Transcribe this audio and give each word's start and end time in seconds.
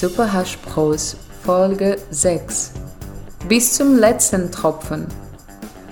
Super 0.00 0.32
Hash 0.32 0.56
Bros 0.58 1.16
Folge 1.42 1.98
6 2.12 2.70
Bis 3.48 3.72
zum 3.72 3.96
letzten 3.98 4.52
Tropfen. 4.52 5.08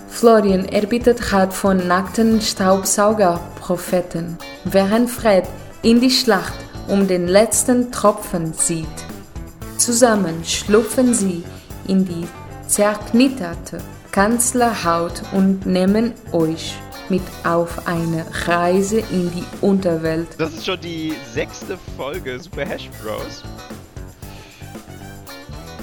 Florian 0.09 0.65
erbittet 0.65 1.33
hat 1.33 1.53
von 1.53 1.89
nackten 1.89 2.41
Staubsaugerpropheten, 2.41 4.39
während 4.63 5.11
Fred 5.11 5.49
in 5.83 6.01
die 6.01 6.13
Schlacht 6.13 6.55
um 6.87 7.09
den 7.09 7.27
letzten 7.27 7.91
Tropfen 7.91 8.53
sieht. 8.53 8.87
Zusammen 9.77 10.45
schlupfen 10.45 11.13
sie 11.13 11.43
in 11.89 12.05
die 12.05 12.29
zerknitterte 12.69 13.79
Kanzlerhaut 14.13 15.21
und 15.33 15.67
nehmen 15.67 16.13
euch 16.31 16.77
mit 17.09 17.23
auf 17.43 17.89
eine 17.89 18.25
Reise 18.47 18.99
in 18.99 19.33
die 19.33 19.45
Unterwelt. 19.61 20.29
Das 20.39 20.53
ist 20.53 20.67
schon 20.67 20.81
die 20.81 21.15
sechste 21.35 21.77
Folge 21.97 22.39
Super 22.39 22.67
Hash 22.67 22.89
Bros. 23.03 23.43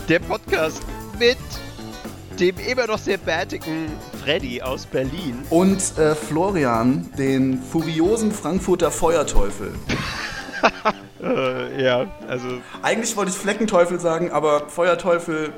Der 0.10 0.20
Podcast 0.20 0.82
mit 1.18 1.38
dem 2.38 2.58
immer 2.60 2.88
noch 2.88 2.98
sehr 2.98 3.18
bärtigen 3.18 3.90
Freddy 4.22 4.62
aus 4.62 4.86
Berlin. 4.86 5.46
Und 5.50 5.98
äh, 5.98 6.14
Florian, 6.14 7.10
den 7.18 7.64
furiosen 7.64 8.34
Frankfurter 8.34 8.92
Feuerteufel. 8.92 9.74
äh, 11.24 11.82
ja, 11.82 12.06
also. 12.28 12.48
Eigentlich 12.82 13.16
wollte 13.16 13.32
ich 13.32 13.38
Fleckenteufel 13.38 13.98
sagen, 13.98 14.30
aber 14.30 14.68
Feuerteufel 14.68 15.54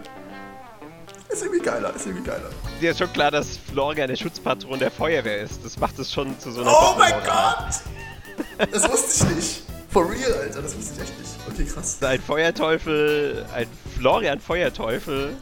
ist 1.30 1.43
irgendwie 1.43 1.66
geiler, 1.66 1.96
ist 1.96 2.05
irgendwie 2.05 2.30
geiler. 2.30 2.52
Dir 2.80 2.91
ist 2.91 2.99
schon 2.99 3.12
klar, 3.13 3.32
dass 3.32 3.57
Florian 3.57 4.09
der 4.09 4.16
Schutzpatron 4.16 4.77
der 4.77 4.91
Feuerwehr 4.91 5.41
ist. 5.41 5.66
Das 5.66 5.80
macht 5.80 5.98
es 5.98 6.13
schon 6.13 6.38
zu 6.40 6.52
so 6.52 6.62
einer. 6.62 6.71
Oh 6.71 6.96
mein 6.99 7.13
Gott! 7.26 8.70
Das 8.71 8.91
wusste 8.91 9.26
ich 9.27 9.35
nicht. 9.35 9.63
For 9.90 10.07
real, 10.07 10.34
Alter, 10.43 10.62
das 10.62 10.77
wusste 10.77 10.93
ich 10.98 11.02
echt 11.02 11.20
nicht. 11.20 11.35
Okay, 11.49 11.65
krass. 11.65 12.01
Ein 12.01 12.21
Feuerteufel, 12.21 13.46
ein 13.54 13.68
Florian 13.98 14.40
Feuerteufel, 14.40 15.35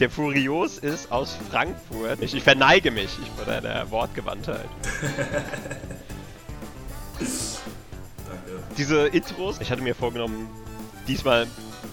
der 0.00 0.10
furios 0.10 0.78
ist 0.78 1.10
aus 1.10 1.36
Frankfurt. 1.50 2.22
Ich, 2.22 2.34
ich 2.34 2.42
verneige 2.42 2.90
mich 2.90 3.18
ich 3.22 3.30
vor 3.30 3.44
deiner 3.44 3.90
Wortgewandtheit. 3.90 4.68
Danke. 7.18 8.64
Diese 8.76 9.08
Intros, 9.08 9.60
ich 9.60 9.70
hatte 9.70 9.82
mir 9.82 9.94
vorgenommen, 9.94 10.48
diesmal 11.06 11.46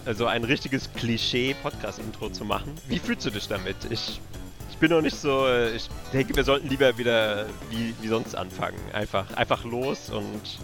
also 0.06 0.28
ein 0.28 0.44
richtiges 0.44 0.92
Klischee-Podcast-Intro 0.94 2.30
zu 2.30 2.46
machen. 2.46 2.76
Wie 2.88 3.00
fühlst 3.00 3.26
du 3.26 3.32
dich 3.32 3.48
damit? 3.48 3.78
Ich, 3.90 4.22
ich 4.70 4.78
bin 4.78 4.92
noch 4.92 5.02
nicht 5.02 5.18
so. 5.18 5.48
Ich 5.76 5.90
denke, 6.14 6.36
wir 6.36 6.44
sollten 6.44 6.68
lieber 6.70 6.98
wieder 6.98 7.48
wie, 7.70 7.96
wie 8.02 8.08
sonst 8.08 8.36
anfangen. 8.36 8.78
Einfach, 8.94 9.34
einfach 9.36 9.64
los 9.64 10.10
und. 10.10 10.60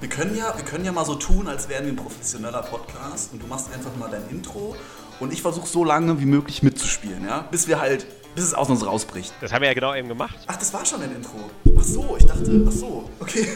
Wir 0.00 0.08
können, 0.08 0.36
ja, 0.36 0.56
wir 0.56 0.64
können 0.64 0.84
ja 0.84 0.92
mal 0.92 1.04
so 1.04 1.16
tun, 1.16 1.48
als 1.48 1.68
wären 1.68 1.84
wir 1.84 1.92
ein 1.92 1.96
professioneller 1.96 2.62
Podcast 2.62 3.32
und 3.32 3.42
du 3.42 3.48
machst 3.48 3.72
einfach 3.72 3.94
mal 3.96 4.08
dein 4.08 4.28
Intro 4.30 4.76
und 5.18 5.32
ich 5.32 5.42
versuche 5.42 5.66
so 5.66 5.84
lange 5.84 6.20
wie 6.20 6.24
möglich 6.24 6.62
mitzuspielen, 6.62 7.24
ja? 7.24 7.40
Bis 7.50 7.66
wir 7.66 7.80
halt, 7.80 8.06
bis 8.36 8.44
es 8.44 8.54
aus 8.54 8.68
uns 8.68 8.86
rausbricht. 8.86 9.34
Das 9.40 9.52
haben 9.52 9.62
wir 9.62 9.68
ja 9.68 9.74
genau 9.74 9.96
eben 9.96 10.06
gemacht. 10.06 10.38
Ach, 10.46 10.56
das 10.56 10.72
war 10.72 10.86
schon 10.86 11.02
ein 11.02 11.16
Intro. 11.16 11.50
Ach 11.76 11.82
so, 11.82 12.16
ich 12.16 12.24
dachte, 12.26 12.64
ach 12.68 12.72
so, 12.72 13.10
okay. 13.18 13.48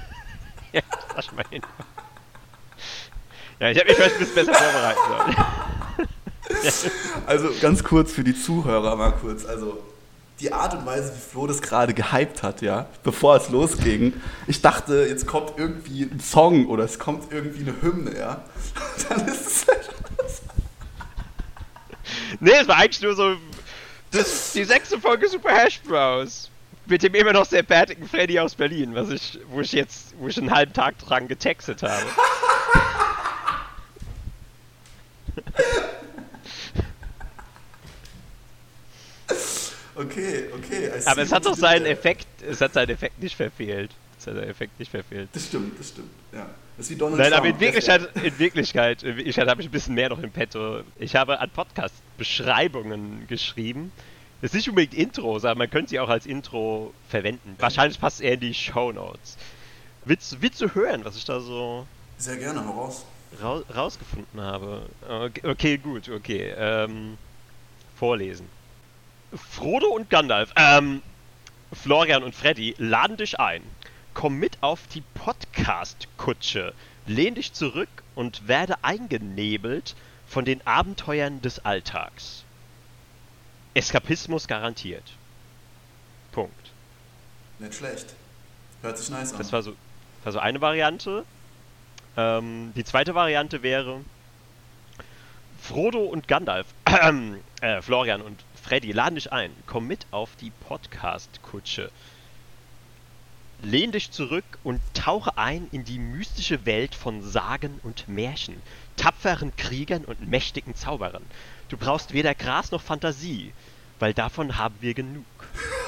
ja, 0.72 0.82
das 0.90 1.14
war 1.14 1.22
schon 1.22 1.36
mal 1.36 1.44
ein 1.50 1.56
Intro. 1.56 1.70
Ja, 3.60 3.70
ich 3.70 3.78
habe 3.78 3.88
mich 3.88 3.96
vielleicht 3.96 4.14
ein 4.16 4.18
bisschen 4.18 4.34
besser 4.34 4.54
vorbereiten 4.54 5.00
sollen. 6.50 6.92
also 7.26 7.48
ganz 7.60 7.84
kurz 7.84 8.10
für 8.10 8.24
die 8.24 8.34
Zuhörer 8.34 8.96
mal 8.96 9.12
kurz. 9.12 9.44
Also 9.46 9.78
die 10.40 10.52
Art 10.52 10.74
und 10.74 10.84
Weise, 10.84 11.14
wie 11.14 11.18
Flo 11.18 11.46
das 11.46 11.62
gerade 11.62 11.94
gehypt 11.94 12.42
hat, 12.42 12.60
ja, 12.60 12.86
bevor 13.02 13.36
es 13.36 13.48
losging. 13.48 14.12
Ich 14.46 14.60
dachte, 14.60 15.06
jetzt 15.08 15.26
kommt 15.26 15.52
irgendwie 15.56 16.02
ein 16.02 16.20
Song 16.20 16.66
oder 16.66 16.84
es 16.84 16.98
kommt 16.98 17.32
irgendwie 17.32 17.62
eine 17.62 17.80
Hymne, 17.80 18.18
ja. 18.18 18.44
Dann 19.08 19.26
ist 19.26 19.46
es 19.46 19.66
halt 19.66 19.90
Nee, 22.40 22.52
es 22.60 22.68
war 22.68 22.76
eigentlich 22.76 23.02
nur 23.02 23.14
so 23.14 23.36
das, 24.10 24.52
die 24.52 24.64
sechste 24.64 25.00
Folge 25.00 25.28
Super 25.28 25.50
Hash 25.50 25.80
Bros. 25.80 26.50
Mit 26.86 27.02
dem 27.02 27.14
immer 27.14 27.32
noch 27.32 27.46
sehr 27.46 27.62
bärtigen 27.64 28.06
Freddy 28.06 28.38
aus 28.38 28.54
Berlin, 28.54 28.94
was 28.94 29.10
ich, 29.10 29.40
wo 29.48 29.60
ich 29.60 29.72
jetzt, 29.72 30.14
wo 30.18 30.28
ich 30.28 30.38
einen 30.38 30.52
halben 30.52 30.72
Tag 30.72 30.98
dran 30.98 31.26
getextet 31.26 31.82
habe. 31.82 32.04
Okay, 39.96 40.44
okay. 40.54 40.90
Aber 41.06 41.22
es 41.22 41.32
hat 41.32 41.46
doch 41.46 41.56
seinen 41.56 41.86
Effekt, 41.86 42.26
es 42.42 42.60
hat 42.60 42.74
seinen 42.74 42.90
Effekt 42.90 43.20
nicht 43.22 43.34
verfehlt. 43.34 43.90
Es 44.18 44.26
hat 44.26 44.34
seinen 44.34 44.50
Effekt 44.50 44.78
nicht 44.78 44.90
verfehlt. 44.90 45.28
Das 45.32 45.46
stimmt, 45.46 45.78
das 45.78 45.88
stimmt, 45.88 46.10
ja. 46.32 46.48
Das 46.76 46.86
ist 46.86 46.90
wie 46.90 46.96
Donald 46.96 47.18
Nein, 47.18 47.30
Trump. 47.30 47.40
aber 47.40 47.48
in 47.48 47.60
Wirklichkeit, 47.60 48.08
in 48.22 48.38
Wirklichkeit, 48.38 49.02
in 49.02 49.16
Wirklichkeit 49.16 49.48
habe 49.48 49.62
ich 49.62 49.68
ein 49.68 49.70
bisschen 49.70 49.94
mehr 49.94 50.10
noch 50.10 50.22
im 50.22 50.30
Petto. 50.30 50.80
Ich 50.98 51.16
habe 51.16 51.40
an 51.40 51.48
Podcast-Beschreibungen 51.48 53.26
geschrieben. 53.28 53.92
Das 54.42 54.50
ist 54.50 54.56
nicht 54.56 54.68
unbedingt 54.68 54.92
Intros, 54.92 55.46
aber 55.46 55.56
man 55.56 55.70
könnte 55.70 55.90
sie 55.90 56.00
auch 56.00 56.10
als 56.10 56.26
Intro 56.26 56.92
verwenden. 57.08 57.56
Wahrscheinlich 57.58 57.98
passt 57.98 58.16
es 58.16 58.20
eher 58.20 58.34
in 58.34 58.40
die 58.40 58.52
Show 58.52 58.92
Notes. 58.92 59.38
Willst, 60.04 60.42
willst 60.42 60.60
du 60.60 60.74
hören, 60.74 61.04
was 61.06 61.16
ich 61.16 61.24
da 61.24 61.40
so. 61.40 61.86
Sehr 62.18 62.36
gerne, 62.36 62.60
raus. 62.60 63.06
Ra 63.40 63.62
rausgefunden 63.74 64.40
habe? 64.40 64.82
Okay, 65.08 65.48
okay 65.48 65.78
gut, 65.78 66.10
okay. 66.10 66.54
Ähm, 66.56 67.16
vorlesen. 67.98 68.46
Frodo 69.34 69.88
und 69.88 70.10
Gandalf, 70.10 70.52
ähm, 70.56 71.02
Florian 71.72 72.22
und 72.22 72.34
Freddy 72.34 72.74
laden 72.78 73.16
dich 73.16 73.40
ein. 73.40 73.62
Komm 74.14 74.36
mit 74.38 74.58
auf 74.62 74.86
die 74.94 75.02
Podcast-Kutsche. 75.14 76.72
Lehn 77.06 77.34
dich 77.34 77.52
zurück 77.52 77.88
und 78.14 78.48
werde 78.48 78.82
eingenebelt 78.82 79.94
von 80.26 80.44
den 80.44 80.66
Abenteuern 80.66 81.42
des 81.42 81.64
Alltags. 81.64 82.44
Eskapismus 83.74 84.48
garantiert. 84.48 85.04
Punkt. 86.32 86.70
Nicht 87.58 87.74
schlecht. 87.74 88.14
Hört 88.82 88.98
sich 88.98 89.10
nice 89.10 89.32
an. 89.32 89.38
Das 89.38 89.52
war 89.52 89.62
so, 89.62 89.74
war 90.24 90.32
so 90.32 90.38
eine 90.38 90.60
Variante. 90.60 91.24
Ähm, 92.16 92.72
die 92.74 92.84
zweite 92.84 93.14
Variante 93.14 93.62
wäre 93.62 94.00
Frodo 95.60 96.00
und 96.00 96.28
Gandalf, 96.28 96.66
äh, 97.60 97.82
Florian 97.82 98.22
und 98.22 98.38
Freddy 98.66 98.90
laden 98.90 99.14
dich 99.14 99.32
ein. 99.32 99.52
Komm 99.66 99.86
mit 99.86 100.06
auf 100.10 100.30
die 100.40 100.50
Podcast-Kutsche. 100.50 101.88
Lehn 103.62 103.92
dich 103.92 104.10
zurück 104.10 104.44
und 104.64 104.80
tauche 104.92 105.38
ein 105.38 105.68
in 105.70 105.84
die 105.84 106.00
mystische 106.00 106.66
Welt 106.66 106.96
von 106.96 107.22
Sagen 107.22 107.78
und 107.84 108.08
Märchen, 108.08 108.60
tapferen 108.96 109.54
Kriegern 109.54 110.04
und 110.04 110.28
mächtigen 110.28 110.74
Zauberern. 110.74 111.24
Du 111.68 111.76
brauchst 111.76 112.12
weder 112.12 112.34
Gras 112.34 112.72
noch 112.72 112.82
Fantasie, 112.82 113.52
weil 114.00 114.12
davon 114.14 114.58
haben 114.58 114.74
wir 114.80 114.94
genug. 114.94 115.24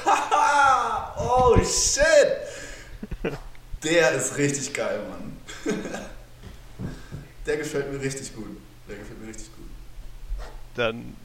oh 1.17 1.57
shit! 1.57 3.35
Der 3.83 4.11
ist 4.13 4.37
richtig 4.37 4.73
geil, 4.73 5.01
Mann. 5.09 5.37
Der 7.45 7.57
gefällt 7.57 7.91
mir 7.91 7.99
richtig 7.99 8.33
gut. 8.33 8.57
Der 8.87 8.95
gefällt 8.95 9.21
mir 9.21 9.27
richtig 9.27 9.47
gut. 9.53 9.67
Dann, 10.75 11.15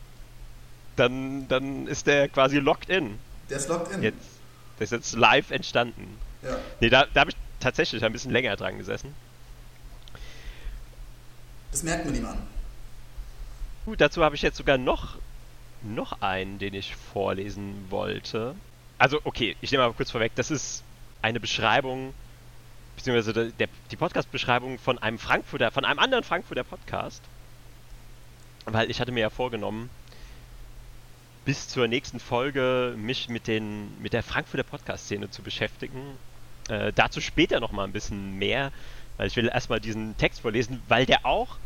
dann, 0.97 1.49
dann 1.49 1.87
ist 1.87 2.07
der 2.07 2.29
quasi 2.29 2.59
locked 2.59 2.89
in. 2.89 3.19
Der 3.51 3.57
ist 3.57 3.69
locked 3.69 3.93
in. 3.93 4.03
Jetzt, 4.03 4.39
der 4.79 4.85
ist 4.85 4.93
jetzt 4.93 5.15
live 5.15 5.51
entstanden. 5.51 6.19
Ja. 6.43 6.57
Nee, 6.81 6.91
da, 6.91 7.07
da 7.13 7.21
habe 7.21 7.31
ich 7.31 7.37
tatsächlich 7.61 8.05
ein 8.05 8.13
bisschen 8.13 8.31
länger 8.31 8.57
dran 8.57 8.79
gesessen. 8.79 9.15
Das 11.71 11.83
merkt 11.83 12.05
man 12.05 12.15
ihm 12.15 12.27
an. 12.27 12.39
Gut, 13.85 14.01
dazu 14.01 14.23
habe 14.23 14.37
ich 14.37 14.43
jetzt 14.43 14.57
sogar 14.57 14.79
noch, 14.79 15.17
noch 15.83 16.23
einen, 16.23 16.59
den 16.59 16.73
ich 16.75 16.95
vorlesen 16.95 17.87
wollte. 17.91 18.55
Also, 18.97 19.21
okay, 19.25 19.57
ich 19.61 19.73
nehme 19.73 19.87
mal 19.87 19.93
kurz 19.93 20.11
vorweg. 20.11 20.33
Das 20.37 20.51
ist 20.51 20.85
eine 21.21 21.41
Beschreibung, 21.41 22.15
beziehungsweise 22.97 23.53
der, 23.53 23.69
die 23.91 23.97
Podcast-Beschreibung 23.97 24.79
von 24.79 24.99
einem 24.99 25.19
Frankfurter, 25.19 25.71
von 25.71 25.85
einem 25.85 25.99
anderen 25.99 26.25
Frankfurter 26.25 26.65
Podcast. 26.65 27.23
Weil 28.67 28.91
ich 28.91 29.01
hatte 29.01 29.13
mir 29.13 29.21
ja 29.21 29.31
vorgenommen, 29.31 29.91
bis 31.45 31.69
zur 31.69 31.89
nächsten 31.89 32.21
Folge 32.21 32.95
mich 32.97 33.29
mit, 33.29 33.47
den, 33.47 34.01
mit 34.01 34.13
der 34.13 34.23
Frankfurter 34.23 34.65
Podcast-Szene 34.65 35.31
zu 35.31 35.43
beschäftigen. 35.43 36.01
Äh, 36.69 36.93
dazu 36.95 37.21
später 37.21 37.61
noch 37.61 37.73
mal 37.73 37.85
ein 37.85 37.93
bisschen 37.93 38.39
mehr, 38.39 38.73
weil 39.17 39.27
ich 39.27 39.37
will 39.37 39.49
erstmal 39.49 39.81
diesen 39.81 40.17
Text 40.17 40.41
vorlesen, 40.41 40.83
weil 40.89 41.07
der 41.07 41.27
auch, 41.27 41.57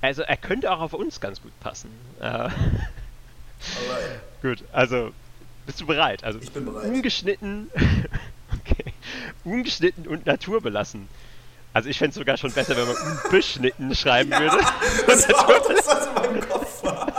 also 0.00 0.22
er 0.22 0.36
könnte 0.36 0.70
auch 0.70 0.80
auf 0.80 0.92
uns 0.92 1.20
ganz 1.20 1.42
gut 1.42 1.58
passen. 1.60 1.90
Äh, 2.20 2.48
gut, 4.42 4.62
also 4.72 5.12
bist 5.66 5.80
du 5.80 5.86
bereit? 5.86 6.22
Also 6.22 6.38
ich 6.38 6.52
bin 6.52 6.64
bereit. 6.64 6.84
Ungeschnitten, 6.84 7.70
okay, 8.54 8.92
ungeschnitten 9.44 10.06
und 10.06 10.26
naturbelassen. 10.26 11.08
Also 11.72 11.88
ich 11.88 11.98
fände 11.98 12.10
es 12.10 12.16
sogar 12.16 12.36
schon 12.36 12.52
besser, 12.52 12.76
wenn 12.76 12.86
man 12.86 12.96
unbeschnitten 12.96 13.94
schreiben 13.94 14.30
ja, 14.30 14.40
würde. 14.40 14.58
Das 15.06 15.28
war 15.28 15.48
auch 15.48 15.68
das, 15.68 15.86
was 15.86 16.06
in 16.06 16.14
meinem 16.14 16.48
Kopf 16.48 16.84
war. 16.84 17.17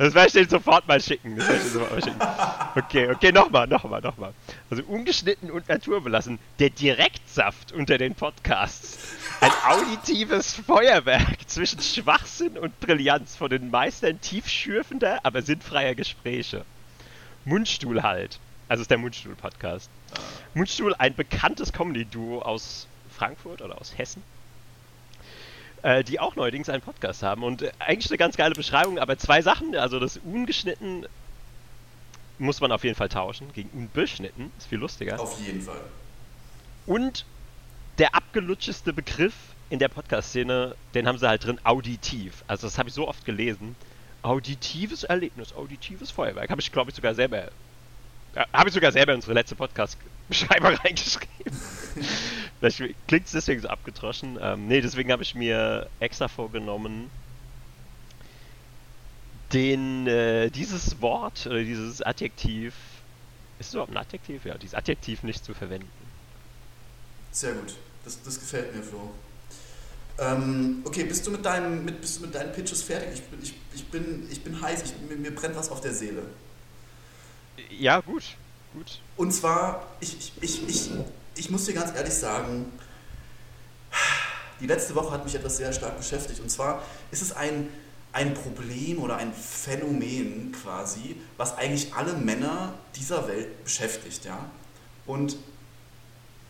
Das 0.00 0.14
werde 0.14 0.28
ich 0.28 0.32
dir 0.32 0.48
sofort 0.48 0.88
mal 0.88 0.98
schicken. 0.98 1.36
Das 1.36 1.50
ich 1.50 1.62
dir 1.62 1.68
sofort 1.68 1.92
mal 1.92 2.02
schicken. 2.02 2.20
Okay, 2.74 3.10
okay, 3.10 3.32
nochmal, 3.32 3.66
nochmal, 3.66 4.00
nochmal. 4.00 4.32
Also 4.70 4.82
ungeschnitten 4.84 5.50
und 5.50 5.68
naturbelassen. 5.68 6.38
Der 6.58 6.70
Direktsaft 6.70 7.72
unter 7.72 7.98
den 7.98 8.14
Podcasts. 8.14 8.98
Ein 9.42 9.50
auditives 9.68 10.54
Feuerwerk 10.54 11.46
zwischen 11.46 11.82
Schwachsinn 11.82 12.56
und 12.56 12.80
Brillanz 12.80 13.36
von 13.36 13.50
den 13.50 13.70
Meistern 13.70 14.18
tiefschürfender, 14.22 15.18
aber 15.22 15.42
sinnfreier 15.42 15.94
Gespräche. 15.94 16.64
Mundstuhl 17.44 18.02
halt. 18.02 18.40
Also 18.68 18.80
ist 18.80 18.90
der 18.90 18.96
Mundstuhl-Podcast. 18.96 19.90
Mundstuhl, 20.54 20.94
ein 20.94 21.14
bekanntes 21.14 21.74
Comedy-Duo 21.74 22.40
aus 22.40 22.88
Frankfurt 23.14 23.60
oder 23.60 23.78
aus 23.78 23.98
Hessen 23.98 24.22
äh, 25.82 26.04
die 26.04 26.20
auch 26.20 26.36
neuerdings 26.36 26.68
einen 26.68 26.82
Podcast 26.82 27.22
haben. 27.22 27.42
Und 27.42 27.62
äh, 27.62 27.72
eigentlich 27.78 28.10
eine 28.10 28.18
ganz 28.18 28.36
geile 28.36 28.54
Beschreibung, 28.54 28.98
aber 28.98 29.18
zwei 29.18 29.42
Sachen. 29.42 29.76
Also 29.76 29.98
das 29.98 30.18
ungeschnitten 30.18 31.06
muss 32.38 32.60
man 32.60 32.72
auf 32.72 32.84
jeden 32.84 32.96
Fall 32.96 33.08
tauschen 33.08 33.52
gegen 33.52 33.70
unbeschnitten. 33.70 34.50
Ist 34.58 34.68
viel 34.68 34.78
lustiger. 34.78 35.20
Auf 35.20 35.38
jeden 35.40 35.60
Fall. 35.60 35.80
Und 36.86 37.24
der 37.98 38.14
abgelutscheste 38.14 38.92
Begriff 38.92 39.34
in 39.68 39.78
der 39.78 39.88
Podcast-Szene, 39.88 40.74
den 40.94 41.06
haben 41.06 41.18
sie 41.18 41.28
halt 41.28 41.44
drin, 41.44 41.60
auditiv. 41.64 42.42
Also 42.46 42.66
das 42.66 42.78
habe 42.78 42.88
ich 42.88 42.94
so 42.94 43.06
oft 43.06 43.24
gelesen. 43.24 43.76
Auditives 44.22 45.04
Erlebnis, 45.04 45.54
auditives 45.54 46.10
Feuerwerk. 46.10 46.50
Habe 46.50 46.60
ich, 46.60 46.72
glaube 46.72 46.90
ich, 46.90 46.96
sogar 46.96 47.14
selber. 47.14 47.44
Äh, 48.34 48.44
habe 48.52 48.68
ich 48.68 48.74
sogar 48.74 48.92
selber 48.92 49.14
unsere 49.14 49.34
letzte 49.34 49.54
Podcast-Beschreibung 50.30 50.74
reingeschrieben. 50.84 51.52
Vielleicht 52.58 53.06
klingt 53.06 53.26
es 53.26 53.32
deswegen 53.32 53.60
so 53.60 53.68
abgetroschen. 53.68 54.38
Ähm, 54.40 54.68
nee, 54.68 54.80
deswegen 54.80 55.10
habe 55.12 55.22
ich 55.22 55.34
mir 55.34 55.88
extra 55.98 56.28
vorgenommen, 56.28 57.10
den, 59.52 60.06
äh, 60.06 60.50
dieses 60.50 61.00
Wort 61.02 61.46
oder 61.46 61.62
dieses 61.62 62.02
Adjektiv, 62.02 62.74
ist 63.58 63.68
es 63.68 63.74
überhaupt 63.74 63.92
ein 63.92 63.96
Adjektiv? 63.96 64.44
Ja, 64.44 64.56
dieses 64.56 64.74
Adjektiv 64.74 65.22
nicht 65.22 65.44
zu 65.44 65.54
verwenden. 65.54 65.90
Sehr 67.32 67.52
gut. 67.52 67.74
Das, 68.04 68.22
das 68.22 68.38
gefällt 68.38 68.74
mir, 68.74 68.82
Flo. 68.82 69.10
Ähm, 70.18 70.82
okay, 70.84 71.04
bist 71.04 71.26
du 71.26 71.30
mit 71.30 71.44
deinem, 71.44 71.84
mit, 71.84 72.00
bist 72.00 72.18
du 72.18 72.22
mit 72.22 72.34
deinen 72.34 72.52
Pitches 72.52 72.82
fertig? 72.82 73.22
Ich, 73.42 73.42
ich, 73.42 73.54
ich, 73.74 73.84
bin, 73.86 74.28
ich 74.30 74.42
bin 74.42 74.60
heiß, 74.60 74.82
ich, 74.82 74.92
mir, 75.08 75.16
mir 75.16 75.34
brennt 75.34 75.56
was 75.56 75.70
auf 75.70 75.80
der 75.80 75.94
Seele. 75.94 76.22
Ja, 77.70 78.00
gut. 78.00 78.24
Gut. 78.72 79.00
Und 79.16 79.32
zwar, 79.32 79.86
ich, 80.00 80.16
ich, 80.18 80.32
ich, 80.40 80.68
ich, 80.68 80.90
ich 81.34 81.50
muss 81.50 81.64
dir 81.64 81.74
ganz 81.74 81.94
ehrlich 81.94 82.14
sagen, 82.14 82.66
die 84.60 84.66
letzte 84.66 84.94
Woche 84.94 85.10
hat 85.10 85.24
mich 85.24 85.34
etwas 85.34 85.56
sehr 85.56 85.72
stark 85.72 85.96
beschäftigt. 85.96 86.40
Und 86.40 86.50
zwar 86.50 86.82
ist 87.10 87.22
es 87.22 87.32
ein, 87.32 87.68
ein 88.12 88.34
Problem 88.34 88.98
oder 88.98 89.16
ein 89.16 89.32
Phänomen 89.32 90.52
quasi, 90.52 91.16
was 91.36 91.56
eigentlich 91.56 91.94
alle 91.94 92.14
Männer 92.14 92.74
dieser 92.94 93.26
Welt 93.26 93.64
beschäftigt. 93.64 94.24
Ja? 94.24 94.50
Und 95.06 95.36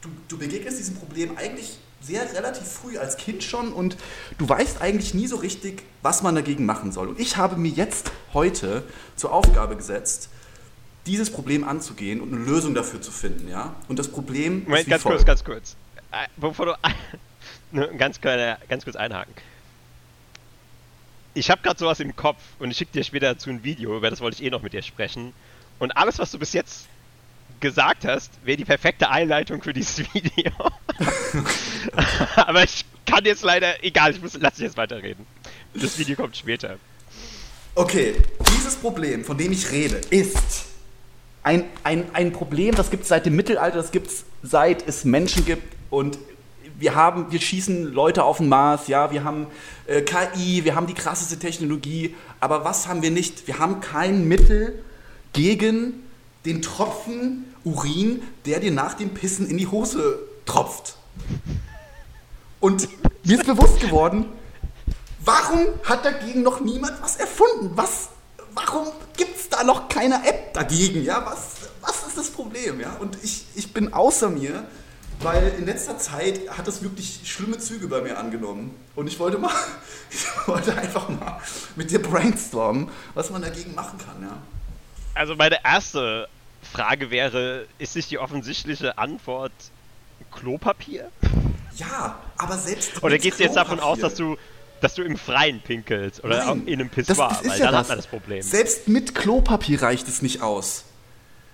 du, 0.00 0.08
du 0.28 0.38
begegnest 0.38 0.78
diesem 0.78 0.96
Problem 0.96 1.36
eigentlich 1.36 1.78
sehr 2.02 2.32
relativ 2.34 2.66
früh 2.66 2.98
als 2.98 3.18
Kind 3.18 3.44
schon 3.44 3.72
und 3.72 3.96
du 4.38 4.48
weißt 4.48 4.80
eigentlich 4.80 5.12
nie 5.12 5.26
so 5.26 5.36
richtig, 5.36 5.82
was 6.02 6.22
man 6.22 6.34
dagegen 6.34 6.64
machen 6.64 6.92
soll. 6.92 7.08
Und 7.08 7.20
ich 7.20 7.36
habe 7.36 7.56
mir 7.56 7.70
jetzt 7.70 8.10
heute 8.32 8.84
zur 9.16 9.32
Aufgabe 9.32 9.76
gesetzt, 9.76 10.30
dieses 11.06 11.30
Problem 11.30 11.64
anzugehen 11.64 12.20
und 12.20 12.32
eine 12.32 12.44
Lösung 12.44 12.74
dafür 12.74 13.00
zu 13.00 13.10
finden, 13.10 13.48
ja. 13.48 13.74
Und 13.88 13.98
das 13.98 14.08
Problem 14.08 14.64
Moment, 14.64 14.88
ganz 14.88 15.02
kurz, 15.02 15.24
ganz 15.24 15.44
kurz. 15.44 15.76
Äh, 16.12 16.26
bevor 16.36 16.66
du 16.66 16.74
ne, 17.72 17.90
ganz, 17.96 18.20
kleine, 18.20 18.58
ganz 18.68 18.84
kurz 18.84 18.96
einhaken. 18.96 19.32
Ich 21.34 21.50
habe 21.50 21.62
gerade 21.62 21.78
sowas 21.78 22.00
im 22.00 22.16
Kopf 22.16 22.38
und 22.58 22.70
ich 22.70 22.76
schicke 22.76 22.92
dir 22.92 23.04
später 23.04 23.34
dazu 23.34 23.50
ein 23.50 23.62
Video, 23.62 23.96
über 23.96 24.10
das 24.10 24.20
wollte 24.20 24.40
ich 24.40 24.46
eh 24.46 24.50
noch 24.50 24.62
mit 24.62 24.72
dir 24.72 24.82
sprechen. 24.82 25.32
Und 25.78 25.92
alles, 25.92 26.18
was 26.18 26.32
du 26.32 26.38
bis 26.38 26.52
jetzt 26.52 26.86
gesagt 27.60 28.04
hast, 28.04 28.32
wäre 28.44 28.56
die 28.56 28.64
perfekte 28.64 29.10
Einleitung 29.10 29.62
für 29.62 29.72
dieses 29.72 29.98
Video. 30.14 30.52
Aber 32.36 32.64
ich 32.64 32.84
kann 33.06 33.24
jetzt 33.24 33.42
leider, 33.42 33.82
egal, 33.84 34.12
ich 34.12 34.20
muss, 34.20 34.36
lass 34.40 34.54
dich 34.54 34.64
jetzt 34.64 34.76
weiterreden. 34.76 35.26
Das 35.74 35.98
Video 35.98 36.16
kommt 36.16 36.36
später. 36.36 36.78
Okay, 37.74 38.14
dieses 38.52 38.74
Problem, 38.76 39.24
von 39.24 39.38
dem 39.38 39.52
ich 39.52 39.70
rede, 39.70 40.00
ist 40.10 40.69
ein, 41.42 41.64
ein, 41.84 42.04
ein 42.12 42.32
Problem, 42.32 42.74
das 42.74 42.90
gibt 42.90 43.04
es 43.04 43.08
seit 43.08 43.26
dem 43.26 43.36
Mittelalter, 43.36 43.76
das 43.76 43.90
gibt 43.90 44.08
es 44.08 44.24
seit 44.42 44.86
es 44.86 45.04
Menschen 45.04 45.44
gibt 45.44 45.62
und 45.90 46.18
wir 46.78 46.94
haben, 46.94 47.30
wir 47.30 47.40
schießen 47.40 47.92
Leute 47.92 48.24
auf 48.24 48.38
den 48.38 48.48
Mars, 48.48 48.88
ja, 48.88 49.10
wir 49.12 49.22
haben 49.22 49.46
äh, 49.86 50.00
KI, 50.00 50.64
wir 50.64 50.74
haben 50.74 50.86
die 50.86 50.94
krasseste 50.94 51.38
Technologie, 51.38 52.14
aber 52.40 52.64
was 52.64 52.88
haben 52.88 53.02
wir 53.02 53.10
nicht? 53.10 53.46
Wir 53.46 53.58
haben 53.58 53.80
kein 53.80 54.26
Mittel 54.26 54.82
gegen 55.34 56.02
den 56.46 56.62
Tropfen 56.62 57.44
Urin, 57.64 58.22
der 58.46 58.60
dir 58.60 58.72
nach 58.72 58.94
dem 58.94 59.10
Pissen 59.10 59.48
in 59.48 59.58
die 59.58 59.66
Hose 59.66 60.18
tropft. 60.46 60.96
Und 62.60 62.88
mir 63.24 63.38
ist 63.38 63.46
bewusst 63.46 63.80
geworden, 63.80 64.26
warum 65.24 65.66
hat 65.84 66.04
dagegen 66.04 66.42
noch 66.42 66.60
niemand 66.60 67.02
was 67.02 67.16
erfunden? 67.16 67.72
Was, 67.74 68.08
warum 68.54 68.88
gibt 69.16 69.36
da 69.50 69.64
noch 69.64 69.88
keine 69.88 70.26
App 70.26 70.54
dagegen? 70.54 71.04
Ja, 71.04 71.24
was, 71.26 71.70
was 71.80 72.06
ist 72.06 72.16
das 72.16 72.30
Problem? 72.30 72.80
Ja, 72.80 72.96
und 73.00 73.18
ich, 73.22 73.44
ich 73.54 73.72
bin 73.72 73.92
außer 73.92 74.30
mir, 74.30 74.64
weil 75.20 75.54
in 75.58 75.66
letzter 75.66 75.98
Zeit 75.98 76.40
hat 76.56 76.66
es 76.68 76.82
wirklich 76.82 77.20
schlimme 77.24 77.58
Züge 77.58 77.88
bei 77.88 78.00
mir 78.00 78.18
angenommen. 78.18 78.74
Und 78.96 79.06
ich 79.06 79.18
wollte 79.18 79.38
mal, 79.38 79.52
ich 80.10 80.24
wollte 80.46 80.76
einfach 80.76 81.08
mal 81.08 81.40
mit 81.76 81.90
dir 81.90 82.00
brainstormen, 82.00 82.88
was 83.14 83.30
man 83.30 83.42
dagegen 83.42 83.74
machen 83.74 83.98
kann. 83.98 84.22
Ja. 84.22 84.38
Also 85.14 85.34
meine 85.34 85.64
erste 85.64 86.28
Frage 86.62 87.10
wäre, 87.10 87.66
ist 87.78 87.96
nicht 87.96 88.10
die 88.10 88.18
offensichtliche 88.18 88.96
Antwort 88.98 89.52
Klopapier? 90.30 91.10
Ja, 91.76 92.18
aber 92.36 92.58
selbst. 92.58 93.02
Oder 93.02 93.18
gehst 93.18 93.40
du 93.40 93.44
jetzt 93.44 93.56
davon 93.56 93.80
aus, 93.80 93.98
dass 93.98 94.14
du 94.14 94.36
dass 94.80 94.94
du 94.94 95.02
im 95.02 95.16
Freien 95.16 95.60
pinkelst 95.60 96.24
oder 96.24 96.44
Nein, 96.44 96.66
in 96.66 96.80
einem 96.80 96.90
Pissoir, 96.90 97.28
das, 97.28 97.42
das 97.42 97.52
weil 97.52 97.58
ja 97.58 97.64
dann 97.66 97.74
das. 97.74 97.80
hat 97.80 97.88
man 97.88 97.98
das 97.98 98.06
Problem. 98.06 98.42
Selbst 98.42 98.88
mit 98.88 99.14
Klopapier 99.14 99.82
reicht 99.82 100.08
es 100.08 100.22
nicht 100.22 100.42
aus. 100.42 100.84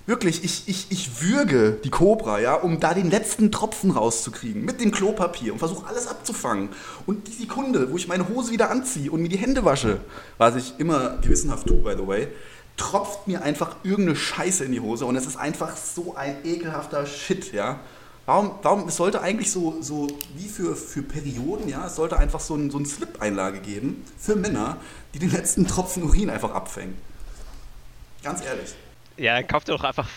Wirklich, 0.06 0.44
ich, 0.44 0.68
ich, 0.68 0.86
ich 0.90 1.20
würge 1.20 1.80
die 1.82 1.90
Cobra, 1.90 2.38
ja, 2.38 2.54
um 2.54 2.78
da 2.78 2.94
den 2.94 3.10
letzten 3.10 3.50
Tropfen 3.50 3.90
rauszukriegen 3.90 4.64
mit 4.64 4.80
dem 4.80 4.92
Klopapier 4.92 5.52
und 5.52 5.58
versuche 5.58 5.88
alles 5.88 6.06
abzufangen. 6.06 6.68
Und 7.06 7.26
die 7.26 7.32
Sekunde, 7.32 7.90
wo 7.90 7.96
ich 7.96 8.06
meine 8.06 8.28
Hose 8.28 8.52
wieder 8.52 8.70
anziehe 8.70 9.10
und 9.10 9.20
mir 9.20 9.28
die 9.28 9.36
Hände 9.36 9.64
wasche, 9.64 9.98
was 10.38 10.54
ich 10.54 10.74
immer 10.78 11.18
gewissenhaft 11.22 11.66
tue, 11.66 11.78
by 11.78 11.94
the 11.96 12.06
way, 12.06 12.28
tropft 12.76 13.26
mir 13.26 13.42
einfach 13.42 13.76
irgendeine 13.82 14.16
Scheiße 14.16 14.64
in 14.64 14.70
die 14.70 14.80
Hose 14.80 15.06
und 15.06 15.16
es 15.16 15.26
ist 15.26 15.36
einfach 15.36 15.76
so 15.76 16.14
ein 16.14 16.36
ekelhafter 16.44 17.04
Shit, 17.06 17.52
ja. 17.52 17.80
Warum, 18.26 18.58
warum, 18.62 18.88
es 18.88 18.96
sollte 18.96 19.22
eigentlich 19.22 19.52
so, 19.52 19.80
so 19.80 20.08
wie 20.34 20.48
für, 20.48 20.74
für 20.74 21.02
Perioden, 21.02 21.68
ja, 21.68 21.86
es 21.86 21.94
sollte 21.94 22.18
einfach 22.18 22.40
so, 22.40 22.56
ein, 22.56 22.72
so 22.72 22.78
eine 22.78 22.86
Slip-Einlage 22.86 23.60
geben 23.60 24.04
für 24.18 24.34
Männer, 24.34 24.78
die 25.14 25.20
den 25.20 25.30
letzten 25.30 25.66
Tropfen 25.66 26.02
Urin 26.02 26.28
einfach 26.28 26.50
abfängt. 26.50 26.96
Ganz 28.24 28.44
ehrlich. 28.44 28.74
Ja, 29.16 29.36
dann 29.36 29.46
kauft 29.46 29.68
ihr 29.68 29.76
doch 29.76 29.84
einfach 29.84 30.08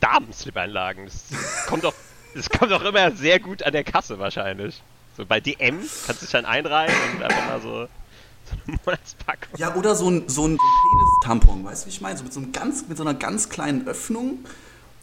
Damen-Slip-Einlagen. 0.00 1.04
Das 1.04 1.66
kommt 1.66 1.84
doch, 1.84 1.92
das 2.34 2.48
kommt 2.48 2.72
doch 2.72 2.82
immer 2.82 3.12
sehr 3.12 3.38
gut 3.38 3.62
an 3.62 3.72
der 3.72 3.84
Kasse 3.84 4.18
wahrscheinlich. 4.18 4.82
So 5.18 5.26
bei 5.26 5.40
DM 5.40 5.80
kannst 6.06 6.22
du 6.22 6.26
dich 6.26 6.30
dann 6.30 6.46
einreihen 6.46 6.94
und 7.14 7.22
einfach 7.22 7.46
mal 7.46 7.60
so, 7.60 7.88
Monatspackung. 8.86 9.58
Ja, 9.58 9.74
oder 9.74 9.94
so 9.94 10.10
ein, 10.10 10.28
so 10.28 10.46
ein 10.46 10.56
Penis-Tampon, 10.56 11.64
weißt 11.64 11.84
du, 11.84 11.86
wie 11.86 11.90
ich 11.90 12.00
meine? 12.00 12.16
So 12.16 12.24
mit 12.24 12.32
so, 12.32 12.40
einem 12.40 12.52
ganz, 12.52 12.88
mit 12.88 12.96
so 12.96 13.02
einer 13.02 13.14
ganz 13.14 13.50
kleinen 13.50 13.86
Öffnung 13.86 14.38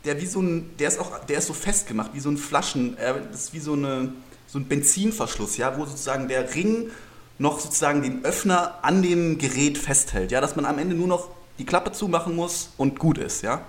der 0.08 0.22
wie 0.22 0.26
so 0.26 0.42
ein, 0.42 0.76
der 0.78 0.88
ist 0.88 1.00
auch, 1.00 1.20
der 1.26 1.38
ist 1.38 1.48
so 1.48 1.54
festgemacht, 1.54 2.14
wie 2.14 2.20
so 2.20 2.30
ein 2.30 2.38
Flaschen, 2.38 2.98
äh, 2.98 3.14
das 3.32 3.46
ist 3.46 3.54
wie 3.54 3.60
so, 3.60 3.74
eine, 3.74 4.14
so 4.48 4.58
ein 4.58 4.66
Benzinverschluss, 4.68 5.58
ja, 5.58 5.78
wo 5.78 5.86
sozusagen 5.86 6.28
der 6.28 6.56
Ring 6.56 6.90
noch 7.38 7.60
sozusagen 7.60 8.02
den 8.02 8.26
Öffner 8.26 8.80
an 8.82 9.02
dem 9.04 9.38
Gerät 9.38 9.78
festhält, 9.78 10.32
ja, 10.32 10.42
dass 10.42 10.56
man 10.56 10.66
am 10.66 10.80
Ende 10.80 10.96
nur 10.96 11.08
noch 11.08 11.30
die 11.60 11.66
Klappe 11.66 11.92
zumachen 11.92 12.36
muss 12.36 12.72
und 12.78 12.98
gut 12.98 13.18
ist, 13.18 13.44
ja. 13.44 13.62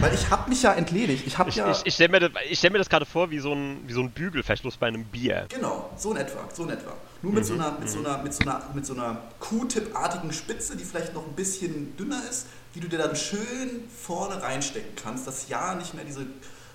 Weil 0.00 0.12
ich 0.14 0.28
habe 0.30 0.48
mich 0.50 0.62
ja 0.64 0.72
entledigt. 0.72 1.24
Ich, 1.24 1.38
ich, 1.38 1.54
ja 1.54 1.70
ich, 1.70 1.82
ich 1.84 1.94
stelle 1.94 2.08
mir, 2.08 2.20
das, 2.20 2.30
stell 2.52 2.70
mir 2.70 2.78
das 2.78 2.88
gerade 2.88 3.06
vor 3.06 3.30
wie 3.30 3.38
so, 3.38 3.52
ein, 3.52 3.84
wie 3.86 3.92
so 3.92 4.00
ein 4.00 4.10
Bügelverschluss 4.10 4.76
bei 4.76 4.88
einem 4.88 5.04
Bier. 5.04 5.46
Genau, 5.48 5.90
so 5.96 6.10
in 6.10 6.16
etwa, 6.16 6.40
so 6.52 6.64
in 6.64 6.70
etwa. 6.70 6.92
Nur 7.22 7.32
mit, 7.32 7.44
mhm. 7.44 7.46
so 7.46 7.54
einer, 7.54 7.70
mit, 7.70 7.82
mhm. 7.82 7.88
so 7.88 7.98
einer, 8.00 8.18
mit, 8.22 8.34
so 8.34 8.42
einer, 8.42 8.62
mit 8.74 8.86
so 8.86 8.94
einer 8.94 9.18
Q-Tip-artigen 9.38 10.32
Spitze, 10.32 10.76
die 10.76 10.84
vielleicht 10.84 11.14
noch 11.14 11.24
ein 11.24 11.34
bisschen 11.34 11.96
dünner 11.96 12.20
ist, 12.28 12.46
die 12.76 12.80
du 12.80 12.88
dir 12.88 12.98
dann 12.98 13.16
schön 13.16 13.88
vorne 14.04 14.42
reinstecken 14.42 14.94
kannst, 15.02 15.26
dass 15.26 15.48
ja 15.48 15.74
nicht 15.74 15.94
mehr 15.94 16.04
diese 16.04 16.26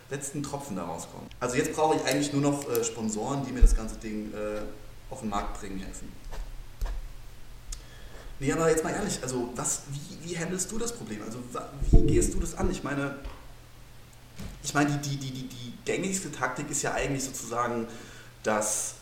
letzten 0.10 0.41
Tropfen 0.41 0.75
da 0.75 0.84
rauskommen. 0.84 1.27
Also 1.39 1.55
jetzt 1.58 1.74
brauche 1.74 1.96
ich 1.96 2.03
eigentlich 2.05 2.34
nur 2.34 2.41
noch 2.41 2.67
äh, 2.67 2.84
Sponsoren, 2.84 3.46
die 3.46 3.51
mir 3.51 3.62
das 3.62 3.75
ganze 3.75 3.96
Ding 3.98 4.34
äh, 4.34 4.62
auf 5.12 5.20
den 5.20 5.29
Markt 5.29 5.60
bringen 5.60 5.79
helfen. 5.79 6.12
Nee, 8.39 8.51
aber 8.51 8.72
jetzt 8.72 8.84
mal 8.84 8.89
ehrlich, 8.89 9.20
also 9.22 9.50
was, 9.55 9.84
wie, 9.91 10.31
wie 10.31 10.38
handelst 10.38 10.72
du 10.72 10.79
das 10.79 10.91
Problem? 10.91 11.22
Also 11.24 11.38
wie 11.91 12.01
gehst 12.08 12.34
du 12.34 12.39
das 12.39 12.55
an? 12.55 12.72
Ich 12.72 12.84
meine, 12.84 13.15
ich 14.63 14.74
meine, 14.74 14.89
die, 14.98 15.17
die, 15.17 15.29
die, 15.29 15.48
die 15.48 15.74
gängigste 15.86 16.31
Taktik 16.31 16.72
ist 16.72 16.81
ja 16.81 16.93
eigentlich 16.93 17.24
sozusagen 17.24 17.88
das 18.41 18.96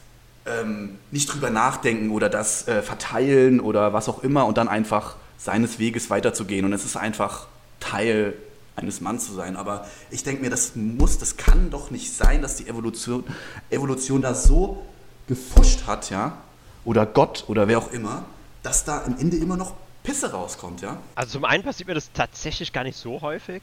ähm, 0.45 0.99
nicht 1.11 1.33
drüber 1.33 1.49
nachdenken 1.49 2.11
oder 2.11 2.27
das 2.27 2.67
äh, 2.67 2.81
verteilen 2.81 3.61
oder 3.61 3.93
was 3.93 4.09
auch 4.09 4.21
immer 4.21 4.45
und 4.45 4.57
dann 4.57 4.67
einfach 4.67 5.15
seines 5.39 5.79
Weges 5.79 6.11
weiterzugehen. 6.11 6.65
Und 6.65 6.73
es 6.73 6.85
ist 6.85 6.97
einfach 6.97 7.47
Teil 7.79 8.35
eines 8.75 9.01
Manns 9.01 9.25
zu 9.25 9.33
sein. 9.33 9.55
Aber 9.55 9.87
ich 10.11 10.23
denke 10.23 10.43
mir, 10.43 10.49
das 10.49 10.75
muss, 10.75 11.17
das 11.17 11.37
kann 11.37 11.71
doch 11.71 11.89
nicht 11.89 12.13
sein, 12.13 12.41
dass 12.41 12.57
die 12.57 12.67
Evolution, 12.67 13.23
Evolution 13.69 14.21
da 14.21 14.35
so 14.35 14.85
gefuscht 15.27 15.87
hat, 15.87 16.09
ja, 16.09 16.37
oder 16.85 17.05
Gott 17.05 17.45
oder 17.47 17.67
wer 17.67 17.77
auch 17.77 17.91
immer, 17.91 18.25
dass 18.63 18.83
da 18.83 19.03
am 19.03 19.17
Ende 19.17 19.37
immer 19.37 19.57
noch 19.57 19.73
Pisse 20.03 20.31
rauskommt, 20.31 20.81
ja. 20.81 20.97
Also 21.15 21.33
zum 21.33 21.45
einen 21.45 21.63
passiert 21.63 21.87
mir 21.87 21.93
das 21.93 22.11
tatsächlich 22.13 22.73
gar 22.73 22.83
nicht 22.83 22.97
so 22.97 23.21
häufig. 23.21 23.61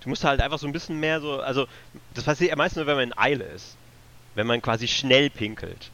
Du 0.00 0.08
musst 0.08 0.24
halt 0.24 0.40
einfach 0.40 0.58
so 0.58 0.66
ein 0.66 0.72
bisschen 0.72 1.00
mehr 1.00 1.20
so, 1.20 1.40
also 1.40 1.66
das 2.14 2.24
passiert 2.24 2.50
ja 2.50 2.56
meistens 2.56 2.76
nur, 2.76 2.86
wenn 2.86 2.96
man 2.96 3.08
in 3.08 3.18
Eile 3.18 3.44
ist. 3.44 3.76
Wenn 4.34 4.46
man 4.46 4.60
quasi 4.60 4.88
schnell 4.88 5.30
pinkelt. 5.30 5.90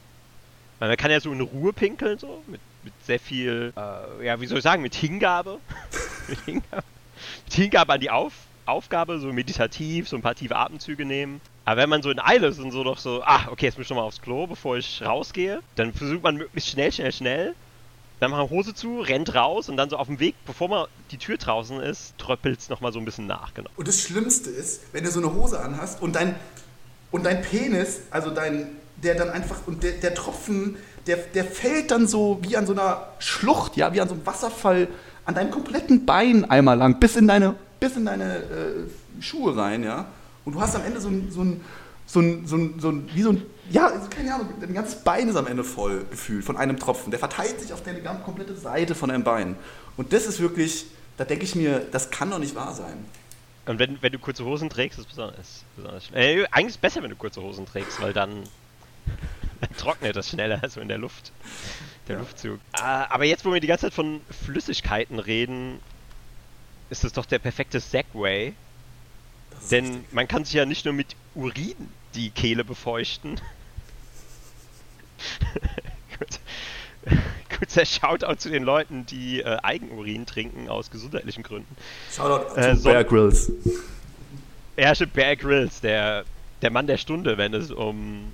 Weil 0.78 0.88
man 0.88 0.96
kann 0.96 1.10
ja 1.10 1.20
so 1.20 1.30
in 1.30 1.40
Ruhe 1.42 1.72
pinkeln, 1.72 2.18
so, 2.18 2.42
mit, 2.46 2.60
mit 2.84 2.92
sehr 3.04 3.20
viel, 3.20 3.72
äh, 3.76 4.26
ja, 4.26 4.40
wie 4.40 4.46
soll 4.46 4.58
ich 4.58 4.64
sagen, 4.64 4.82
mit 4.82 4.94
Hingabe. 4.94 5.58
mit 6.28 6.40
Hingabe. 6.40 6.84
Mit 7.44 7.54
Hingabe 7.54 7.92
an 7.92 8.00
die 8.00 8.10
Auf 8.10 8.32
Aufgabe, 8.70 9.18
so 9.18 9.32
meditativ, 9.32 10.08
so 10.08 10.16
ein 10.16 10.22
paar 10.22 10.34
tiefe 10.34 10.56
Atemzüge 10.56 11.04
nehmen. 11.04 11.40
Aber 11.64 11.82
wenn 11.82 11.90
man 11.90 12.02
so 12.02 12.10
in 12.10 12.20
Eile 12.20 12.48
ist 12.48 12.58
und 12.58 12.70
so 12.70 12.84
doch 12.84 12.98
so, 12.98 13.22
ah, 13.24 13.48
okay, 13.50 13.66
jetzt 13.66 13.76
muss 13.76 13.86
ich 13.86 13.90
nochmal 13.90 14.06
aufs 14.06 14.22
Klo, 14.22 14.46
bevor 14.46 14.76
ich 14.76 15.02
rausgehe, 15.02 15.60
dann 15.74 15.92
versucht 15.92 16.22
man 16.22 16.36
möglichst 16.36 16.70
schnell, 16.70 16.92
schnell, 16.92 17.12
schnell. 17.12 17.54
Dann 18.20 18.30
macht 18.30 18.40
man 18.40 18.50
Hose 18.50 18.74
zu, 18.74 19.00
rennt 19.00 19.34
raus 19.34 19.68
und 19.68 19.76
dann 19.76 19.88
so 19.88 19.96
auf 19.96 20.06
dem 20.06 20.20
Weg, 20.20 20.34
bevor 20.46 20.68
man 20.68 20.86
die 21.10 21.16
Tür 21.16 21.38
draußen 21.38 21.80
ist, 21.80 22.16
tröppelt 22.18 22.60
es 22.60 22.68
nochmal 22.68 22.92
so 22.92 22.98
ein 22.98 23.04
bisschen 23.04 23.26
nach. 23.26 23.54
Genau. 23.54 23.70
Und 23.76 23.88
das 23.88 24.00
Schlimmste 24.00 24.50
ist, 24.50 24.82
wenn 24.92 25.04
du 25.04 25.10
so 25.10 25.20
eine 25.20 25.34
Hose 25.34 25.60
anhast 25.60 26.02
und 26.02 26.16
dein, 26.16 26.34
und 27.10 27.24
dein 27.24 27.40
Penis, 27.42 28.02
also 28.10 28.30
dein, 28.30 28.76
der 28.96 29.14
dann 29.14 29.30
einfach, 29.30 29.66
und 29.66 29.82
der, 29.82 29.92
der 29.92 30.14
Tropfen, 30.14 30.76
der, 31.10 31.16
der 31.16 31.44
fällt 31.44 31.90
dann 31.90 32.06
so 32.06 32.38
wie 32.42 32.56
an 32.56 32.66
so 32.66 32.72
einer 32.72 33.08
Schlucht, 33.18 33.76
ja, 33.76 33.92
wie 33.92 34.00
an 34.00 34.08
so 34.08 34.14
einem 34.14 34.24
Wasserfall 34.24 34.86
an 35.24 35.34
deinem 35.34 35.50
kompletten 35.50 36.06
Bein 36.06 36.48
einmal 36.48 36.78
lang, 36.78 37.00
bis 37.00 37.16
in 37.16 37.26
deine 37.26 37.56
bis 37.80 37.96
in 37.96 38.04
deine 38.04 38.36
äh, 38.36 39.20
Schuhe 39.20 39.56
rein, 39.56 39.82
ja. 39.82 40.06
Und 40.44 40.54
du 40.54 40.60
hast 40.60 40.76
am 40.76 40.84
Ende 40.84 41.00
so 41.00 41.08
ein, 41.08 41.30
so 41.32 41.42
ein, 41.42 41.60
so 42.06 42.20
ein, 42.20 42.46
so 42.46 42.56
ein, 42.56 42.74
so 42.78 42.90
ein 42.90 43.10
wie 43.12 43.22
so 43.22 43.30
ein, 43.30 43.42
ja, 43.70 43.90
keine 44.08 44.34
Ahnung, 44.34 44.48
dein 44.60 44.72
ganzes 44.72 45.02
Bein 45.02 45.28
ist 45.28 45.36
am 45.36 45.46
Ende 45.46 45.64
voll 45.64 46.04
gefühlt 46.10 46.44
von 46.44 46.56
einem 46.56 46.78
Tropfen. 46.78 47.10
Der 47.10 47.18
verteilt 47.18 47.60
sich 47.60 47.72
auf 47.72 47.82
deine 47.82 48.00
komplette 48.24 48.54
Seite 48.54 48.94
von 48.94 49.08
deinem 49.08 49.24
Bein. 49.24 49.56
Und 49.96 50.12
das 50.12 50.26
ist 50.26 50.40
wirklich, 50.40 50.86
da 51.16 51.24
denke 51.24 51.44
ich 51.44 51.56
mir, 51.56 51.80
das 51.90 52.10
kann 52.10 52.30
doch 52.30 52.38
nicht 52.38 52.54
wahr 52.54 52.72
sein. 52.72 53.04
Und 53.66 53.78
wenn, 53.78 54.00
wenn 54.02 54.12
du 54.12 54.18
kurze 54.18 54.44
Hosen 54.44 54.70
trägst, 54.70 54.98
ist 54.98 55.06
es 55.06 55.10
besonders, 55.10 55.64
besonders 55.76 56.10
äh, 56.12 56.44
Eigentlich 56.50 56.66
ist 56.66 56.74
es 56.74 56.78
besser, 56.78 57.02
wenn 57.02 57.10
du 57.10 57.16
kurze 57.16 57.42
Hosen 57.42 57.66
trägst, 57.66 58.00
weil 58.00 58.12
dann 58.12 58.44
trocknet 59.78 60.16
das 60.16 60.30
schneller, 60.30 60.60
so 60.68 60.80
in 60.80 60.88
der 60.88 60.98
Luft. 60.98 61.32
Der 62.08 62.16
ja. 62.16 62.20
Luftzug. 62.20 62.60
Äh, 62.72 62.80
aber 62.80 63.24
jetzt, 63.24 63.44
wo 63.44 63.52
wir 63.52 63.60
die 63.60 63.66
ganze 63.66 63.86
Zeit 63.86 63.94
von 63.94 64.20
Flüssigkeiten 64.44 65.18
reden, 65.18 65.80
ist 66.88 67.04
es 67.04 67.12
doch 67.12 67.26
der 67.26 67.38
perfekte 67.38 67.80
Segway. 67.80 68.54
Denn 69.70 69.84
richtig. 69.84 70.12
man 70.12 70.28
kann 70.28 70.44
sich 70.44 70.54
ja 70.54 70.64
nicht 70.64 70.84
nur 70.84 70.94
mit 70.94 71.14
Urin 71.34 71.88
die 72.14 72.30
Kehle 72.30 72.64
befeuchten. 72.64 73.40
Gut. 76.18 76.40
Kurzer 77.58 77.84
Shoutout 77.84 78.36
zu 78.36 78.48
den 78.48 78.62
Leuten, 78.62 79.04
die 79.06 79.40
äh, 79.40 79.58
Eigenurin 79.62 80.26
trinken 80.26 80.68
aus 80.68 80.90
gesundheitlichen 80.90 81.42
Gründen. 81.42 81.76
Shoutout 82.10 82.58
äh, 82.58 82.76
zu 82.76 82.84
Bear 82.84 83.04
Grylls. 83.04 83.52
Ja, 84.76 84.94
stimmt, 84.94 85.12
Bear 85.12 85.36
Grylls, 85.36 85.80
der, 85.80 86.24
der 86.62 86.70
Mann 86.70 86.86
der 86.86 86.96
Stunde, 86.96 87.36
wenn 87.36 87.52
es 87.52 87.70
um 87.70 88.32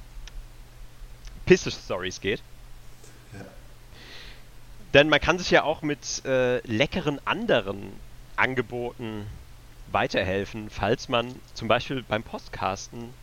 Pisse-Stories 1.47 2.21
geht. 2.21 2.43
Ja. 3.33 3.45
Denn 4.95 5.09
man 5.09 5.21
kann 5.21 5.39
sich 5.39 5.51
ja 5.51 5.63
auch 5.63 5.83
mit 5.83 6.25
äh, 6.25 6.59
leckeren 6.67 7.21
anderen 7.25 7.93
Angeboten 8.37 9.27
weiterhelfen, 9.91 10.69
falls 10.69 11.09
man 11.09 11.35
zum 11.55 11.69
Beispiel 11.69 12.03
beim 12.03 12.23
Postcasten 12.23 13.15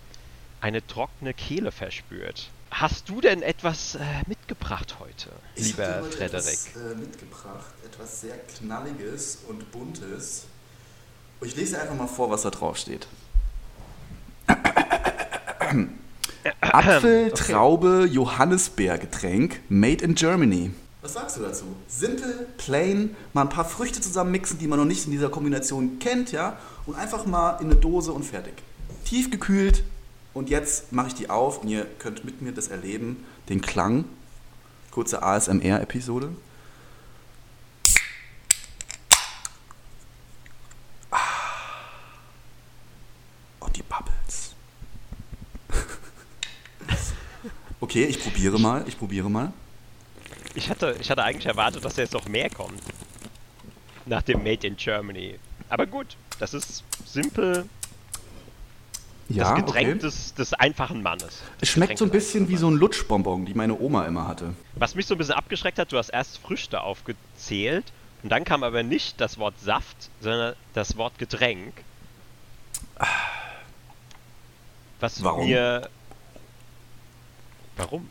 eine 0.61 0.85
trockene 0.85 1.33
Kehle 1.33 1.71
verspürt. 1.71 2.49
Hast 2.71 3.09
du 3.09 3.21
denn 3.21 3.43
etwas 3.43 3.95
äh, 3.95 4.01
mitgebracht 4.25 4.95
heute, 4.99 5.29
ich 5.55 5.67
lieber 5.67 6.01
heute 6.01 6.17
Frederik? 6.17 6.53
Etwas, 6.53 6.75
äh, 6.75 6.95
mitgebracht, 6.95 7.73
etwas 7.85 8.21
sehr 8.21 8.37
knalliges 8.39 9.39
und 9.47 9.71
buntes. 9.71 10.45
Ich 11.41 11.55
lese 11.55 11.79
einfach 11.79 11.95
mal 11.95 12.07
vor, 12.07 12.31
was 12.31 12.41
da 12.43 12.49
drauf 12.49 12.77
steht. 12.77 13.05
Apfel, 16.61 17.31
Traube, 17.31 18.07
Johannisbeergetränk, 18.11 19.61
made 19.69 20.03
in 20.03 20.15
Germany. 20.15 20.71
Was 21.01 21.13
sagst 21.13 21.37
du 21.37 21.41
dazu? 21.41 21.65
Simpel, 21.87 22.47
plain, 22.57 23.15
mal 23.33 23.41
ein 23.41 23.49
paar 23.49 23.65
Früchte 23.65 23.99
zusammen 24.01 24.31
mixen, 24.31 24.57
die 24.57 24.67
man 24.67 24.79
noch 24.79 24.85
nicht 24.85 25.05
in 25.05 25.11
dieser 25.11 25.29
Kombination 25.29 25.99
kennt, 25.99 26.31
ja, 26.31 26.57
und 26.85 26.95
einfach 26.95 27.25
mal 27.25 27.57
in 27.59 27.67
eine 27.67 27.75
Dose 27.75 28.11
und 28.13 28.23
fertig. 28.23 28.53
Tiefgekühlt 29.05 29.83
und 30.33 30.49
jetzt 30.49 30.91
mache 30.91 31.07
ich 31.07 31.13
die 31.13 31.29
auf 31.29 31.61
und 31.61 31.67
ihr 31.67 31.85
könnt 31.99 32.25
mit 32.25 32.41
mir 32.41 32.51
das 32.51 32.69
erleben, 32.69 33.25
den 33.49 33.61
Klang. 33.61 34.05
Kurze 34.91 35.23
ASMR-Episode. 35.23 36.29
Ah. 41.11 41.17
Und 43.59 43.75
die 43.75 43.83
Bubbles. 43.83 44.55
Okay, 47.83 48.05
ich 48.05 48.23
probiere 48.23 48.57
mal, 48.61 48.85
ich 48.87 48.97
probiere 48.97 49.29
mal. 49.29 49.51
Ich 50.55 50.69
hatte, 50.69 50.95
ich 51.01 51.11
hatte 51.11 51.21
eigentlich 51.21 51.47
erwartet, 51.47 51.83
dass 51.83 51.97
jetzt 51.97 52.13
noch 52.13 52.29
mehr 52.29 52.49
kommt. 52.49 52.81
Nach 54.05 54.21
dem 54.21 54.41
Made 54.41 54.65
in 54.65 54.77
Germany. 54.77 55.37
Aber 55.67 55.85
gut, 55.85 56.15
das 56.39 56.53
ist 56.53 56.85
simpel. 57.05 57.65
Ja, 59.27 59.49
das 59.49 59.65
Getränk 59.65 59.89
okay. 59.89 59.99
des, 59.99 60.33
des 60.33 60.53
einfachen 60.53 61.03
Mannes. 61.03 61.41
Es 61.59 61.67
schmeckt 61.67 61.97
so 61.97 62.05
ein 62.05 62.11
bisschen 62.11 62.47
wie 62.47 62.55
so 62.55 62.69
ein 62.69 62.75
Lutschbonbon, 62.75 63.45
die 63.45 63.53
meine 63.53 63.77
Oma 63.77 64.05
immer 64.05 64.29
hatte. 64.29 64.53
Was 64.75 64.95
mich 64.95 65.05
so 65.05 65.15
ein 65.15 65.17
bisschen 65.17 65.35
abgeschreckt 65.35 65.77
hat, 65.77 65.91
du 65.91 65.97
hast 65.97 66.07
erst 66.07 66.37
Früchte 66.37 66.79
aufgezählt 66.79 67.91
und 68.23 68.31
dann 68.31 68.45
kam 68.45 68.63
aber 68.63 68.83
nicht 68.83 69.19
das 69.19 69.37
Wort 69.39 69.59
Saft, 69.59 70.09
sondern 70.21 70.55
das 70.73 70.95
Wort 70.95 71.17
Getränk. 71.17 71.73
Was 75.01 75.21
Warum? 75.21 75.47
mir. 75.47 75.89
Warum? 77.77 78.09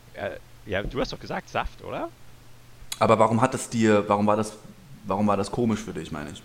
Ja, 0.65 0.83
du 0.83 0.99
hast 0.99 1.11
doch 1.11 1.19
gesagt 1.19 1.49
Saft, 1.49 1.83
oder? 1.83 2.09
Aber 2.99 3.19
warum 3.19 3.41
hat 3.41 3.53
es 3.53 3.69
dir, 3.69 4.07
warum 4.07 4.27
war 4.27 4.37
das, 4.37 4.53
warum 5.05 5.27
war 5.27 5.37
das 5.37 5.51
komisch 5.51 5.79
für 5.79 5.93
dich, 5.93 6.11
meine 6.11 6.31
ich? 6.31 6.41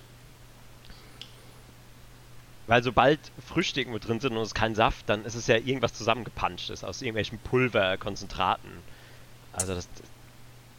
Weil 2.67 2.83
sobald 2.83 3.19
Früchte 3.47 3.81
irgendwo 3.81 3.99
drin 3.99 4.21
sind 4.21 4.33
und 4.33 4.43
es 4.43 4.49
ist 4.49 4.55
kein 4.55 4.75
Saft, 4.75 5.09
dann 5.09 5.25
ist 5.25 5.35
es 5.35 5.47
ja 5.47 5.57
irgendwas 5.57 5.95
zusammengepanscht 5.95 6.71
aus 6.85 7.01
irgendwelchen 7.01 7.39
Pulverkonzentraten. 7.39 8.71
Also 9.53 9.75
das, 9.75 9.89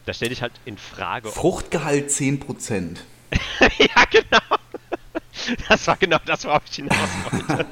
da 0.06 0.12
stelle 0.12 0.32
ich 0.32 0.42
halt 0.42 0.52
in 0.64 0.78
Frage. 0.78 1.28
Fruchtgehalt 1.28 2.10
10%. 2.10 2.98
ja, 3.78 4.04
genau. 4.10 4.38
Das 5.68 5.86
war 5.86 5.96
genau 5.96 6.18
das, 6.26 6.44
worauf 6.44 6.62
ich 6.68 6.76
hinaus 6.76 7.08
wollte. 7.30 7.66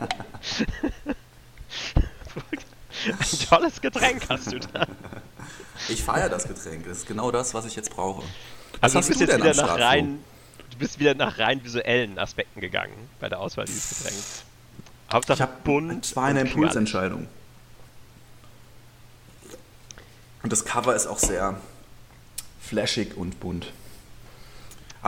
Ein 3.06 3.48
tolles 3.48 3.80
Getränk 3.80 4.28
hast 4.28 4.52
du 4.52 4.58
da. 4.58 4.86
Ich 5.88 6.02
feiere 6.02 6.28
das 6.28 6.46
Getränk. 6.46 6.86
Das 6.86 6.98
ist 6.98 7.06
genau 7.06 7.30
das, 7.30 7.54
was 7.54 7.64
ich 7.64 7.76
jetzt 7.76 7.90
brauche. 7.90 8.22
Was 8.80 8.96
also 8.96 9.00
du 9.00 9.06
bist 9.08 9.20
jetzt 9.20 9.36
wieder 9.36 9.54
nach 9.54 9.78
rein, 9.78 10.18
du 10.70 10.78
bist 10.78 10.98
wieder 10.98 11.14
nach 11.14 11.38
rein 11.38 11.62
visuellen 11.64 12.18
Aspekten 12.18 12.60
gegangen 12.60 13.08
bei 13.20 13.28
der 13.28 13.40
Auswahl 13.40 13.64
dieses 13.64 13.98
Getränks. 13.98 14.42
Hauptsache 15.12 15.44
ich 15.44 15.64
bunt. 15.64 16.04
Es 16.04 16.16
war 16.16 16.26
eine 16.26 16.40
Impulsentscheidung. 16.40 17.28
Und 20.42 20.52
das 20.52 20.64
Cover 20.64 20.94
ist 20.94 21.06
auch 21.06 21.18
sehr 21.18 21.58
flashig 22.60 23.16
und 23.16 23.40
bunt. 23.40 23.72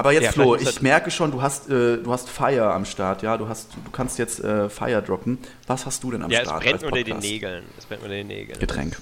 Aber 0.00 0.12
jetzt, 0.12 0.24
ja, 0.24 0.32
Flo, 0.32 0.56
ich 0.56 0.66
halt 0.66 0.82
merke 0.82 1.10
schon, 1.10 1.30
du 1.30 1.40
hast, 1.42 1.68
äh, 1.68 1.98
du 1.98 2.12
hast 2.12 2.28
Fire 2.28 2.72
am 2.72 2.84
Start, 2.84 3.22
ja? 3.22 3.36
Du, 3.36 3.48
hast, 3.48 3.74
du 3.74 3.90
kannst 3.90 4.18
jetzt 4.18 4.40
äh, 4.40 4.68
Fire 4.68 5.02
droppen. 5.02 5.38
Was 5.66 5.86
hast 5.86 6.02
du 6.02 6.10
denn 6.10 6.22
am 6.22 6.30
ja, 6.30 6.40
Start? 6.40 6.64
Ja, 6.64 6.72
es 6.72 6.80
brennt 6.80 6.92
unter 6.92 7.04
den 7.04 7.18
Nägeln. 7.18 7.64
Es 7.78 7.86
brennt 7.86 8.02
unter 8.02 8.14
den 8.14 8.26
Nägeln. 8.26 8.58
Getränk 8.58 8.96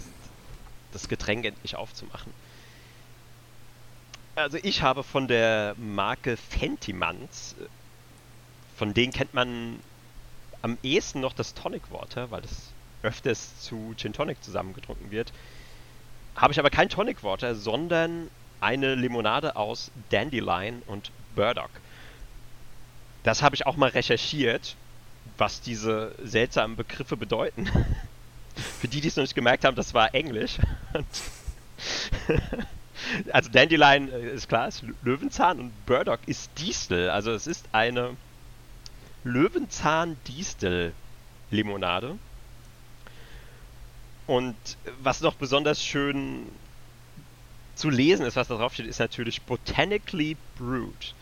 das 0.93 1.09
Getränk 1.09 1.45
endlich 1.45 1.77
aufzumachen. 1.77 2.33
Also 4.35 4.59
ich 4.63 4.83
habe 4.83 5.03
von 5.03 5.29
der 5.29 5.75
Marke 5.77 6.37
Fentimans, 6.37 7.57
äh, 7.61 7.65
von 8.77 8.95
denen 8.95 9.13
kennt 9.13 9.35
man 9.35 9.81
am 10.63 10.79
ehesten 10.83 11.21
noch 11.21 11.33
das 11.33 11.55
Tonic 11.55 11.91
Water, 11.91 12.31
weil 12.31 12.43
das 12.43 12.73
öfters 13.03 13.61
zu 13.61 13.95
Gin 13.97 14.13
Tonic 14.13 14.43
zusammengetrunken 14.43 15.11
wird. 15.11 15.33
Habe 16.37 16.53
ich 16.53 16.59
aber 16.59 16.71
kein 16.71 16.89
Tonic 16.89 17.23
Water, 17.23 17.55
sondern 17.55 18.29
eine 18.61 18.95
Limonade 18.95 19.57
aus 19.57 19.91
Dandelion 20.11 20.83
und 20.87 21.11
Burdock. 21.35 21.71
Das 23.23 23.43
habe 23.43 23.55
ich 23.55 23.67
auch 23.67 23.77
mal 23.77 23.91
recherchiert, 23.91 24.77
was 25.37 25.61
diese 25.61 26.15
seltsamen 26.23 26.77
Begriffe 26.77 27.17
bedeuten. 27.17 27.67
Für 28.81 28.89
die, 28.89 29.01
die 29.01 29.09
es 29.09 29.17
noch 29.17 29.23
nicht 29.23 29.35
gemerkt 29.35 29.65
haben, 29.65 29.77
das 29.77 29.95
war 29.95 30.15
Englisch. 30.15 30.59
also 33.33 33.51
Dandelion 33.51 34.11
äh, 34.11 34.31
ist 34.31 34.49
klar, 34.49 34.69
ist 34.69 34.85
Löwenzahn 35.03 35.59
und 35.61 35.87
Burdock 35.87 36.21
ist 36.27 36.51
Distel. 36.59 37.11
Also 37.11 37.33
es 37.33 37.47
ist 37.47 37.67
eine 37.73 38.17
Löwenzahn-Distel-Limonade. 39.25 42.19
Und 44.27 44.57
was 45.01 45.21
noch 45.21 45.35
besonders 45.35 45.83
schön 45.83 46.47
zu 47.79 47.91
lesen 47.91 48.27
ist, 48.27 48.37
was 48.37 48.49
da 48.49 48.57
drauf 48.57 48.75
steht, 48.75 48.87
ist 48.87 48.99
natürlich 48.99 49.43
botanically 49.43 50.37
brewed, 50.59 51.15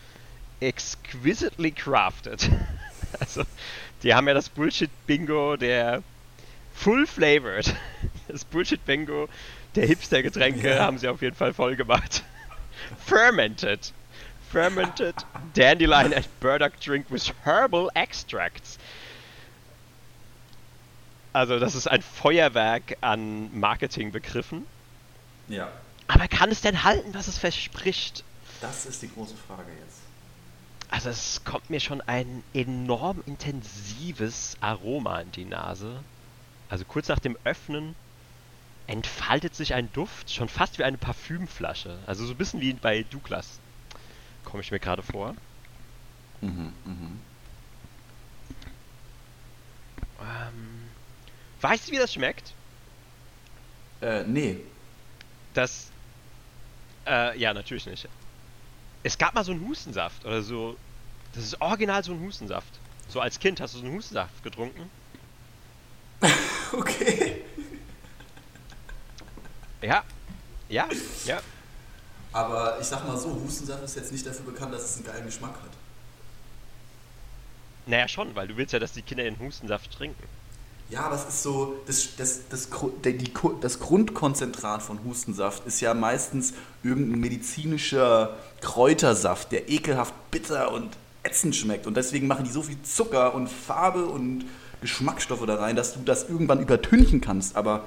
exquisitely 0.59 1.71
crafted. 1.71 2.49
also, 3.19 3.43
die 4.03 4.13
haben 4.13 4.27
ja 4.27 4.33
das 4.33 4.49
Bullshit-Bingo 4.49 5.55
der 5.55 6.03
full 6.73 7.05
flavored. 7.07 7.73
Das 8.27 8.43
Bullshit-Bingo 8.43 9.29
der 9.75 9.87
Hipster-Getränke 9.87 10.75
ja. 10.75 10.83
haben 10.83 10.97
sie 10.97 11.07
auf 11.07 11.21
jeden 11.21 11.35
Fall 11.35 11.53
voll 11.53 11.77
gemacht. 11.77 12.23
Fermented. 13.05 13.93
Fermented 14.51 15.15
dandelion 15.53 16.13
and 16.13 16.27
burdock 16.41 16.77
drink 16.81 17.09
with 17.09 17.31
herbal 17.45 17.89
extracts. 17.95 18.77
Also, 21.31 21.57
das 21.57 21.73
ist 21.73 21.87
ein 21.87 22.01
Feuerwerk 22.01 22.97
an 22.99 23.57
Marketingbegriffen. 23.57 24.65
Ja. 25.47 25.69
Aber 26.07 26.27
kann 26.27 26.51
es 26.51 26.61
denn 26.61 26.83
halten, 26.83 27.13
was 27.13 27.27
es 27.27 27.37
verspricht? 27.37 28.23
Das 28.61 28.85
ist 28.85 29.01
die 29.01 29.11
große 29.11 29.35
Frage 29.35 29.71
jetzt. 29.79 29.99
Also, 30.89 31.09
es 31.09 31.41
kommt 31.43 31.69
mir 31.69 31.81
schon 31.81 32.01
ein 32.01 32.43
enorm 32.53 33.21
intensives 33.25 34.55
Aroma 34.61 35.19
in 35.19 35.31
die 35.33 35.45
Nase. 35.45 36.01
Also, 36.69 36.85
kurz 36.85 37.09
nach 37.09 37.19
dem 37.19 37.37
Öffnen 37.43 37.93
entfaltet 38.87 39.53
sich 39.53 39.73
ein 39.73 39.91
Duft, 39.91 40.31
schon 40.31 40.47
fast 40.47 40.79
wie 40.79 40.85
eine 40.85 40.97
Parfümflasche. 40.97 41.99
Also, 42.07 42.25
so 42.25 42.33
ein 42.33 42.37
bisschen 42.37 42.61
wie 42.61 42.73
bei 42.73 43.03
Douglas. 43.03 43.59
Komme 44.45 44.63
ich 44.63 44.71
mir 44.71 44.79
gerade 44.79 45.03
vor. 45.03 45.35
Mhm, 46.39 46.73
mhm. 46.85 47.19
Ähm. 50.21 50.89
Weißt 51.59 51.87
du, 51.87 51.91
wie 51.91 51.97
das 51.97 52.13
schmeckt? 52.13 52.53
Äh, 54.01 54.23
nee. 54.23 54.59
Das. 55.53 55.91
Äh, 57.07 57.39
ja, 57.39 57.53
natürlich 57.53 57.85
nicht. 57.85 58.07
Es 59.03 59.17
gab 59.17 59.33
mal 59.33 59.43
so 59.43 59.53
einen 59.53 59.65
Hustensaft 59.67 60.25
oder 60.25 60.41
so. 60.41 60.75
Das 61.33 61.43
ist 61.43 61.61
original 61.61 62.03
so 62.03 62.11
ein 62.11 62.19
Hustensaft. 62.19 62.79
So 63.07 63.21
als 63.21 63.39
Kind 63.39 63.61
hast 63.61 63.75
du 63.75 63.79
so 63.79 63.85
einen 63.85 63.95
Hustensaft 63.95 64.43
getrunken. 64.43 64.89
okay. 66.73 67.43
Ja. 69.81 70.03
Ja, 70.69 70.87
ja. 71.25 71.39
Aber 72.33 72.77
ich 72.81 72.87
sag 72.87 73.07
mal 73.07 73.17
so, 73.17 73.29
Hustensaft 73.33 73.83
ist 73.83 73.95
jetzt 73.95 74.11
nicht 74.11 74.25
dafür 74.25 74.45
bekannt, 74.45 74.73
dass 74.73 74.83
es 74.83 74.95
einen 74.97 75.05
geilen 75.05 75.25
Geschmack 75.25 75.53
hat. 75.53 75.71
Naja, 77.85 78.07
schon, 78.09 78.35
weil 78.35 78.49
du 78.49 78.57
willst 78.57 78.73
ja, 78.73 78.79
dass 78.79 78.91
die 78.91 79.01
Kinder 79.01 79.23
den 79.23 79.39
Hustensaft 79.39 79.91
trinken. 79.91 80.21
Ja, 80.89 81.01
aber 81.01 81.15
es 81.15 81.25
ist 81.25 81.43
so, 81.43 81.75
das, 81.85 82.15
das, 82.15 82.47
das, 82.49 82.69
das 83.59 83.79
Grundkonzentrat 83.79 84.81
von 84.81 85.03
Hustensaft 85.03 85.65
ist 85.67 85.81
ja 85.81 85.93
meistens 85.93 86.53
irgendein 86.81 87.19
medizinischer 87.19 88.37
Kräutersaft, 88.61 89.51
der 89.51 89.69
ekelhaft 89.69 90.13
bitter 90.31 90.71
und 90.71 90.95
ätzend 91.23 91.55
schmeckt. 91.57 91.87
Und 91.87 91.97
deswegen 91.97 92.27
machen 92.27 92.45
die 92.45 92.51
so 92.51 92.61
viel 92.61 92.81
Zucker 92.83 93.35
und 93.35 93.49
Farbe 93.49 94.05
und 94.05 94.45
Geschmacksstoffe 94.79 95.45
da 95.45 95.55
rein, 95.55 95.75
dass 95.75 95.93
du 95.93 95.99
das 95.99 96.29
irgendwann 96.29 96.61
übertünchen 96.61 97.19
kannst. 97.19 97.57
Aber 97.57 97.85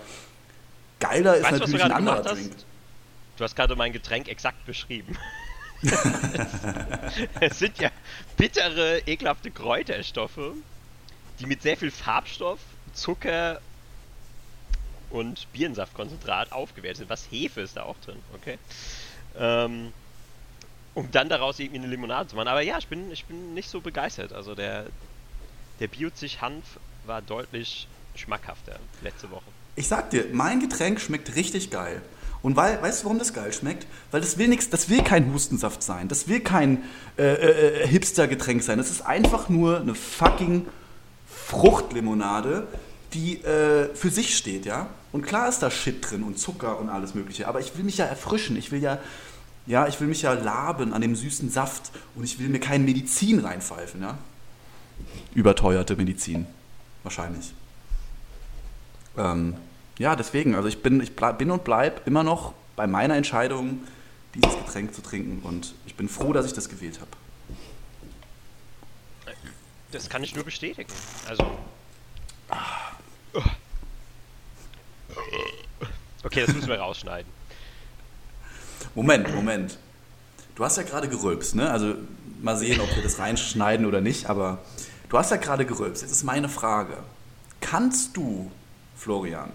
geiler 0.98 1.36
ist 1.36 1.44
weißt, 1.44 1.60
natürlich 1.60 1.84
ein 1.84 1.92
anderer 1.92 2.22
Drink. 2.22 2.52
Du 3.38 3.44
hast 3.44 3.56
gerade 3.56 3.76
mein 3.76 3.94
Getränk 3.94 4.28
exakt 4.28 4.66
beschrieben. 4.66 5.16
es 7.40 7.58
sind 7.58 7.78
ja 7.78 7.90
bittere, 8.36 8.98
ekelhafte 9.06 9.50
Kräuterstoffe, 9.50 10.52
die 11.38 11.46
mit 11.46 11.62
sehr 11.62 11.78
viel 11.78 11.90
Farbstoff 11.90 12.58
Zucker 12.92 13.60
und 15.10 15.46
Birnensaftkonzentrat 15.52 16.52
aufgewertet 16.52 16.98
sind. 16.98 17.10
Was 17.10 17.26
Hefe 17.30 17.60
ist 17.60 17.76
da 17.76 17.82
auch 17.82 17.96
drin, 18.04 18.18
okay? 18.34 18.58
Ähm, 19.38 19.92
um 20.94 21.10
dann 21.10 21.28
daraus 21.28 21.58
irgendwie 21.58 21.78
eine 21.78 21.88
Limonade 21.88 22.28
zu 22.28 22.36
machen. 22.36 22.48
Aber 22.48 22.62
ja, 22.62 22.78
ich 22.78 22.88
bin, 22.88 23.10
ich 23.10 23.24
bin 23.24 23.54
nicht 23.54 23.68
so 23.68 23.80
begeistert. 23.80 24.32
Also 24.32 24.54
der, 24.54 24.86
der 25.78 25.88
Biozig-Hanf 25.88 26.64
war 27.06 27.22
deutlich 27.22 27.88
schmackhafter 28.14 28.78
letzte 29.02 29.30
Woche. 29.30 29.44
Ich 29.76 29.88
sag 29.88 30.10
dir, 30.10 30.26
mein 30.32 30.60
Getränk 30.60 31.00
schmeckt 31.00 31.34
richtig 31.36 31.70
geil. 31.70 32.02
Und 32.42 32.56
weil, 32.56 32.80
weißt 32.82 33.00
du, 33.02 33.04
warum 33.04 33.18
das 33.18 33.34
geil 33.34 33.52
schmeckt? 33.52 33.86
Weil 34.10 34.20
das 34.20 34.38
will 34.38 34.48
nichts, 34.48 34.70
das 34.70 34.88
will 34.88 35.02
kein 35.02 35.32
Hustensaft 35.32 35.82
sein, 35.82 36.08
das 36.08 36.26
will 36.26 36.40
kein 36.40 36.84
äh, 37.18 37.22
äh, 37.22 37.82
äh 37.82 37.86
Hipster-Getränk 37.86 38.62
sein. 38.62 38.78
Das 38.78 38.90
ist 38.90 39.02
einfach 39.02 39.48
nur 39.48 39.80
eine 39.80 39.94
fucking 39.94 40.66
Fruchtlimonade, 41.50 42.68
die 43.12 43.42
äh, 43.42 43.92
für 43.94 44.10
sich 44.10 44.36
steht, 44.36 44.66
ja. 44.66 44.86
Und 45.10 45.22
klar 45.22 45.48
ist 45.48 45.58
da 45.58 45.70
Shit 45.70 46.08
drin 46.08 46.22
und 46.22 46.38
Zucker 46.38 46.78
und 46.78 46.88
alles 46.88 47.14
Mögliche, 47.14 47.48
aber 47.48 47.58
ich 47.58 47.76
will 47.76 47.82
mich 47.82 47.96
ja 47.96 48.04
erfrischen, 48.04 48.56
ich 48.56 48.70
will 48.70 48.80
ja, 48.80 48.98
ja, 49.66 49.88
ich 49.88 50.00
will 50.00 50.06
mich 50.06 50.22
ja 50.22 50.32
laben 50.32 50.92
an 50.92 51.00
dem 51.00 51.16
süßen 51.16 51.50
Saft 51.50 51.90
und 52.14 52.22
ich 52.22 52.38
will 52.38 52.48
mir 52.48 52.60
keine 52.60 52.84
Medizin 52.84 53.40
reinpfeifen, 53.40 54.00
ja. 54.00 54.16
Überteuerte 55.34 55.96
Medizin, 55.96 56.46
wahrscheinlich. 57.02 57.52
Ähm, 59.18 59.56
ja, 59.98 60.14
deswegen, 60.14 60.54
also 60.54 60.68
ich 60.68 60.84
bin, 60.84 61.00
ich 61.00 61.16
bin 61.16 61.50
und 61.50 61.64
bleib 61.64 62.06
immer 62.06 62.22
noch 62.22 62.52
bei 62.76 62.86
meiner 62.86 63.16
Entscheidung, 63.16 63.80
dieses 64.36 64.56
Getränk 64.56 64.94
zu 64.94 65.02
trinken 65.02 65.40
und 65.42 65.74
ich 65.84 65.96
bin 65.96 66.08
froh, 66.08 66.32
dass 66.32 66.46
ich 66.46 66.52
das 66.52 66.68
gewählt 66.68 67.00
habe. 67.00 67.10
Das 69.92 70.08
kann 70.08 70.22
ich 70.22 70.34
nur 70.34 70.44
bestätigen. 70.44 70.92
Also. 71.28 71.58
Okay, 76.22 76.44
das 76.46 76.54
müssen 76.54 76.68
wir 76.68 76.78
rausschneiden. 76.78 77.30
Moment, 78.94 79.34
Moment. 79.34 79.78
Du 80.54 80.64
hast 80.64 80.76
ja 80.76 80.82
gerade 80.82 81.08
gerülpst, 81.08 81.54
ne? 81.54 81.70
Also 81.70 81.94
mal 82.40 82.56
sehen, 82.56 82.80
ob 82.80 82.94
wir 82.94 83.02
das 83.02 83.18
reinschneiden 83.18 83.86
oder 83.86 84.00
nicht, 84.00 84.26
aber 84.26 84.58
du 85.08 85.18
hast 85.18 85.30
ja 85.30 85.36
gerade 85.36 85.64
gerülpst. 85.64 86.02
Jetzt 86.02 86.12
ist 86.12 86.24
meine 86.24 86.48
Frage. 86.48 86.98
Kannst 87.60 88.16
du, 88.16 88.50
Florian, 88.96 89.50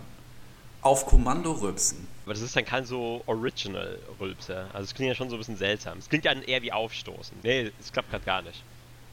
auf 0.81 1.05
Kommando 1.05 1.51
rülpsen? 1.51 2.07
Aber 2.25 2.33
das 2.33 2.41
ist 2.41 2.55
dann 2.55 2.65
kein 2.65 2.85
so 2.85 3.23
Original-Rülpser. 3.27 4.67
Also 4.73 4.85
es 4.85 4.95
klingt 4.95 5.09
ja 5.09 5.15
schon 5.15 5.29
so 5.29 5.35
ein 5.35 5.39
bisschen 5.39 5.57
seltsam. 5.57 5.99
Es 5.99 6.09
klingt 6.09 6.25
ja 6.25 6.33
eher 6.33 6.61
wie 6.61 6.71
Aufstoßen. 6.71 7.37
Nee, 7.43 7.71
es 7.79 7.91
klappt 7.91 8.09
gerade 8.09 8.25
gar 8.25 8.41
nicht. 8.41 8.63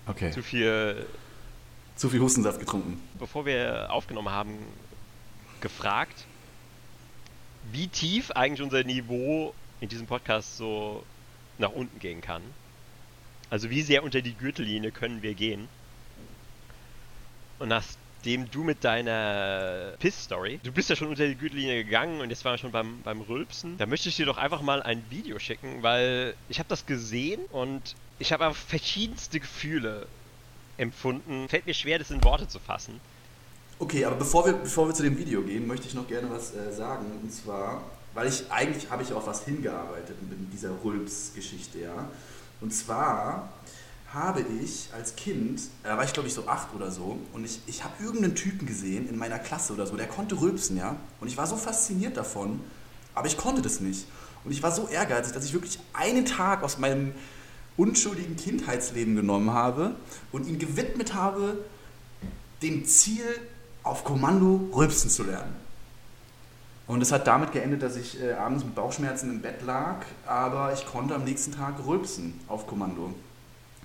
Okay. 0.07 0.31
Zu 0.31 0.43
viel. 0.43 1.07
Zu 1.97 2.09
viel 2.09 2.21
Hustensaft 2.21 2.59
getrunken. 2.59 3.01
Bevor 3.19 3.47
wir 3.47 3.93
aufgenommen 3.93 4.31
haben, 4.31 4.59
gefragt, 5.61 6.27
wie 7.71 7.89
tief 7.89 8.31
eigentlich 8.33 8.63
unser 8.63 8.83
Niveau 8.83 9.55
in 9.81 9.89
diesem 9.89 10.07
Podcast 10.07 10.57
so 10.57 11.05
nach 11.59 11.71
unten 11.71 11.99
gehen 11.99 12.21
kann. 12.21 12.43
Also 13.51 13.71
wie 13.71 13.83
sehr 13.83 14.03
unter 14.03 14.23
die 14.23 14.35
Gürtellinie 14.35 14.91
können 14.91 15.23
wir 15.23 15.35
gehen. 15.35 15.69
Und 17.59 17.69
nachdem 17.69 18.51
du 18.51 18.65
mit 18.65 18.83
deiner 18.83 19.93
Piss-Story, 19.99 20.61
du 20.63 20.73
bist 20.73 20.91
ja 20.91 20.97
schon 20.97 21.09
unter 21.09 21.27
die 21.27 21.37
Gürtellinie 21.37 21.85
gegangen 21.85 22.21
und 22.21 22.31
jetzt 22.31 22.45
waren 22.45 22.55
wir 22.55 22.59
schon 22.59 22.73
beim, 22.73 23.03
beim 23.03 23.21
Rülpsen, 23.21 23.77
da 23.79 23.87
möchte 23.87 24.09
ich 24.09 24.17
dir 24.17 24.27
doch 24.27 24.39
einfach 24.39 24.63
mal 24.63 24.83
ein 24.83 25.05
Video 25.11 25.39
schicken, 25.39 25.83
weil 25.83 26.35
ich 26.49 26.59
habe 26.59 26.69
das 26.69 26.87
gesehen 26.87 27.45
und 27.51 27.95
ich 28.19 28.33
habe 28.33 28.53
verschiedenste 28.55 29.41
Gefühle 29.41 30.07
empfunden. 30.77 31.49
Fällt 31.49 31.67
mir 31.67 31.75
schwer, 31.75 31.99
das 31.99 32.11
in 32.11 32.23
Worte 32.25 32.49
zu 32.49 32.59
fassen. 32.59 33.01
Okay, 33.79 34.05
aber 34.05 34.17
bevor 34.17 34.47
wir, 34.47 34.53
bevor 34.53 34.87
wir 34.87 34.95
zu 34.95 35.03
dem 35.03 35.19
Video 35.19 35.43
gehen, 35.43 35.67
möchte 35.67 35.89
ich 35.89 35.95
noch 35.95 36.07
gerne 36.07 36.31
was 36.31 36.55
äh, 36.55 36.73
sagen. 36.73 37.07
Und 37.21 37.33
zwar, 37.33 37.83
weil 38.15 38.29
ich 38.29 38.45
eigentlich 38.51 38.91
habe 38.91 39.03
ich 39.03 39.13
auf 39.13 39.27
was 39.27 39.45
hingearbeitet 39.45 40.17
mit 40.29 40.53
dieser 40.53 40.71
Rülps-Geschichte, 40.85 41.81
ja. 41.81 42.09
Und 42.61 42.73
zwar 42.73 43.53
habe 44.13 44.45
ich 44.63 44.89
als 44.93 45.17
Kind, 45.17 45.63
da 45.83 45.97
war 45.97 46.05
ich 46.05 46.13
glaube 46.13 46.29
ich 46.29 46.35
so 46.35 46.47
acht 46.47 46.75
oder 46.75 46.91
so, 46.91 47.19
und 47.33 47.45
ich, 47.45 47.61
ich 47.67 47.83
habe 47.83 47.95
irgendeinen 48.01 48.35
Typen 48.35 48.67
gesehen 48.67 49.09
in 49.09 49.17
meiner 49.17 49.39
Klasse 49.39 49.73
oder 49.73 49.87
so, 49.87 49.97
der 49.97 50.07
konnte 50.07 50.41
rülpsen, 50.41 50.77
ja. 50.77 50.97
Und 51.21 51.29
ich 51.29 51.37
war 51.37 51.47
so 51.47 51.57
fasziniert 51.57 52.17
davon, 52.17 52.61
aber 53.15 53.27
ich 53.27 53.37
konnte 53.37 53.63
das 53.63 53.81
nicht. 53.81 54.07
Und 54.45 54.53
ich 54.53 54.63
war 54.63 54.71
so 54.71 54.87
ehrgeizig, 54.89 55.33
dass 55.33 55.45
ich 55.45 55.55
wirklich 55.55 55.79
einen 55.93 56.25
Tag 56.25 56.63
aus 56.63 56.79
meinem 56.79 57.15
unschuldigen 57.77 58.37
Kindheitsleben 58.37 59.17
genommen 59.17 59.53
habe 59.53 59.97
und 60.31 60.47
ihn 60.47 60.59
gewidmet 60.59 61.15
habe, 61.15 61.65
dem 62.63 62.85
Ziel, 62.85 63.25
auf 63.83 64.05
Kommando 64.05 64.69
rülpsen 64.73 65.11
zu 65.11 65.25
lernen. 65.25 65.57
Und 66.87 67.01
es 67.01 67.13
hat 67.13 67.27
damit 67.27 67.53
geendet, 67.53 67.83
dass 67.83 67.97
ich 67.97 68.21
äh, 68.21 68.33
abends 68.33 68.65
mit 68.65 68.75
Bauchschmerzen 68.75 69.31
im 69.31 69.41
Bett 69.41 69.63
lag, 69.65 70.05
aber 70.27 70.73
ich 70.73 70.85
konnte 70.87 71.15
am 71.15 71.25
nächsten 71.25 71.53
Tag 71.53 71.85
rülpsen 71.87 72.39
auf 72.49 72.67
Kommando. 72.67 73.15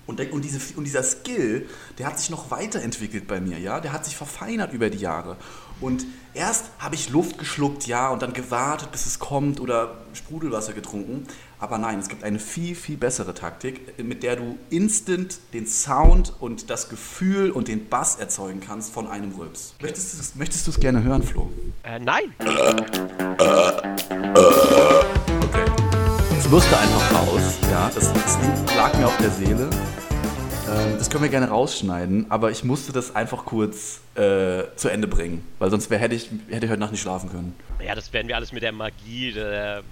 Und, 0.06 0.18
der, 0.18 0.32
und, 0.32 0.42
diese, 0.42 0.58
und 0.76 0.84
dieser 0.84 1.02
Skill, 1.02 1.68
der 1.98 2.06
hat 2.06 2.18
sich 2.18 2.30
noch 2.30 2.50
weiterentwickelt 2.50 3.28
bei 3.28 3.40
mir, 3.40 3.58
ja, 3.58 3.78
der 3.78 3.92
hat 3.92 4.04
sich 4.04 4.16
verfeinert 4.16 4.72
über 4.72 4.88
die 4.88 4.98
Jahre. 4.98 5.36
Und 5.80 6.06
erst 6.32 6.66
habe 6.78 6.94
ich 6.94 7.10
Luft 7.10 7.38
geschluckt, 7.38 7.86
ja, 7.86 8.08
und 8.08 8.22
dann 8.22 8.32
gewartet, 8.32 8.90
bis 8.90 9.06
es 9.06 9.18
kommt 9.18 9.60
oder 9.60 9.98
Sprudelwasser 10.14 10.72
getrunken. 10.72 11.26
Aber 11.60 11.78
nein, 11.78 11.98
es 11.98 12.08
gibt 12.08 12.22
eine 12.22 12.38
viel, 12.38 12.76
viel 12.76 12.96
bessere 12.96 13.34
Taktik, 13.34 13.98
mit 14.02 14.22
der 14.22 14.36
du 14.36 14.56
instant 14.70 15.40
den 15.52 15.66
Sound 15.66 16.32
und 16.38 16.70
das 16.70 16.88
Gefühl 16.88 17.50
und 17.50 17.66
den 17.66 17.88
Bass 17.88 18.14
erzeugen 18.16 18.60
kannst 18.60 18.92
von 18.92 19.08
einem 19.08 19.32
Rülps. 19.32 19.74
Möchtest 19.80 20.14
du 20.14 20.20
es 20.20 20.34
möchtest 20.36 20.80
gerne 20.80 21.02
hören, 21.02 21.24
Flo? 21.24 21.50
Äh, 21.82 21.98
nein. 21.98 22.32
Okay. 25.40 25.64
Es 26.38 26.48
musste 26.48 26.78
einfach 26.78 27.12
raus, 27.14 27.58
ja. 27.68 27.90
Das, 27.92 28.12
das 28.12 28.38
lag 28.76 28.96
mir 28.96 29.06
auf 29.06 29.16
der 29.18 29.30
Seele. 29.30 29.68
Ähm, 30.68 30.96
das 30.96 31.10
können 31.10 31.24
wir 31.24 31.30
gerne 31.30 31.48
rausschneiden, 31.48 32.26
aber 32.30 32.52
ich 32.52 32.62
musste 32.62 32.92
das 32.92 33.16
einfach 33.16 33.44
kurz 33.44 34.00
äh, 34.14 34.64
zu 34.76 34.88
Ende 34.90 35.08
bringen, 35.08 35.44
weil 35.58 35.70
sonst 35.70 35.90
wär, 35.90 35.98
hätte, 35.98 36.14
ich, 36.14 36.30
hätte 36.50 36.66
ich 36.66 36.70
heute 36.70 36.80
Nacht 36.80 36.92
nicht 36.92 37.00
schlafen 37.00 37.30
können. 37.30 37.56
Ja, 37.84 37.96
das 37.96 38.12
werden 38.12 38.28
wir 38.28 38.36
alles 38.36 38.52
mit 38.52 38.62
der 38.62 38.72
Magie 38.72 39.32
der, 39.32 39.82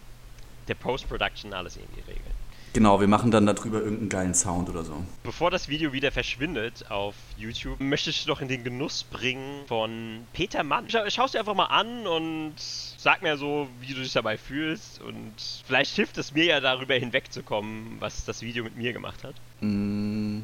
der 0.69 0.75
Post-Production 0.75 1.53
alles 1.53 1.77
irgendwie 1.77 2.01
regeln. 2.01 2.35
Genau, 2.77 3.01
wir 3.01 3.09
machen 3.09 3.31
dann 3.31 3.47
darüber 3.47 3.79
irgendeinen 3.79 4.11
geilen 4.11 4.35
Sound 4.35 4.69
oder 4.69 4.85
so. 4.85 5.03
Bevor 5.23 5.51
das 5.51 5.71
Video 5.71 5.95
wieder 5.95 6.13
verschwindet 6.13 6.91
auf 6.91 7.15
YouTube, 7.39 7.81
möchte 7.81 8.11
ich 8.11 8.27
doch 8.27 8.43
in 8.43 8.49
den 8.49 8.65
Genuss 8.65 9.03
bringen 9.03 9.65
von 9.67 10.27
Peter 10.35 10.63
Mann. 10.63 10.85
Schau, 10.89 11.09
schau 11.09 11.25
es 11.25 11.33
dir 11.33 11.39
einfach 11.39 11.55
mal 11.55 11.67
an 11.67 12.07
und 12.07 12.53
sag 12.59 13.23
mir 13.23 13.39
so, 13.39 13.67
wie 13.81 13.95
du 13.95 14.03
dich 14.03 14.13
dabei 14.13 14.37
fühlst. 14.37 15.01
Und 15.01 15.33
vielleicht 15.67 15.97
hilft 15.97 16.19
es 16.19 16.35
mir 16.35 16.45
ja 16.45 16.61
darüber 16.61 16.95
hinwegzukommen, 16.95 17.97
was 17.99 18.27
das 18.27 18.43
Video 18.43 18.63
mit 18.63 18.77
mir 18.77 18.93
gemacht 18.93 19.25
hat. 19.25 19.37
Mm. 19.61 20.41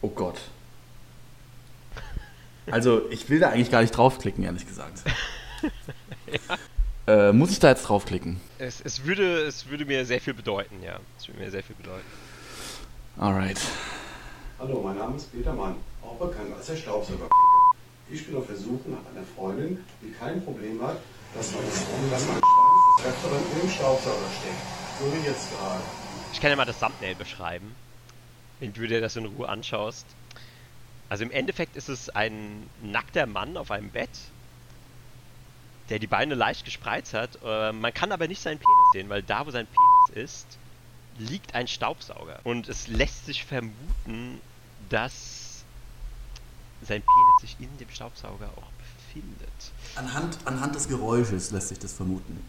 Oh 0.00 0.08
Gott. 0.08 0.40
Also, 2.70 3.02
ich 3.10 3.28
will 3.28 3.40
da 3.40 3.50
eigentlich 3.50 3.70
gar 3.70 3.82
nicht 3.82 3.94
draufklicken, 3.94 4.42
ehrlich 4.42 4.66
gesagt. 4.66 5.02
ja. 6.26 6.56
Äh, 7.06 7.32
muss 7.32 7.52
ich 7.52 7.60
da 7.60 7.68
jetzt 7.68 7.82
draufklicken? 7.82 8.40
Es, 8.58 8.80
es, 8.80 9.04
würde, 9.04 9.42
es 9.42 9.68
würde 9.68 9.84
mir 9.84 10.04
sehr 10.04 10.20
viel 10.20 10.34
bedeuten, 10.34 10.82
ja. 10.82 10.98
Es 11.18 11.28
würde 11.28 11.40
mir 11.40 11.50
sehr 11.50 11.62
viel 11.62 11.76
bedeuten. 11.76 12.04
Alright. 13.16 13.60
Hallo, 14.58 14.82
mein 14.82 14.98
Name 14.98 15.16
ist 15.16 15.30
Peter 15.32 15.52
Mann, 15.52 15.76
auch 16.02 16.16
bekannt 16.16 16.52
als 16.56 16.66
der 16.66 16.76
Staubsauger. 16.76 17.28
Ich 18.10 18.26
bin 18.26 18.36
auf 18.36 18.46
der 18.46 18.56
Suche 18.56 18.88
nach 18.88 18.98
einer 19.14 19.24
Freundin, 19.36 19.84
die 20.02 20.12
kein 20.12 20.42
Problem 20.44 20.82
hat, 20.82 20.96
dass 21.34 21.52
mein, 21.52 21.64
dass 22.10 22.26
mein 22.26 22.38
Schwanz 22.38 22.98
des 22.98 23.06
Öfteren 23.06 23.62
im 23.62 23.70
Staubsauger 23.70 24.28
steckt. 24.40 24.62
So 24.98 25.12
wie 25.12 25.26
jetzt 25.26 25.50
gerade. 25.50 25.80
Ich 26.32 26.40
kann 26.40 26.50
ja 26.50 26.56
mal 26.56 26.64
das 26.64 26.78
Thumbnail 26.80 27.14
beschreiben, 27.14 27.74
wenn 28.58 28.72
du 28.72 28.86
dir 28.86 29.00
das 29.00 29.14
in 29.14 29.26
Ruhe 29.26 29.48
anschaust. 29.48 30.06
Also 31.08 31.22
im 31.22 31.30
Endeffekt 31.30 31.76
ist 31.76 31.88
es 31.88 32.10
ein 32.10 32.68
nackter 32.82 33.26
Mann 33.26 33.56
auf 33.56 33.70
einem 33.70 33.90
Bett 33.90 34.10
der 35.88 35.98
die 35.98 36.06
Beine 36.06 36.34
leicht 36.34 36.64
gespreizt 36.64 37.14
hat. 37.14 37.38
Äh, 37.44 37.72
man 37.72 37.92
kann 37.94 38.12
aber 38.12 38.28
nicht 38.28 38.42
seinen 38.42 38.58
Penis 38.58 38.92
sehen, 38.92 39.08
weil 39.08 39.22
da, 39.22 39.46
wo 39.46 39.50
sein 39.50 39.66
Penis 39.66 40.30
ist, 40.30 40.46
liegt 41.18 41.54
ein 41.54 41.68
Staubsauger. 41.68 42.40
Und 42.44 42.68
es 42.68 42.88
lässt 42.88 43.26
sich 43.26 43.44
vermuten, 43.44 44.40
dass 44.88 45.64
sein 46.82 47.02
Penis 47.02 47.40
sich 47.40 47.56
in 47.60 47.78
dem 47.78 47.90
Staubsauger 47.90 48.50
auch 48.56 48.70
befindet. 48.78 49.72
Anhand, 49.94 50.38
anhand 50.44 50.74
des 50.74 50.88
Geräusches 50.88 51.50
lässt 51.50 51.68
sich 51.68 51.78
das 51.78 51.92
vermuten. 51.92 52.44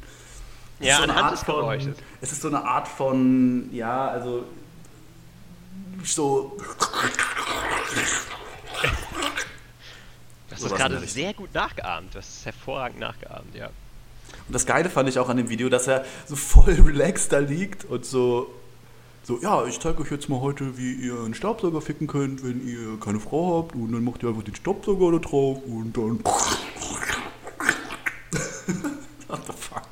Es 0.80 0.88
ja, 0.88 0.98
so 0.98 1.04
anhand 1.04 1.32
des 1.32 1.46
Geräusches. 1.46 1.96
Von, 1.96 2.06
es 2.22 2.32
ist 2.32 2.42
so 2.42 2.48
eine 2.50 2.64
Art 2.64 2.88
von, 2.88 3.74
ja, 3.74 4.10
also 4.10 4.46
so 6.04 6.58
hast 10.64 10.72
das 10.72 10.80
gerade 10.80 11.08
sehr 11.08 11.34
gut 11.34 11.54
nachgeahmt. 11.54 12.14
Du 12.14 12.20
hast 12.20 12.40
es 12.40 12.46
hervorragend 12.46 13.00
nachgeahmt, 13.00 13.56
ja. 13.56 13.68
Und 13.68 14.54
das 14.54 14.66
Geile 14.66 14.90
fand 14.90 15.10
ich 15.10 15.20
auch 15.20 15.30
an 15.30 15.38
dem 15.38 15.50
Video, 15.50 15.70
dass 15.70 15.88
er 15.88 16.06
so 16.26 16.36
voll 16.36 16.74
relaxed 16.86 17.32
da 17.32 17.40
liegt 17.40 17.86
und 17.86 18.06
so, 18.06 18.54
so 19.24 19.40
ja, 19.42 19.66
ich 19.66 19.80
zeige 19.80 20.02
euch 20.02 20.12
jetzt 20.12 20.30
mal 20.30 20.42
heute, 20.42 20.78
wie 20.78 20.94
ihr 20.94 21.20
einen 21.20 21.34
Staubsauger 21.34 21.82
ficken 21.82 22.08
könnt, 22.08 22.44
wenn 22.44 22.66
ihr 22.66 23.00
keine 23.00 23.20
Frau 23.20 23.58
habt. 23.58 23.76
Und 23.76 23.92
dann 23.92 24.04
macht 24.04 24.24
ihr 24.24 24.30
einfach 24.30 24.44
den 24.44 24.56
Staubsauger 24.56 25.12
da 25.12 25.20
drauf 25.20 25.60
und 25.66 25.98
dann. 25.98 26.20
What 29.28 29.46
the 29.46 29.54
fuck? 29.54 29.84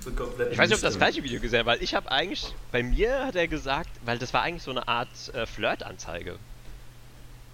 So 0.00 0.10
ich 0.50 0.56
weiß 0.56 0.70
nicht, 0.70 0.78
ob 0.78 0.82
das 0.82 0.96
gleiche 0.96 1.22
Video 1.24 1.40
gesehen 1.40 1.66
weil 1.66 1.82
ich 1.82 1.94
habe 1.94 2.10
eigentlich, 2.10 2.54
bei 2.70 2.82
mir 2.82 3.26
hat 3.26 3.36
er 3.36 3.48
gesagt, 3.48 3.90
weil 4.04 4.18
das 4.18 4.32
war 4.32 4.42
eigentlich 4.42 4.62
so 4.62 4.70
eine 4.70 4.88
Art 4.88 5.08
äh, 5.34 5.44
Flirt-Anzeige. 5.46 6.38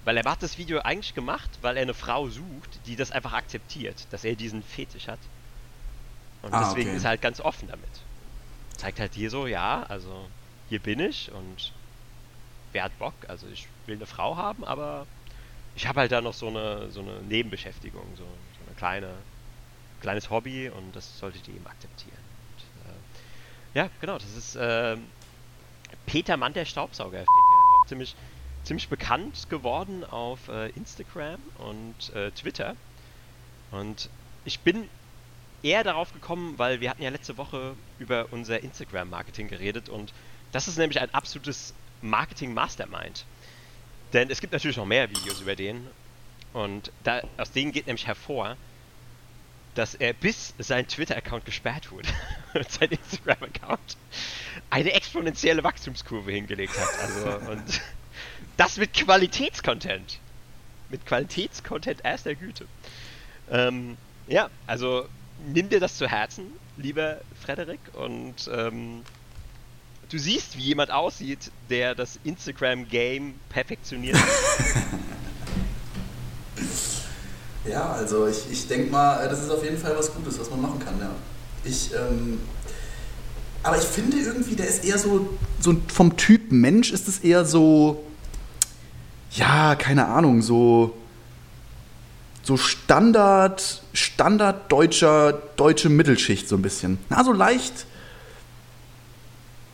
Weil 0.04 0.16
er 0.16 0.24
hat 0.24 0.42
das 0.42 0.58
Video 0.58 0.80
eigentlich 0.80 1.14
gemacht, 1.14 1.48
weil 1.60 1.76
er 1.76 1.82
eine 1.82 1.94
Frau 1.94 2.28
sucht, 2.28 2.80
die 2.86 2.96
das 2.96 3.12
einfach 3.12 3.32
akzeptiert, 3.32 4.06
dass 4.10 4.24
er 4.24 4.34
diesen 4.34 4.62
Fetisch 4.62 5.06
hat. 5.06 5.20
Und 6.42 6.52
ah, 6.52 6.64
deswegen 6.64 6.88
okay. 6.90 6.96
ist 6.96 7.04
er 7.04 7.10
halt 7.10 7.22
ganz 7.22 7.40
offen 7.40 7.68
damit. 7.68 7.88
Zeigt 8.76 8.98
halt 8.98 9.14
hier 9.14 9.30
so, 9.30 9.46
ja, 9.46 9.84
also 9.84 10.28
hier 10.68 10.80
bin 10.80 10.98
ich 10.98 11.30
und 11.30 11.72
wer 12.72 12.84
hat 12.84 12.98
Bock? 12.98 13.14
Also 13.28 13.46
ich 13.46 13.68
will 13.86 13.96
eine 13.96 14.06
Frau 14.06 14.36
haben, 14.36 14.64
aber 14.64 15.06
ich 15.76 15.86
habe 15.86 16.00
halt 16.00 16.10
da 16.10 16.20
noch 16.20 16.34
so 16.34 16.48
eine, 16.48 16.90
so 16.90 17.00
eine 17.00 17.20
Nebenbeschäftigung, 17.22 18.04
so, 18.16 18.24
so 18.24 18.66
eine 18.66 18.74
kleine, 18.76 19.14
kleines 20.00 20.30
Hobby 20.30 20.68
und 20.68 20.96
das 20.96 21.18
solltet 21.18 21.46
ihr 21.46 21.54
eben 21.54 21.66
akzeptieren. 21.66 22.18
Und, 22.50 22.90
äh, 22.90 23.78
ja, 23.78 23.90
genau, 24.00 24.18
das 24.18 24.36
ist 24.36 24.56
äh, 24.56 24.96
Peter 26.06 26.36
Mann, 26.36 26.52
der 26.52 26.64
Staubsauger. 26.64 27.22
Auch 27.22 27.86
ziemlich 27.86 28.16
ziemlich 28.64 28.88
bekannt 28.88 29.48
geworden 29.50 30.04
auf 30.04 30.48
äh, 30.48 30.68
Instagram 30.70 31.40
und 31.58 32.14
äh, 32.14 32.30
Twitter. 32.32 32.76
Und 33.70 34.08
ich 34.44 34.60
bin 34.60 34.88
eher 35.62 35.84
darauf 35.84 36.12
gekommen, 36.12 36.58
weil 36.58 36.80
wir 36.80 36.90
hatten 36.90 37.02
ja 37.02 37.10
letzte 37.10 37.36
Woche 37.36 37.74
über 37.98 38.26
unser 38.30 38.62
Instagram-Marketing 38.62 39.48
geredet 39.48 39.88
und 39.88 40.12
das 40.50 40.68
ist 40.68 40.76
nämlich 40.76 41.00
ein 41.00 41.12
absolutes 41.14 41.72
Marketing-Mastermind. 42.02 43.24
Denn 44.12 44.30
es 44.30 44.40
gibt 44.40 44.52
natürlich 44.52 44.76
noch 44.76 44.86
mehr 44.86 45.08
Videos 45.10 45.40
über 45.40 45.56
den 45.56 45.86
und 46.52 46.92
da, 47.04 47.22
aus 47.38 47.52
denen 47.52 47.72
geht 47.72 47.86
nämlich 47.86 48.06
hervor, 48.06 48.56
dass 49.74 49.94
er 49.94 50.12
bis 50.12 50.52
sein 50.58 50.86
Twitter-Account 50.86 51.46
gesperrt 51.46 51.90
wurde 51.90 52.08
sein 52.68 52.90
Instagram-Account 52.90 53.96
eine 54.68 54.92
exponentielle 54.92 55.64
Wachstumskurve 55.64 56.30
hingelegt 56.32 56.78
hat. 56.78 56.98
Also 57.00 57.50
und 57.50 57.80
das 58.56 58.76
mit 58.76 58.92
Qualitätscontent. 58.94 60.18
Mit 60.88 61.06
Qualitätscontent 61.06 62.04
erster 62.04 62.34
Güte. 62.34 62.66
Ähm, 63.50 63.96
ja, 64.28 64.50
also 64.66 65.06
nimm 65.46 65.68
dir 65.68 65.80
das 65.80 65.96
zu 65.96 66.06
Herzen, 66.08 66.46
lieber 66.76 67.20
Frederik, 67.44 67.80
und 67.94 68.50
ähm, 68.52 69.02
du 70.10 70.18
siehst, 70.18 70.56
wie 70.56 70.62
jemand 70.62 70.90
aussieht, 70.90 71.50
der 71.70 71.94
das 71.94 72.18
Instagram-Game 72.24 73.34
perfektioniert. 73.48 74.16
ja, 77.66 77.92
also 77.92 78.26
ich, 78.26 78.50
ich 78.50 78.68
denke 78.68 78.90
mal, 78.90 79.28
das 79.28 79.42
ist 79.42 79.50
auf 79.50 79.64
jeden 79.64 79.78
Fall 79.78 79.96
was 79.96 80.14
Gutes, 80.14 80.38
was 80.38 80.50
man 80.50 80.60
machen 80.62 80.78
kann, 80.78 80.98
ja. 81.00 81.10
Ich, 81.64 81.92
ähm, 81.94 82.40
aber 83.62 83.78
ich 83.78 83.84
finde 83.84 84.16
irgendwie, 84.18 84.56
der 84.56 84.66
ist 84.66 84.84
eher 84.84 84.98
so, 84.98 85.38
so 85.60 85.76
vom 85.92 86.16
Typ 86.16 86.50
Mensch 86.50 86.90
ist 86.92 87.06
es 87.08 87.20
eher 87.20 87.44
so, 87.44 88.04
ja, 89.34 89.74
keine 89.74 90.06
Ahnung, 90.06 90.42
so, 90.42 90.96
so 92.42 92.56
Standard, 92.56 93.82
Standard 93.92 94.70
deutscher, 94.70 95.32
deutsche 95.56 95.88
Mittelschicht 95.88 96.48
so 96.48 96.56
ein 96.56 96.62
bisschen. 96.62 96.98
Na, 97.08 97.24
so 97.24 97.32
leicht. 97.32 97.86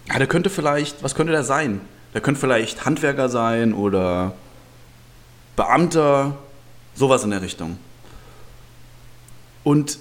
Ja, 0.08 0.18
der 0.18 0.26
könnte 0.26 0.50
vielleicht, 0.50 1.02
was 1.02 1.14
könnte 1.14 1.32
der 1.32 1.44
sein? 1.44 1.80
Der 2.14 2.20
könnte 2.20 2.40
vielleicht 2.40 2.84
Handwerker 2.84 3.28
sein 3.28 3.74
oder 3.74 4.32
Beamter, 5.56 6.38
sowas 6.94 7.24
in 7.24 7.30
der 7.30 7.42
Richtung. 7.42 7.78
Und 9.64 9.98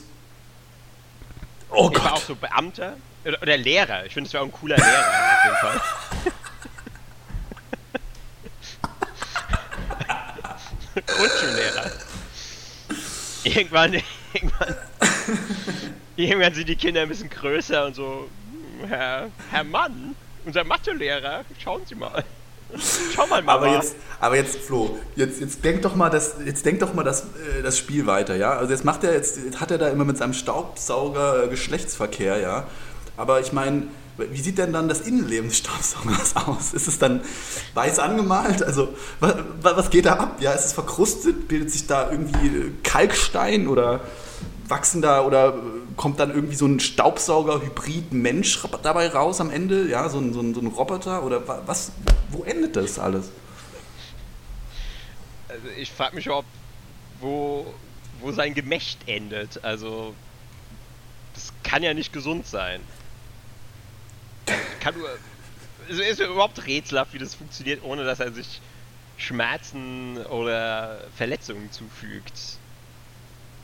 Oh 1.69 1.89
ich 1.91 1.99
Gott. 1.99 2.11
auch 2.13 2.21
so 2.21 2.35
Beamter 2.35 2.95
oder, 3.25 3.41
oder 3.41 3.57
Lehrer. 3.57 4.05
Ich 4.05 4.13
finde, 4.13 4.27
es 4.27 4.33
wäre 4.33 4.43
auch 4.43 4.47
ein 4.47 4.53
cooler 4.53 4.77
Lehrer 4.77 4.87
auf 4.87 5.45
jeden 5.45 5.57
Fall. 5.57 5.81
Grundschullehrer. 11.01 11.91
Irgendwann, 13.43 14.01
irgendwann, 14.33 14.75
irgendwann 16.15 16.53
sind 16.53 16.69
die 16.69 16.75
Kinder 16.75 17.01
ein 17.01 17.09
bisschen 17.09 17.29
größer 17.29 17.85
und 17.85 17.95
so, 17.95 18.29
Herr, 18.87 19.29
Herr 19.51 19.63
Mann, 19.63 20.15
unser 20.45 20.63
Mathelehrer, 20.63 21.45
schauen 21.63 21.81
Sie 21.85 21.95
mal. 21.95 22.23
Schau 23.15 23.25
mal, 23.27 23.41
Mama. 23.41 23.65
Aber 23.65 23.75
jetzt, 23.75 23.95
aber 24.19 24.35
jetzt 24.35 24.57
Flo, 24.57 24.99
jetzt, 25.15 25.39
jetzt 25.39 25.63
denk 25.63 25.81
doch 25.83 25.95
mal 25.95 26.09
das, 26.09 26.35
jetzt 26.45 26.65
denk 26.65 26.79
doch 26.79 26.93
mal 26.93 27.03
das, 27.03 27.21
äh, 27.21 27.61
das 27.63 27.77
Spiel 27.77 28.05
weiter, 28.05 28.35
ja? 28.35 28.57
Also 28.57 28.73
jetzt 28.73 28.83
macht 28.83 29.03
er 29.03 29.13
jetzt, 29.13 29.39
hat 29.59 29.71
er 29.71 29.77
da 29.77 29.87
immer 29.87 30.03
mit 30.03 30.17
seinem 30.17 30.33
Staubsauger 30.33 31.45
äh, 31.45 31.47
Geschlechtsverkehr, 31.47 32.39
ja? 32.39 32.67
Aber 33.15 33.39
ich 33.39 33.53
meine, 33.53 33.83
wie 34.17 34.41
sieht 34.41 34.57
denn 34.57 34.73
dann 34.73 34.87
das 34.87 35.01
Innenleben 35.01 35.49
des 35.49 35.59
Staubsaugers 35.59 36.35
aus? 36.35 36.73
Ist 36.73 36.87
es 36.87 36.99
dann 36.99 37.21
weiß 37.73 37.99
angemalt? 37.99 38.63
Also, 38.63 38.89
was, 39.19 39.35
was 39.61 39.89
geht 39.89 40.05
da 40.05 40.13
ab? 40.13 40.37
Ja, 40.41 40.53
ist 40.53 40.65
es 40.65 40.73
verkrustet? 40.73 41.47
Bildet 41.47 41.71
sich 41.71 41.87
da 41.87 42.11
irgendwie 42.11 42.71
Kalkstein 42.83 43.67
oder 43.67 44.01
wachsen 44.67 45.01
da 45.01 45.21
oder 45.21 45.49
äh, 45.49 45.61
kommt 45.95 46.19
dann 46.19 46.31
irgendwie 46.31 46.55
so 46.55 46.65
ein 46.65 46.79
Staubsauger-Hybrid-Mensch 46.79 48.59
dabei 48.83 49.07
raus 49.09 49.39
am 49.39 49.49
Ende? 49.49 49.87
Ja, 49.87 50.09
so 50.09 50.19
ein, 50.19 50.33
so 50.33 50.41
ein, 50.41 50.53
so 50.53 50.61
ein 50.61 50.67
Roboter? 50.67 51.23
Oder 51.23 51.41
was? 51.65 51.91
Wo 52.29 52.43
endet 52.43 52.75
das 52.75 52.99
alles? 52.99 53.29
Also 55.47 55.67
ich 55.77 55.91
frage 55.91 56.15
mich, 56.15 56.29
ob 56.29 56.45
wo, 57.19 57.73
wo 58.19 58.31
sein 58.31 58.53
Gemächt 58.53 58.99
endet. 59.07 59.63
Also 59.63 60.13
das 61.33 61.53
kann 61.63 61.83
ja 61.83 61.93
nicht 61.93 62.13
gesund 62.13 62.45
sein. 62.45 62.81
Kann 64.87 64.97
nur, 64.99 65.09
also 65.89 66.01
ist 66.01 66.21
überhaupt 66.21 66.65
rätselhaft, 66.65 67.13
wie 67.13 67.17
das 67.17 67.35
funktioniert, 67.35 67.83
ohne 67.83 68.05
dass 68.05 68.21
er 68.21 68.31
sich 68.31 68.61
Schmerzen 69.17 70.17
oder 70.27 71.03
Verletzungen 71.17 71.69
zufügt. 71.73 72.57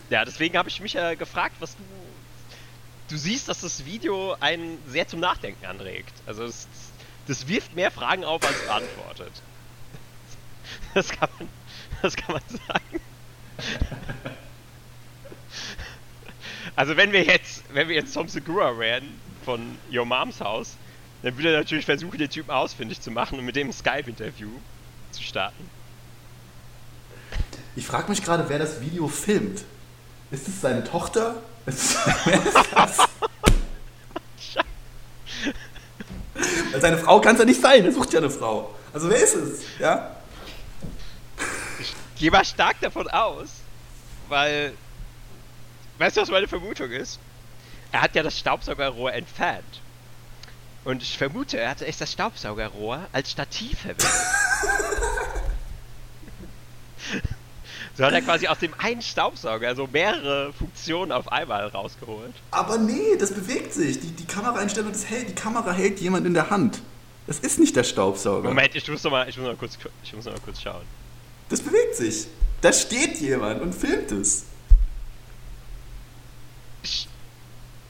Ja, 0.09 0.25
deswegen 0.25 0.57
habe 0.57 0.67
ich 0.67 0.81
mich 0.81 0.93
ja 0.93 1.13
gefragt, 1.13 1.55
was 1.59 1.77
du. 1.77 1.83
Du 3.07 3.17
siehst, 3.17 3.47
dass 3.47 3.62
das 3.62 3.86
Video 3.86 4.36
einen 4.41 4.77
sehr 4.88 5.07
zum 5.07 5.21
Nachdenken 5.21 5.65
anregt. 5.65 6.13
Also 6.25 6.43
es, 6.43 6.67
das 7.27 7.47
wirft 7.47 7.73
mehr 7.73 7.91
Fragen 7.91 8.25
auf, 8.25 8.43
als 8.43 8.57
es 8.57 8.65
beantwortet. 8.65 9.31
Das 10.93 11.09
kann 11.09 11.29
man, 11.39 11.49
das 12.01 12.15
kann 12.15 12.33
man 12.33 12.41
sagen. 12.49 13.01
Also 16.75 16.95
wenn 16.97 17.12
wir 17.12 17.23
jetzt, 17.23 17.63
wenn 17.73 17.89
wir 17.89 17.95
jetzt 17.95 18.13
Tom 18.13 18.27
Segura 18.27 18.77
wären 18.77 19.19
von 19.43 19.77
Your 19.91 20.05
Moms 20.05 20.39
House, 20.39 20.77
dann 21.23 21.38
würde 21.38 21.53
er 21.53 21.59
natürlich 21.59 21.86
versuchen, 21.86 22.17
den 22.17 22.29
Typen 22.29 22.51
ausfindig 22.51 22.99
zu 23.01 23.09
machen 23.09 23.39
und 23.39 23.45
mit 23.45 23.55
dem 23.55 23.71
Skype-Interview 23.71 24.49
zu 25.12 25.23
starten. 25.23 25.69
Ich 27.75 27.88
frage 27.88 28.09
mich 28.09 28.21
gerade, 28.21 28.47
wer 28.49 28.59
das 28.59 28.81
Video 28.81 29.07
filmt. 29.07 29.63
Ist 30.31 30.47
es 30.47 30.62
seine 30.62 30.83
Tochter? 30.83 31.41
Ist 31.65 31.97
Weil 36.71 36.81
seine 36.81 36.97
Frau 36.97 37.21
kann 37.21 37.36
es 37.36 37.39
ja 37.39 37.45
nicht 37.45 37.62
sein, 37.62 37.86
er 37.86 37.91
sucht 37.91 38.12
ja 38.12 38.19
eine 38.19 38.29
Frau. 38.29 38.75
Also 38.91 39.09
wer 39.09 39.23
ist 39.23 39.36
es? 39.36 39.62
Ja? 39.79 40.17
Ich 41.79 41.93
gehe 42.17 42.31
mal 42.31 42.43
stark 42.43 42.79
davon 42.81 43.07
aus, 43.07 43.49
weil. 44.27 44.73
Weißt 45.99 46.17
du, 46.17 46.21
was 46.21 46.29
meine 46.29 46.47
Vermutung 46.47 46.91
ist? 46.91 47.19
Er 47.91 48.01
hat 48.01 48.15
ja 48.15 48.23
das 48.23 48.38
Staubsaugerrohr 48.38 49.13
entfernt. 49.13 49.83
Und 50.86 51.02
ich 51.02 51.17
vermute, 51.17 51.58
er 51.58 51.69
hatte 51.69 51.86
echt 51.86 52.02
das 52.02 52.12
Staubsaugerrohr 52.12 53.08
als 53.12 53.32
Stativ 53.32 53.80
verwendet. 53.80 54.08
So 57.96 58.04
hat 58.04 58.13
er 58.13 58.24
quasi 58.24 58.48
aus 58.48 58.58
dem 58.58 58.74
einen 58.80 59.04
Staubsauger 59.04 59.76
so 59.76 59.86
mehrere 59.86 60.52
Funktionen 60.54 61.12
auf 61.12 61.32
einmal 61.32 61.67
rausgeholt. 61.67 62.34
Aber 62.50 62.80
nee, 62.80 63.15
das 63.19 63.32
bewegt 63.32 63.72
sich. 63.72 64.00
Die, 64.00 64.08
die 64.08 64.26
Kameraeinstellung, 64.26 64.91
das 64.91 65.06
hält, 65.06 65.30
die 65.30 65.36
Kamera 65.36 65.72
hält 65.72 66.00
jemand 66.00 66.26
in 66.26 66.34
der 66.34 66.50
Hand. 66.50 66.82
Das 67.28 67.39
ist 67.39 67.60
nicht 67.60 67.76
der 67.76 67.84
Staubsauger. 67.84 68.50
Moment, 68.50 68.74
ich 68.74 68.89
muss 68.89 69.04
noch 69.04 69.12
mal, 69.12 69.30
ich 69.30 69.38
muss 69.38 69.46
noch 69.46 69.54
mal 69.54 69.60
kurz, 69.60 69.78
ich 70.04 70.13
muss 70.13 70.26
noch 70.26 70.34
mal 70.34 70.41
kurz 70.41 70.62
schauen. 70.62 70.82
Das 71.50 71.62
bewegt 71.62 71.96
sich. 71.96 72.26
Da 72.62 72.74
steht 72.74 73.19
jemand 73.19 73.62
und 73.62 73.76
filmt 73.76 74.12
es. 74.12 74.46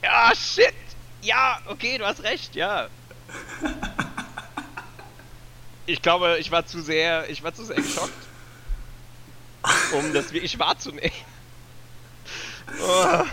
Ja, 0.02 0.32
shit! 0.34 0.74
Ja, 1.24 1.58
okay, 1.66 1.98
du 1.98 2.06
hast 2.06 2.22
recht, 2.22 2.54
ja. 2.54 2.88
Ich 5.86 6.00
glaube, 6.00 6.38
ich 6.40 6.50
war 6.50 6.64
zu 6.64 6.80
sehr, 6.80 7.28
ich 7.28 7.42
war 7.42 7.52
zu 7.52 7.62
sehr 7.62 7.76
geschockt 7.76 8.24
um 9.92 10.12
das 10.12 10.32
wirklich 10.32 10.58
wahrzunehmen. 10.58 11.10
Oh. 12.82 13.24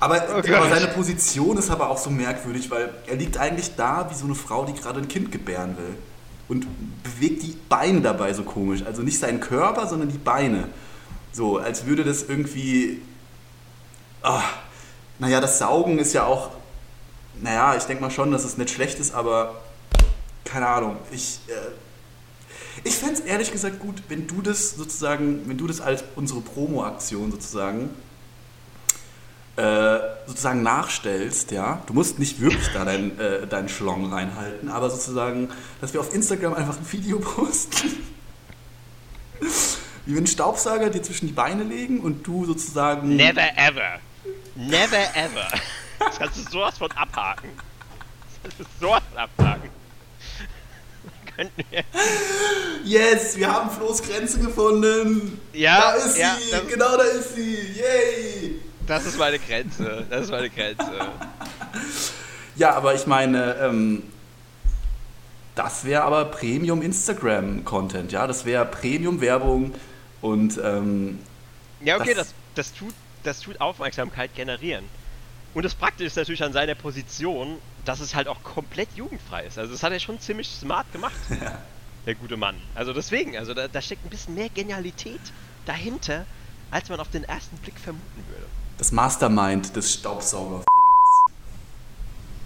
Aber, 0.00 0.22
oh 0.30 0.38
aber, 0.38 0.68
seine 0.70 0.88
Position 0.88 1.58
ist 1.58 1.70
aber 1.70 1.90
auch 1.90 1.98
so 1.98 2.08
merkwürdig, 2.08 2.70
weil 2.70 2.88
er 3.06 3.16
liegt 3.16 3.36
eigentlich 3.36 3.76
da 3.76 4.10
wie 4.10 4.14
so 4.14 4.24
eine 4.24 4.34
Frau, 4.34 4.64
die 4.64 4.72
gerade 4.72 4.98
ein 4.98 5.08
Kind 5.08 5.30
gebären 5.30 5.76
will. 5.76 5.94
Und 6.48 6.66
bewegt 7.02 7.42
die 7.42 7.54
Beine 7.68 8.00
dabei 8.00 8.32
so 8.32 8.44
komisch. 8.44 8.82
Also 8.84 9.02
nicht 9.02 9.18
seinen 9.18 9.40
Körper, 9.40 9.86
sondern 9.86 10.08
die 10.08 10.18
Beine. 10.18 10.68
So, 11.32 11.58
als 11.58 11.84
würde 11.84 12.02
das 12.02 12.22
irgendwie. 12.22 13.02
Oh, 14.24 14.40
naja, 15.18 15.40
das 15.42 15.58
Saugen 15.58 15.98
ist 15.98 16.14
ja 16.14 16.24
auch. 16.24 16.50
Naja, 17.40 17.76
ich 17.76 17.84
denke 17.84 18.02
mal 18.02 18.10
schon, 18.10 18.30
dass 18.30 18.44
es 18.44 18.56
nicht 18.56 18.70
schlecht 18.70 18.98
ist, 18.98 19.14
aber. 19.14 19.62
Keine 20.44 20.66
Ahnung. 20.66 20.96
Ich. 21.10 21.40
Äh, 21.48 21.52
ich 22.84 22.94
fände 22.94 23.14
es 23.14 23.20
ehrlich 23.20 23.52
gesagt 23.52 23.80
gut, 23.80 24.02
wenn 24.08 24.26
du 24.26 24.40
das 24.40 24.70
sozusagen, 24.70 25.48
wenn 25.48 25.58
du 25.58 25.66
das 25.66 25.80
als 25.80 26.04
unsere 26.16 26.40
Promo-Aktion 26.40 27.30
sozusagen 27.30 27.90
äh, 29.56 29.98
sozusagen 30.26 30.62
nachstellst, 30.62 31.50
ja. 31.50 31.82
Du 31.86 31.92
musst 31.92 32.18
nicht 32.18 32.40
wirklich 32.40 32.68
da 32.72 32.86
deinen 32.86 33.18
äh, 33.18 33.46
dein 33.46 33.68
Schlong 33.68 34.10
reinhalten, 34.10 34.70
aber 34.70 34.88
sozusagen, 34.88 35.50
dass 35.80 35.92
wir 35.92 36.00
auf 36.00 36.14
Instagram 36.14 36.54
einfach 36.54 36.78
ein 36.78 36.90
Video 36.90 37.18
posten. 37.20 37.98
Wie 40.06 40.12
wir 40.12 40.16
einen 40.16 40.26
Staubsauger 40.26 40.88
dir 40.88 41.02
zwischen 41.02 41.26
die 41.26 41.34
Beine 41.34 41.64
legen 41.64 42.00
und 42.00 42.26
du 42.26 42.46
sozusagen. 42.46 43.14
Never 43.14 43.42
ever. 43.56 44.00
Never 44.56 45.14
ever. 45.14 45.48
Das 46.06 46.18
kannst 46.18 46.36
du 46.38 46.50
sowas 46.50 46.78
von 46.78 46.90
abhaken. 46.92 47.50
Das 48.42 48.42
kannst 48.42 48.60
du 48.60 48.86
sowas 48.86 49.02
von 49.10 49.18
abhaken 49.18 49.70
könnten 51.36 51.64
wir. 51.70 51.84
Yes, 52.84 53.36
wir 53.36 53.52
haben 53.52 53.70
Flo's 53.70 54.02
Grenze 54.02 54.40
gefunden. 54.40 55.40
Ja, 55.52 55.80
da 55.80 55.92
ist 55.94 56.18
ja, 56.18 56.36
sie, 56.36 56.66
genau 56.68 56.96
da 56.96 57.04
ist 57.04 57.34
sie. 57.34 57.54
Yay! 57.54 58.60
Das 58.86 59.06
ist 59.06 59.18
meine 59.18 59.38
Grenze. 59.38 60.06
Das 60.10 60.24
ist 60.24 60.30
meine 60.30 60.50
Grenze. 60.50 60.90
ja, 62.56 62.74
aber 62.74 62.94
ich 62.94 63.06
meine, 63.06 63.56
ähm, 63.56 64.02
das 65.54 65.84
wäre 65.84 66.02
aber 66.02 66.24
Premium 66.26 66.82
Instagram 66.82 67.64
Content, 67.64 68.10
ja, 68.10 68.26
das 68.26 68.44
wäre 68.44 68.64
Premium 68.64 69.20
Werbung 69.20 69.74
und 70.20 70.58
ähm, 70.62 71.18
ja, 71.80 71.96
okay, 72.00 72.14
das, 72.14 72.28
das, 72.54 72.70
das, 72.70 72.74
tut, 72.74 72.94
das 73.22 73.40
tut 73.40 73.60
Aufmerksamkeit 73.60 74.34
generieren. 74.34 74.84
Und 75.54 75.64
das 75.64 75.74
Praktische 75.74 76.06
ist 76.06 76.16
natürlich 76.16 76.42
an 76.42 76.52
seiner 76.52 76.74
Position, 76.74 77.58
dass 77.84 78.00
es 78.00 78.14
halt 78.14 78.28
auch 78.28 78.42
komplett 78.42 78.88
jugendfrei 78.94 79.44
ist. 79.44 79.58
Also 79.58 79.72
das 79.72 79.82
hat 79.82 79.92
er 79.92 80.00
schon 80.00 80.18
ziemlich 80.18 80.48
smart 80.48 80.90
gemacht, 80.92 81.14
ja. 81.28 81.58
der 82.06 82.14
gute 82.14 82.36
Mann. 82.36 82.56
Also 82.74 82.92
deswegen, 82.92 83.36
also 83.36 83.52
da, 83.52 83.68
da, 83.68 83.82
steckt 83.82 84.04
ein 84.04 84.10
bisschen 84.10 84.34
mehr 84.34 84.48
Genialität 84.48 85.20
dahinter, 85.66 86.24
als 86.70 86.88
man 86.88 87.00
auf 87.00 87.10
den 87.10 87.24
ersten 87.24 87.56
Blick 87.58 87.78
vermuten 87.78 88.24
würde. 88.28 88.46
Das 88.78 88.92
Mastermind 88.92 89.76
des 89.76 89.92
Staubsauger. 89.92 90.64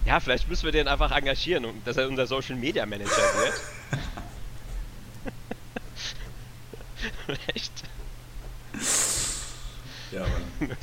Ja, 0.05 0.19
vielleicht 0.19 0.49
müssen 0.49 0.65
wir 0.65 0.71
den 0.71 0.87
einfach 0.87 1.11
engagieren, 1.11 1.65
dass 1.85 1.97
er 1.97 2.07
unser 2.07 2.27
Social 2.27 2.55
Media 2.55 2.85
Manager 2.85 3.09
wird. 3.15 3.53
Echt? 7.53 7.71
Ja, 10.11 10.21
Mann. 10.59 10.77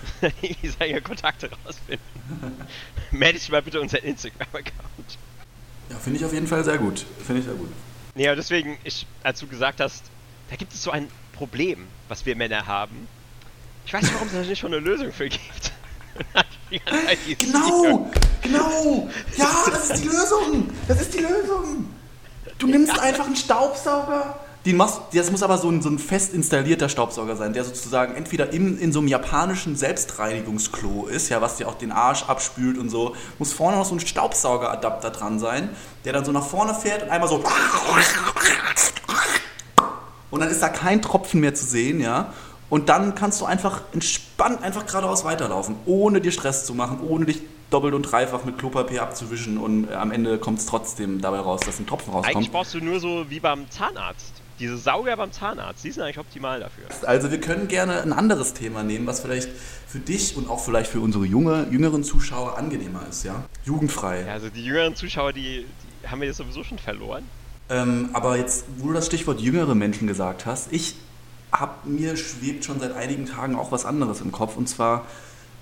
irgendwie 0.20 0.68
seine 0.68 1.00
Kontakte 1.00 1.50
rausfinden. 1.64 2.04
Melde 3.10 3.38
dich 3.38 3.48
mal 3.50 3.62
bitte 3.62 3.80
unseren 3.80 4.04
Instagram-Account. 4.04 5.18
Ja, 5.90 5.96
finde 5.96 6.18
ich 6.18 6.24
auf 6.24 6.32
jeden 6.32 6.46
Fall 6.46 6.64
sehr 6.64 6.78
gut. 6.78 7.04
Finde 7.24 7.40
ich 7.40 7.46
sehr 7.46 7.54
gut. 7.54 7.70
Ja, 8.14 8.34
deswegen, 8.34 8.76
ich, 8.84 9.06
als 9.22 9.40
du 9.40 9.46
gesagt 9.46 9.80
hast, 9.80 10.04
da 10.50 10.56
gibt 10.56 10.72
es 10.72 10.82
so 10.82 10.90
ein 10.90 11.08
Problem, 11.32 11.86
was 12.08 12.26
wir 12.26 12.36
Männer 12.36 12.66
haben. 12.66 13.08
Ich 13.86 13.92
weiß 13.92 14.02
nicht, 14.02 14.14
warum 14.14 14.28
es 14.28 14.34
da 14.34 14.40
nicht 14.40 14.58
schon 14.58 14.74
eine 14.74 14.84
Lösung 14.84 15.12
für 15.12 15.28
gibt. 15.28 15.72
genau, 17.38 18.10
genau. 18.42 19.08
Ja, 19.36 19.64
das 19.70 19.90
ist 19.90 20.02
die 20.02 20.08
Lösung. 20.08 20.70
Das 20.88 21.00
ist 21.00 21.14
die 21.14 21.20
Lösung. 21.20 21.88
Du 22.58 22.66
nimmst 22.66 22.98
einfach 22.98 23.26
einen 23.26 23.36
Staubsauger, 23.36 24.40
den 24.66 24.76
machst, 24.76 25.00
das 25.14 25.30
muss 25.30 25.42
aber 25.42 25.58
so 25.58 25.70
ein, 25.70 25.82
so 25.82 25.88
ein 25.88 25.98
fest 25.98 26.34
installierter 26.34 26.88
Staubsauger 26.88 27.36
sein, 27.36 27.52
der 27.52 27.64
sozusagen 27.64 28.14
entweder 28.14 28.52
in, 28.52 28.78
in 28.78 28.92
so 28.92 28.98
einem 28.98 29.08
japanischen 29.08 29.76
Selbstreinigungsklo 29.76 31.06
ist, 31.06 31.28
ja, 31.28 31.40
was 31.40 31.56
dir 31.56 31.68
auch 31.68 31.76
den 31.76 31.92
Arsch 31.92 32.24
abspült 32.24 32.78
und 32.78 32.90
so, 32.90 33.14
muss 33.38 33.52
vorne 33.52 33.78
noch 33.78 33.86
so 33.86 33.94
ein 33.94 34.00
Staubsaugeradapter 34.00 35.10
dran 35.10 35.38
sein, 35.38 35.70
der 36.04 36.12
dann 36.12 36.24
so 36.24 36.32
nach 36.32 36.44
vorne 36.44 36.74
fährt 36.74 37.04
und 37.04 37.10
einmal 37.10 37.28
so 37.28 37.42
und 40.30 40.40
dann 40.40 40.50
ist 40.50 40.62
da 40.62 40.68
kein 40.68 41.00
Tropfen 41.00 41.40
mehr 41.40 41.54
zu 41.54 41.64
sehen, 41.64 42.00
ja. 42.00 42.32
Und 42.70 42.90
dann 42.90 43.14
kannst 43.14 43.40
du 43.40 43.46
einfach 43.46 43.80
entspannt 43.92 44.62
einfach 44.62 44.84
geradeaus 44.84 45.24
weiterlaufen, 45.24 45.76
ohne 45.86 46.20
dir 46.20 46.32
Stress 46.32 46.66
zu 46.66 46.74
machen, 46.74 47.00
ohne 47.00 47.24
dich 47.24 47.40
doppelt 47.70 47.94
und 47.94 48.02
dreifach 48.02 48.44
mit 48.44 48.58
Klopapier 48.58 49.02
abzuwischen 49.02 49.58
und 49.58 49.90
äh, 49.90 49.94
am 49.94 50.10
Ende 50.10 50.38
kommt 50.38 50.58
es 50.58 50.66
trotzdem 50.66 51.20
dabei 51.20 51.40
raus, 51.40 51.60
dass 51.64 51.78
ein 51.78 51.86
Tropfen 51.86 52.12
rauskommt. 52.12 52.36
Eigentlich 52.36 52.52
brauchst 52.52 52.74
du 52.74 52.80
nur 52.80 53.00
so 53.00 53.26
wie 53.28 53.40
beim 53.40 53.70
Zahnarzt. 53.70 54.37
Diese 54.58 54.76
Sauger 54.76 55.16
beim 55.16 55.30
Zahnarzt, 55.32 55.84
die 55.84 55.92
sind 55.92 56.02
eigentlich 56.02 56.18
optimal 56.18 56.60
dafür. 56.60 56.84
Also 57.06 57.30
wir 57.30 57.40
können 57.40 57.68
gerne 57.68 58.02
ein 58.02 58.12
anderes 58.12 58.54
Thema 58.54 58.82
nehmen, 58.82 59.06
was 59.06 59.20
vielleicht 59.20 59.48
für 59.86 60.00
dich 60.00 60.36
und 60.36 60.50
auch 60.50 60.64
vielleicht 60.64 60.90
für 60.90 61.00
unsere 61.00 61.24
junge, 61.24 61.66
jüngeren 61.70 62.02
Zuschauer 62.02 62.58
angenehmer 62.58 63.02
ist, 63.08 63.24
ja? 63.24 63.44
Jugendfrei. 63.64 64.22
Ja, 64.22 64.32
also 64.32 64.48
die 64.48 64.64
jüngeren 64.64 64.96
Zuschauer, 64.96 65.32
die, 65.32 65.64
die 66.02 66.08
haben 66.08 66.20
wir 66.20 66.28
jetzt 66.28 66.38
sowieso 66.38 66.64
schon 66.64 66.78
verloren. 66.78 67.24
Ähm, 67.70 68.10
aber 68.12 68.36
jetzt, 68.36 68.64
wo 68.78 68.88
du 68.88 68.94
das 68.94 69.06
Stichwort 69.06 69.40
jüngere 69.40 69.74
Menschen 69.74 70.08
gesagt 70.08 70.46
hast, 70.46 70.72
ich 70.72 70.96
hab, 71.52 71.86
mir 71.86 72.16
schwebt 72.16 72.64
schon 72.64 72.80
seit 72.80 72.94
einigen 72.94 73.26
Tagen 73.26 73.56
auch 73.56 73.72
was 73.72 73.84
anderes 73.84 74.20
im 74.20 74.32
Kopf. 74.32 74.56
Und 74.56 74.68
zwar 74.68 75.06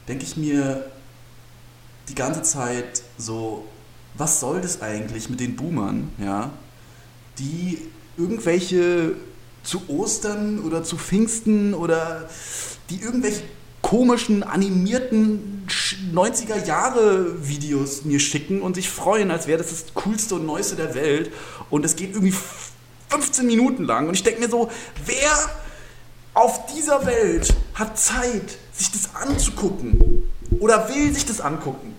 denke 0.08 0.24
ich 0.24 0.36
mir 0.36 0.84
die 2.08 2.14
ganze 2.14 2.42
Zeit 2.42 3.02
so, 3.18 3.66
was 4.14 4.40
soll 4.40 4.60
das 4.60 4.82
eigentlich 4.82 5.28
mit 5.28 5.40
den 5.40 5.56
Boomern, 5.56 6.12
ja, 6.18 6.50
die 7.38 7.78
irgendwelche 8.16 9.12
zu 9.62 9.82
Ostern 9.88 10.60
oder 10.60 10.84
zu 10.84 10.96
Pfingsten 10.96 11.74
oder 11.74 12.28
die 12.90 13.00
irgendwelche 13.00 13.42
komischen, 13.82 14.42
animierten 14.42 15.66
90er 16.12 16.66
Jahre 16.66 17.46
Videos 17.48 18.04
mir 18.04 18.20
schicken 18.20 18.62
und 18.62 18.74
sich 18.74 18.88
freuen, 18.90 19.30
als 19.30 19.46
wäre 19.46 19.58
das 19.58 19.68
das 19.70 19.94
coolste 19.94 20.36
und 20.36 20.46
neueste 20.46 20.76
der 20.76 20.94
Welt. 20.94 21.32
Und 21.70 21.84
es 21.84 21.96
geht 21.96 22.10
irgendwie 22.10 22.34
15 23.08 23.46
Minuten 23.46 23.84
lang. 23.84 24.08
Und 24.08 24.14
ich 24.14 24.22
denke 24.22 24.40
mir 24.40 24.48
so, 24.48 24.70
wer 25.04 25.50
auf 26.34 26.66
dieser 26.74 27.06
Welt 27.06 27.54
hat 27.74 27.98
Zeit, 27.98 28.58
sich 28.72 28.90
das 28.90 29.14
anzugucken 29.14 30.22
oder 30.60 30.88
will 30.88 31.12
sich 31.14 31.24
das 31.24 31.40
angucken? 31.40 31.95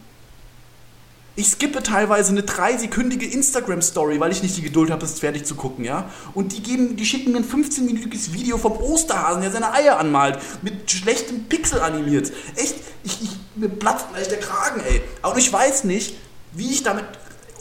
Ich 1.37 1.49
skippe 1.49 1.83
teilweise 1.83 2.31
eine 2.31 2.41
dreisekündige 2.41 3.27
Instagram-Story, 3.27 4.19
weil 4.19 4.31
ich 4.31 4.41
nicht 4.41 4.57
die 4.57 4.63
Geduld 4.63 4.89
habe, 4.89 5.01
das 5.01 5.19
fertig 5.19 5.45
zu 5.45 5.53
gucken, 5.53 5.85
ja. 5.85 6.09
Und 6.33 6.51
die 6.51 6.63
geben, 6.63 6.95
die 6.95 7.05
schicken 7.05 7.31
mir 7.31 7.37
ein 7.37 7.45
15-minütiges 7.45 8.33
Video 8.33 8.57
vom 8.57 8.71
Osterhasen, 8.71 9.43
der 9.43 9.51
seine 9.51 9.71
Eier 9.71 9.99
anmalt, 9.99 10.39
mit 10.63 10.89
schlechtem 10.89 11.43
Pixel 11.43 11.79
animiert. 11.79 12.31
Echt, 12.55 12.77
ich, 13.03 13.21
ich, 13.21 13.29
mir 13.55 13.69
platzt 13.69 14.07
gleich 14.11 14.27
der 14.29 14.39
Kragen, 14.39 14.81
ey. 14.89 14.99
Aber 15.21 15.37
ich 15.37 15.53
weiß 15.53 15.83
nicht, 15.83 16.15
wie 16.53 16.71
ich 16.71 16.81
damit 16.81 17.05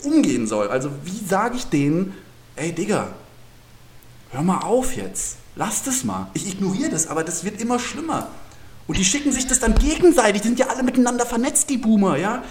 umgehen 0.05 0.47
soll. 0.47 0.69
Also, 0.69 0.89
wie 1.05 1.27
sage 1.29 1.57
ich 1.57 1.67
denen, 1.67 2.15
ey, 2.57 2.73
Digga, 2.73 3.09
hör 4.31 4.43
mal 4.43 4.61
auf 4.61 4.97
jetzt. 4.97 5.37
Lass 5.55 5.83
das 5.83 6.03
mal. 6.03 6.31
Ich 6.33 6.49
ignoriere 6.49 6.89
das, 6.89 7.09
aber 7.09 7.25
das 7.25 7.45
wird 7.45 7.61
immer 7.61 7.79
schlimmer. 7.79 8.29
Und 8.87 8.97
die 8.97 9.05
schicken 9.05 9.33
sich 9.33 9.47
das 9.47 9.61
dann 9.61 9.75
gegenseitig. 9.75 10.41
Die 10.41 10.49
sind 10.49 10.59
ja 10.59 10.69
alle 10.69 10.83
miteinander 10.83 11.27
vernetzt, 11.27 11.69
die 11.69 11.77
Boomer, 11.77 12.17
ja. 12.17 12.43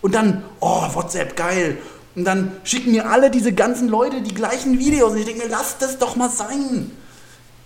Und 0.00 0.14
dann, 0.14 0.44
oh, 0.60 0.94
WhatsApp, 0.94 1.36
geil. 1.36 1.78
Und 2.14 2.24
dann 2.24 2.52
schicken 2.64 2.92
mir 2.92 3.08
alle 3.08 3.30
diese 3.30 3.52
ganzen 3.52 3.88
Leute 3.88 4.22
die 4.22 4.34
gleichen 4.34 4.78
Videos. 4.78 5.12
Und 5.12 5.18
ich 5.18 5.24
denke 5.24 5.44
mir, 5.44 5.48
lass 5.48 5.78
das 5.78 5.98
doch 5.98 6.16
mal 6.16 6.30
sein. 6.30 6.90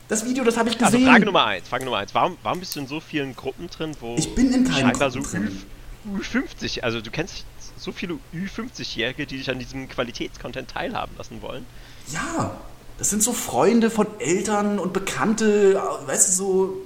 Das 0.09 0.25
Video, 0.27 0.45
das 0.45 0.57
habe 0.57 0.69
ich 0.69 0.79
Also 0.83 0.99
gesehen. 0.99 1.11
Frage 1.11 1.25
Nummer 1.25 1.47
eins, 1.47 1.69
Frage 1.69 1.85
Nummer 1.85 1.99
eins. 1.99 2.15
Warum, 2.15 2.37
warum 2.43 2.61
bist 2.61 2.77
du 2.77 2.81
in 2.81 2.87
so 2.87 3.01
vielen 3.01 3.35
Gruppen 3.35 3.69
drin, 3.69 3.97
wo 4.01 4.15
Ich 4.19 4.35
bin 4.35 4.53
in 4.53 4.65
keinen 4.65 4.75
scheinbar 4.75 5.11
Gruppen 5.11 5.25
so 5.25 5.31
drin. 5.31 5.63
Ü, 6.05 6.21
Ü50, 6.21 6.81
also 6.81 7.01
du 7.01 7.11
kennst 7.11 7.45
so 7.79 7.93
viele 7.93 8.19
Ü50-Jährige, 8.35 9.27
die 9.27 9.39
dich 9.39 9.51
an 9.51 9.59
diesem 9.59 9.89
Qualitätscontent 9.89 10.71
teilhaben 10.71 11.17
lassen 11.17 11.41
wollen. 11.41 11.65
Ja, 12.13 12.53
das 12.99 13.11
sind 13.11 13.23
so 13.23 13.33
Freunde 13.33 13.91
von 13.91 14.07
Eltern 14.19 14.79
und 14.79 14.93
Bekannte, 14.93 15.81
weißt 16.07 16.29
du, 16.29 16.33
so 16.33 16.77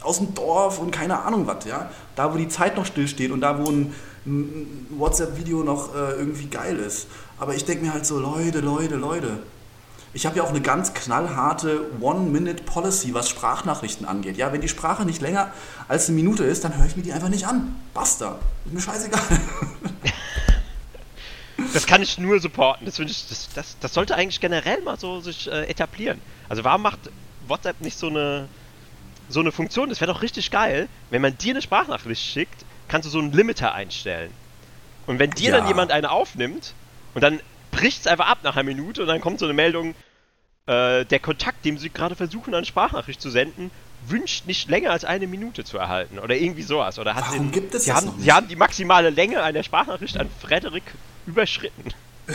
aus 0.00 0.18
dem 0.18 0.34
Dorf 0.34 0.78
und 0.78 0.90
keine 0.90 1.20
Ahnung 1.20 1.46
was, 1.46 1.64
ja. 1.64 1.90
Da, 2.16 2.32
wo 2.32 2.38
die 2.38 2.48
Zeit 2.48 2.76
noch 2.76 2.86
stillsteht 2.86 3.30
und 3.30 3.40
da, 3.40 3.58
wo 3.58 3.70
ein, 3.70 3.94
WhatsApp-Video 4.24 5.62
noch 5.62 5.94
äh, 5.94 6.12
irgendwie 6.12 6.46
geil 6.46 6.78
ist. 6.78 7.08
Aber 7.38 7.54
ich 7.54 7.64
denke 7.64 7.84
mir 7.84 7.92
halt 7.92 8.06
so, 8.06 8.18
Leute, 8.18 8.60
Leute, 8.60 8.96
Leute. 8.96 9.38
Ich 10.14 10.26
habe 10.26 10.36
ja 10.36 10.44
auch 10.44 10.50
eine 10.50 10.60
ganz 10.60 10.94
knallharte 10.94 11.90
One-Minute-Policy, 12.00 13.14
was 13.14 13.28
Sprachnachrichten 13.28 14.06
angeht. 14.06 14.36
Ja, 14.36 14.52
wenn 14.52 14.60
die 14.60 14.68
Sprache 14.68 15.04
nicht 15.04 15.20
länger 15.20 15.52
als 15.88 16.08
eine 16.08 16.16
Minute 16.16 16.44
ist, 16.44 16.64
dann 16.64 16.76
höre 16.78 16.86
ich 16.86 16.96
mir 16.96 17.02
die 17.02 17.12
einfach 17.12 17.28
nicht 17.28 17.46
an. 17.46 17.74
Basta. 17.92 18.38
Ist 18.64 18.74
mir 18.74 18.80
scheißegal. 18.80 19.20
Das 21.72 21.86
kann 21.86 22.02
ich 22.02 22.18
nur 22.18 22.40
supporten. 22.40 22.86
Das, 22.86 22.98
ich, 22.98 23.28
das, 23.28 23.48
das, 23.54 23.76
das 23.80 23.94
sollte 23.94 24.14
eigentlich 24.14 24.40
generell 24.40 24.80
mal 24.82 24.98
so 24.98 25.20
sich 25.20 25.50
äh, 25.50 25.64
etablieren. 25.64 26.20
Also 26.48 26.64
warum 26.64 26.82
macht 26.82 26.98
WhatsApp 27.48 27.80
nicht 27.80 27.98
so 27.98 28.08
eine, 28.08 28.48
so 29.28 29.40
eine 29.40 29.52
Funktion? 29.52 29.88
Das 29.88 30.00
wäre 30.00 30.12
doch 30.12 30.22
richtig 30.22 30.50
geil, 30.50 30.88
wenn 31.10 31.22
man 31.22 31.36
dir 31.36 31.52
eine 31.52 31.62
Sprachnachricht 31.62 32.22
schickt, 32.22 32.64
kannst 32.88 33.06
du 33.06 33.10
so 33.10 33.18
einen 33.18 33.32
Limiter 33.32 33.72
einstellen. 33.74 34.30
Und 35.06 35.18
wenn 35.18 35.30
dir 35.30 35.50
Ja. 35.50 35.58
dann 35.58 35.66
jemand 35.68 35.90
eine 35.90 36.10
aufnimmt 36.10 36.72
und 37.14 37.22
dann 37.22 37.40
bricht 37.70 38.00
es 38.00 38.06
einfach 38.06 38.26
ab 38.28 38.38
nach 38.42 38.56
einer 38.56 38.64
Minute 38.64 39.02
und 39.02 39.08
dann 39.08 39.20
kommt 39.20 39.38
so 39.38 39.44
eine 39.46 39.54
Meldung, 39.54 39.94
äh, 40.66 41.04
der 41.04 41.18
Kontakt, 41.18 41.64
dem 41.64 41.76
sie 41.76 41.90
gerade 41.90 42.14
versuchen, 42.16 42.54
eine 42.54 42.64
Sprachnachricht 42.64 43.20
zu 43.20 43.30
senden, 43.30 43.70
wünscht 44.06 44.46
nicht 44.46 44.68
länger 44.70 44.90
als 44.90 45.04
eine 45.04 45.26
Minute 45.26 45.64
zu 45.64 45.76
erhalten. 45.78 46.18
Oder 46.18 46.36
irgendwie 46.36 46.62
sowas. 46.62 46.98
Oder 46.98 47.14
hat 47.14 47.24
Warum 47.26 47.38
den, 47.38 47.52
gibt 47.52 47.74
es 47.74 47.84
sie 47.84 47.90
das 47.90 47.96
haben, 47.98 48.06
noch 48.06 48.14
Sie 48.14 48.20
nicht? 48.22 48.32
haben 48.32 48.48
die 48.48 48.56
maximale 48.56 49.10
Länge 49.10 49.42
einer 49.42 49.62
Sprachnachricht 49.62 50.16
an 50.18 50.28
Frederik 50.40 50.84
überschritten. 51.26 51.92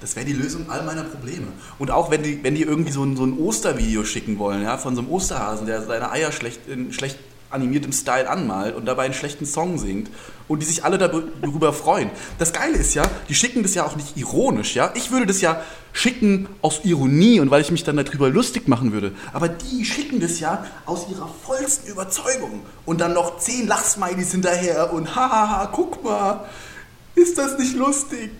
Das 0.00 0.14
wäre 0.14 0.24
die 0.24 0.32
Lösung 0.32 0.70
all 0.70 0.84
meiner 0.84 1.02
Probleme. 1.02 1.48
Und 1.80 1.90
auch 1.90 2.08
wenn 2.08 2.22
die, 2.22 2.42
wenn 2.44 2.54
die 2.54 2.62
irgendwie 2.62 2.92
so 2.92 3.02
ein, 3.02 3.16
so 3.16 3.24
ein 3.24 3.36
Ostervideo 3.36 4.04
schicken 4.04 4.38
wollen, 4.38 4.62
ja, 4.62 4.78
von 4.78 4.94
so 4.94 5.00
einem 5.00 5.10
Osterhasen, 5.10 5.66
der 5.66 5.82
seine 5.82 6.12
Eier 6.12 6.30
schlecht, 6.30 6.68
in 6.68 6.92
schlecht 6.92 7.18
animiertem 7.50 7.92
Style 7.92 8.28
anmalt 8.28 8.76
und 8.76 8.86
dabei 8.86 9.04
einen 9.04 9.14
schlechten 9.14 9.46
Song 9.46 9.78
singt 9.78 10.10
und 10.48 10.60
die 10.60 10.66
sich 10.66 10.84
alle 10.84 10.96
darü- 10.96 11.24
darüber 11.40 11.72
freuen. 11.72 12.10
Das 12.38 12.52
Geile 12.52 12.76
ist 12.76 12.94
ja, 12.94 13.04
die 13.28 13.34
schicken 13.34 13.62
das 13.62 13.74
ja 13.74 13.84
auch 13.84 13.96
nicht 13.96 14.16
ironisch, 14.16 14.74
ja. 14.74 14.92
Ich 14.94 15.10
würde 15.10 15.26
das 15.26 15.40
ja 15.40 15.62
schicken 15.92 16.48
aus 16.62 16.80
Ironie 16.84 17.40
und 17.40 17.50
weil 17.50 17.60
ich 17.62 17.70
mich 17.70 17.84
dann 17.84 17.96
darüber 17.96 18.28
lustig 18.28 18.68
machen 18.68 18.92
würde. 18.92 19.12
Aber 19.32 19.48
die 19.48 19.84
schicken 19.84 20.20
das 20.20 20.40
ja 20.40 20.64
aus 20.86 21.06
ihrer 21.10 21.28
vollsten 21.46 21.90
Überzeugung 21.90 22.60
und 22.84 23.00
dann 23.00 23.14
noch 23.14 23.38
zehn 23.38 23.66
Lachsmilies 23.66 24.32
hinterher 24.32 24.92
und 24.92 25.16
hahaha, 25.16 25.66
guck 25.72 26.04
mal, 26.04 26.44
ist 27.14 27.38
das 27.38 27.58
nicht 27.58 27.74
lustig? 27.74 28.30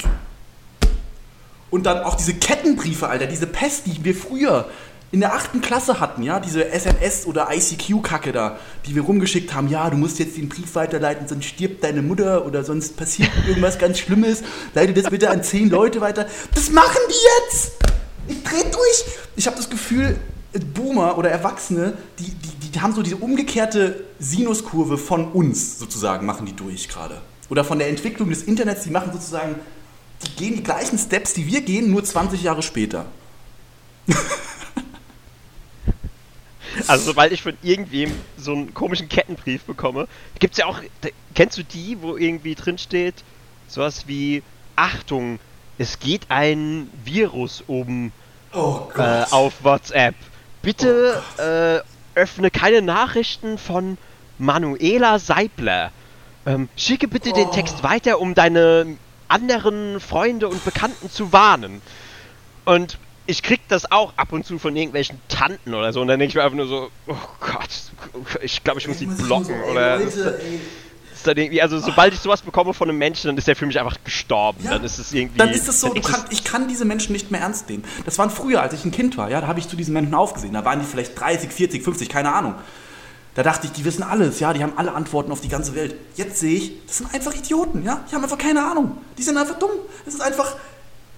Und 1.70 1.84
dann 1.84 2.02
auch 2.04 2.14
diese 2.14 2.32
Kettenbriefe, 2.32 3.08
Alter, 3.08 3.26
diese 3.26 3.46
Pest, 3.46 3.86
die 3.86 4.02
wir 4.02 4.14
früher 4.14 4.68
in 5.10 5.20
der 5.20 5.34
achten 5.34 5.60
Klasse 5.62 6.00
hatten, 6.00 6.22
ja, 6.22 6.38
diese 6.38 6.64
SMS- 6.64 7.24
oder 7.24 7.48
ICQ-Kacke 7.50 8.32
da, 8.32 8.58
die 8.86 8.94
wir 8.94 9.02
rumgeschickt 9.02 9.54
haben, 9.54 9.68
ja, 9.68 9.88
du 9.88 9.96
musst 9.96 10.18
jetzt 10.18 10.36
den 10.36 10.50
Brief 10.50 10.74
weiterleiten, 10.74 11.26
sonst 11.26 11.46
stirbt 11.46 11.82
deine 11.82 12.02
Mutter 12.02 12.44
oder 12.44 12.62
sonst 12.62 12.96
passiert 12.96 13.30
irgendwas 13.48 13.78
ganz 13.78 13.98
Schlimmes, 13.98 14.42
leite 14.74 14.92
das 14.92 15.08
bitte 15.08 15.30
an 15.30 15.42
zehn 15.42 15.70
Leute 15.70 16.00
weiter. 16.02 16.26
Das 16.54 16.70
machen 16.70 17.00
die 17.08 17.52
jetzt! 17.54 17.72
Ich 18.28 18.42
dreh 18.42 18.70
durch! 18.70 19.04
Ich 19.36 19.46
habe 19.46 19.56
das 19.56 19.70
Gefühl, 19.70 20.18
Boomer 20.74 21.16
oder 21.16 21.30
Erwachsene, 21.30 21.96
die, 22.18 22.30
die, 22.30 22.70
die 22.70 22.80
haben 22.80 22.94
so 22.94 23.02
diese 23.02 23.16
umgekehrte 23.16 24.04
Sinuskurve 24.18 24.98
von 24.98 25.32
uns 25.32 25.78
sozusagen, 25.78 26.26
machen 26.26 26.44
die 26.44 26.54
durch 26.54 26.88
gerade. 26.88 27.20
Oder 27.48 27.64
von 27.64 27.78
der 27.78 27.88
Entwicklung 27.88 28.28
des 28.28 28.42
Internets, 28.42 28.82
die 28.82 28.90
machen 28.90 29.12
sozusagen, 29.12 29.54
die 30.22 30.36
gehen 30.36 30.56
die 30.56 30.62
gleichen 30.62 30.98
Steps, 30.98 31.32
die 31.32 31.46
wir 31.46 31.62
gehen, 31.62 31.90
nur 31.90 32.04
20 32.04 32.42
Jahre 32.42 32.62
später. 32.62 33.06
Also 36.86 37.06
sobald 37.06 37.32
ich 37.32 37.42
von 37.42 37.56
irgendwem 37.62 38.12
so 38.36 38.52
einen 38.52 38.74
komischen 38.74 39.08
Kettenbrief 39.08 39.62
bekomme, 39.64 40.08
gibt's 40.38 40.58
ja 40.58 40.66
auch, 40.66 40.80
kennst 41.34 41.58
du 41.58 41.64
die, 41.64 42.00
wo 42.00 42.16
irgendwie 42.16 42.54
drin 42.54 42.78
steht, 42.78 43.14
sowas 43.66 44.04
wie, 44.06 44.42
Achtung, 44.76 45.38
es 45.78 45.98
geht 45.98 46.22
ein 46.28 46.90
Virus 47.04 47.62
um 47.66 48.12
Oh 48.52 48.88
äh, 48.96 49.24
auf 49.30 49.62
WhatsApp. 49.62 50.14
Bitte 50.62 51.22
äh, 51.36 52.18
öffne 52.18 52.50
keine 52.50 52.82
Nachrichten 52.82 53.58
von 53.58 53.98
Manuela 54.38 55.18
Seibler. 55.18 55.92
Ähm, 56.46 56.68
schicke 56.76 57.08
bitte 57.08 57.32
den 57.32 57.50
Text 57.52 57.82
weiter, 57.82 58.20
um 58.20 58.34
deine 58.34 58.96
anderen 59.28 60.00
Freunde 60.00 60.48
und 60.48 60.64
Bekannten 60.64 61.10
zu 61.10 61.32
warnen. 61.32 61.82
Und 62.64 62.98
ich 63.28 63.42
krieg 63.42 63.60
das 63.68 63.92
auch 63.92 64.14
ab 64.16 64.32
und 64.32 64.46
zu 64.46 64.58
von 64.58 64.74
irgendwelchen 64.74 65.20
Tanten 65.28 65.74
oder 65.74 65.92
so. 65.92 66.00
Und 66.00 66.08
dann 66.08 66.18
denke 66.18 66.30
ich 66.30 66.34
mir 66.34 66.44
einfach 66.44 66.56
nur 66.56 66.66
so, 66.66 66.90
oh 67.06 67.14
Gott, 67.40 67.68
ich 68.40 68.64
glaube, 68.64 68.80
ich 68.80 68.88
muss 68.88 68.96
die 68.96 69.06
blocken. 69.06 69.54
Oder 69.70 70.00
ist 70.00 70.16
dann 71.26 71.36
irgendwie, 71.36 71.60
also 71.60 71.78
sobald 71.78 72.14
ich 72.14 72.20
sowas 72.20 72.40
bekomme 72.40 72.72
von 72.72 72.88
einem 72.88 72.96
Menschen, 72.96 73.26
dann 73.26 73.36
ist 73.36 73.46
der 73.46 73.54
für 73.54 73.66
mich 73.66 73.78
einfach 73.78 73.98
gestorben. 74.02 74.64
Ja, 74.64 74.70
dann 74.70 74.84
ist 74.84 74.98
es 74.98 75.12
irgendwie. 75.12 75.36
Dann 75.36 75.50
ist 75.50 75.68
es 75.68 75.78
so, 75.78 75.90
kann, 75.90 76.24
ich 76.30 76.42
kann 76.42 76.68
diese 76.68 76.86
Menschen 76.86 77.12
nicht 77.12 77.30
mehr 77.30 77.42
ernst 77.42 77.68
nehmen. 77.68 77.84
Das 78.06 78.16
waren 78.16 78.30
früher, 78.30 78.62
als 78.62 78.72
ich 78.72 78.84
ein 78.86 78.92
Kind 78.92 79.18
war, 79.18 79.28
ja, 79.30 79.42
da 79.42 79.46
habe 79.46 79.58
ich 79.58 79.68
zu 79.68 79.76
diesen 79.76 79.92
Menschen 79.92 80.14
aufgesehen. 80.14 80.54
Da 80.54 80.64
waren 80.64 80.80
die 80.80 80.86
vielleicht 80.86 81.20
30, 81.20 81.50
40, 81.50 81.82
50, 81.82 82.08
keine 82.08 82.32
Ahnung. 82.32 82.54
Da 83.34 83.42
dachte 83.42 83.66
ich, 83.66 83.72
die 83.72 83.84
wissen 83.84 84.04
alles, 84.04 84.40
ja, 84.40 84.54
die 84.54 84.62
haben 84.62 84.72
alle 84.76 84.94
Antworten 84.94 85.32
auf 85.32 85.42
die 85.42 85.48
ganze 85.48 85.74
Welt. 85.74 85.96
Jetzt 86.16 86.40
sehe 86.40 86.56
ich, 86.56 86.72
das 86.86 86.98
sind 86.98 87.12
einfach 87.12 87.34
Idioten, 87.34 87.84
ja, 87.84 88.02
die 88.10 88.14
haben 88.14 88.22
einfach 88.22 88.38
keine 88.38 88.64
Ahnung. 88.64 88.96
Die 89.18 89.22
sind 89.22 89.36
einfach 89.36 89.59
dumm. 89.59 89.70
Es 90.07 90.14
ist 90.14 90.22
einfach 90.22 90.57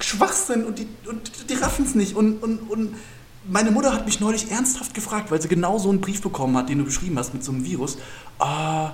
Schwachsinn 0.01 0.65
und 0.65 0.79
die, 0.79 0.89
und 1.09 1.51
die 1.51 1.55
raffen 1.55 1.85
es 1.85 1.95
nicht. 1.95 2.15
Und, 2.15 2.43
und, 2.43 2.59
und 2.71 2.97
meine 3.45 3.71
Mutter 3.71 3.93
hat 3.93 4.07
mich 4.07 4.21
neulich 4.21 4.51
ernsthaft 4.51 4.95
gefragt, 4.95 5.31
weil 5.31 5.41
sie 5.41 5.49
genau 5.49 5.79
so 5.79 5.89
einen 5.89 6.01
Brief 6.01 6.21
bekommen 6.23 6.57
hat, 6.57 6.69
den 6.69 6.79
du 6.79 6.85
beschrieben 6.85 7.19
hast 7.19 7.33
mit 7.35 7.45
so 7.45 7.53
einem 7.53 7.65
Virus. 7.65 7.99
Ah, 8.39 8.93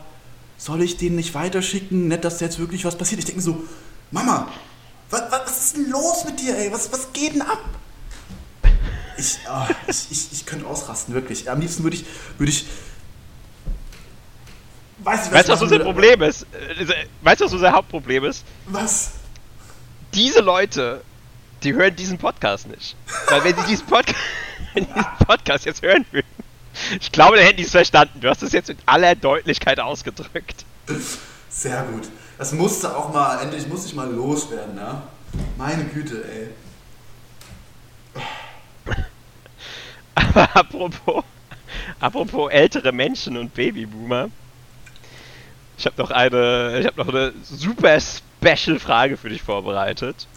soll 0.59 0.83
ich 0.83 0.97
den 0.97 1.17
nicht 1.17 1.35
weiterschicken? 1.35 2.09
Nicht, 2.09 2.25
dass 2.25 2.39
da 2.39 2.47
jetzt 2.47 2.59
wirklich 2.59 2.85
was 2.85 2.97
passiert. 2.97 3.19
Ich 3.19 3.25
denke 3.27 3.41
mir 3.41 3.45
so, 3.45 3.63
Mama, 4.11 4.49
was, 5.11 5.23
was, 5.31 5.41
was 5.47 5.65
ist 5.67 5.77
denn 5.77 5.91
los 5.91 6.25
mit 6.25 6.41
dir, 6.41 6.57
ey? 6.57 6.73
Was, 6.73 6.91
was 6.93 7.13
geht 7.13 7.35
denn 7.35 7.43
ab? 7.43 7.59
Ich, 9.19 9.39
ah, 9.49 9.69
ich, 9.87 10.07
ich, 10.11 10.33
ich 10.33 10.47
könnte 10.47 10.67
ausrasten, 10.67 11.15
wirklich. 11.15 11.51
Am 11.51 11.61
liebsten 11.61 11.83
würde 11.83 11.97
ich, 11.97 12.05
würde 12.39 12.51
ich. 12.53 12.67
Weiß 14.99 15.27
ich, 15.27 15.33
Weißt 15.33 15.49
du, 15.49 15.53
was 15.53 15.63
unser 15.63 15.79
Problem 15.79 16.23
ist? 16.23 16.43
Äh, 16.43 17.05
Weißt 17.23 17.41
du, 17.41 17.45
was 17.45 17.53
unser 17.53 17.73
Hauptproblem 17.73 18.25
ist? 18.25 18.45
Was? 18.67 19.13
Diese 20.15 20.41
Leute, 20.41 21.03
die 21.63 21.75
hören 21.75 21.97
diesen 21.97 22.19
Podcast 22.19 22.69
nicht. 22.69 22.97
Weil 23.29 23.45
wenn 23.45 23.57
sie 23.57 23.67
diesen 23.67 23.87
Podcast. 23.87 24.19
diesen 24.75 24.95
Podcast 25.27 25.65
jetzt 25.65 25.83
hören 25.83 26.05
würden. 26.11 26.27
Ich 27.01 27.11
glaube, 27.11 27.37
dann 27.37 27.45
hätten 27.45 27.57
die 27.57 27.65
es 27.65 27.71
verstanden. 27.71 28.21
Du 28.21 28.29
hast 28.29 28.43
es 28.43 28.53
jetzt 28.53 28.69
mit 28.69 28.79
aller 28.87 29.15
Deutlichkeit 29.15 29.81
ausgedrückt. 29.81 30.65
Sehr 31.49 31.83
gut. 31.85 32.09
Das 32.39 32.53
musste 32.53 32.95
auch 32.95 33.13
mal, 33.13 33.43
endlich 33.43 33.67
muss 33.67 33.87
ich 33.87 33.95
mal 33.95 34.11
loswerden, 34.11 34.77
ja? 34.77 35.03
Meine 35.57 35.85
Güte, 35.85 36.23
ey. 36.25 36.49
Aber 40.15 40.57
apropos, 40.57 41.25
apropos 41.99 42.53
ältere 42.53 42.93
Menschen 42.93 43.37
und 43.37 43.55
Babyboomer. 43.55 44.29
Ich 45.79 45.87
habe 45.87 46.01
noch 46.01 46.11
eine, 46.11 46.79
ich 46.81 46.87
habe 46.87 46.97
noch 46.97 47.09
eine 47.09 47.33
super 47.43 47.99
special 48.47 48.79
Frage 48.79 49.17
für 49.17 49.29
dich 49.29 49.43
vorbereitet. 49.43 50.27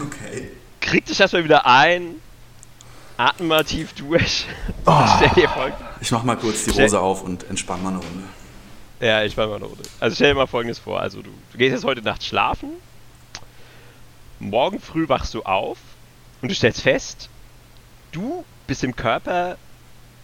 Okay. 0.00 0.50
Krieg 0.80 1.06
dich 1.06 1.20
erstmal 1.20 1.44
wieder 1.44 1.64
ein, 1.64 2.16
atme 3.16 3.46
mal 3.46 3.62
tief 3.62 3.92
durch. 3.92 4.44
Oh. 4.86 5.04
Stell 5.16 5.28
dir 5.36 5.48
folg 5.48 5.72
Ich 6.00 6.10
mach 6.10 6.24
mal 6.24 6.36
kurz 6.36 6.64
die 6.64 6.72
Hose 6.72 6.98
auf 6.98 7.22
und 7.22 7.48
entspann 7.48 7.80
mal 7.84 7.90
eine 7.90 7.98
Runde. 7.98 8.24
ja, 8.98 9.22
ich 9.22 9.36
war 9.36 9.46
mal 9.46 9.54
eine 9.56 9.66
Runde. 9.66 9.84
Also 10.00 10.16
stell 10.16 10.30
dir 10.30 10.34
mal 10.34 10.48
folgendes 10.48 10.80
vor. 10.80 11.00
Also 11.00 11.22
du, 11.22 11.30
du 11.52 11.58
gehst 11.58 11.74
jetzt 11.74 11.84
heute 11.84 12.02
Nacht 12.02 12.24
schlafen. 12.24 12.70
Morgen 14.40 14.80
früh 14.80 15.08
wachst 15.08 15.32
du 15.34 15.44
auf 15.44 15.78
und 16.42 16.48
du 16.48 16.54
stellst 16.56 16.80
fest, 16.80 17.28
du 18.10 18.44
bist 18.66 18.82
im 18.82 18.96
Körper 18.96 19.58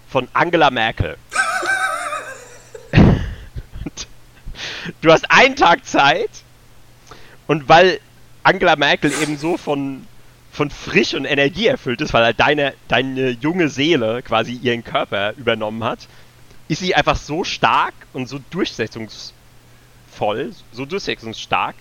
von 0.08 0.26
Angela 0.32 0.72
Merkel. 0.72 1.16
du 5.00 5.12
hast 5.12 5.30
einen 5.30 5.54
Tag 5.54 5.86
Zeit 5.86 6.43
und 7.46 7.68
weil 7.68 8.00
Angela 8.42 8.76
Merkel 8.76 9.12
eben 9.22 9.36
so 9.38 9.56
von, 9.56 10.06
von 10.52 10.70
Frisch 10.70 11.14
und 11.14 11.24
Energie 11.24 11.66
erfüllt 11.66 12.00
ist, 12.00 12.12
weil 12.12 12.24
halt 12.24 12.38
deine, 12.40 12.74
deine 12.88 13.30
junge 13.30 13.68
Seele 13.68 14.22
quasi 14.22 14.52
ihren 14.52 14.84
Körper 14.84 15.32
übernommen 15.36 15.82
hat, 15.84 16.00
ist 16.68 16.80
sie 16.80 16.94
einfach 16.94 17.16
so 17.16 17.44
stark 17.44 17.94
und 18.12 18.28
so 18.28 18.38
durchsetzungsvoll, 18.50 19.32
so 20.72 20.84
durchsetzungsstark, 20.86 21.74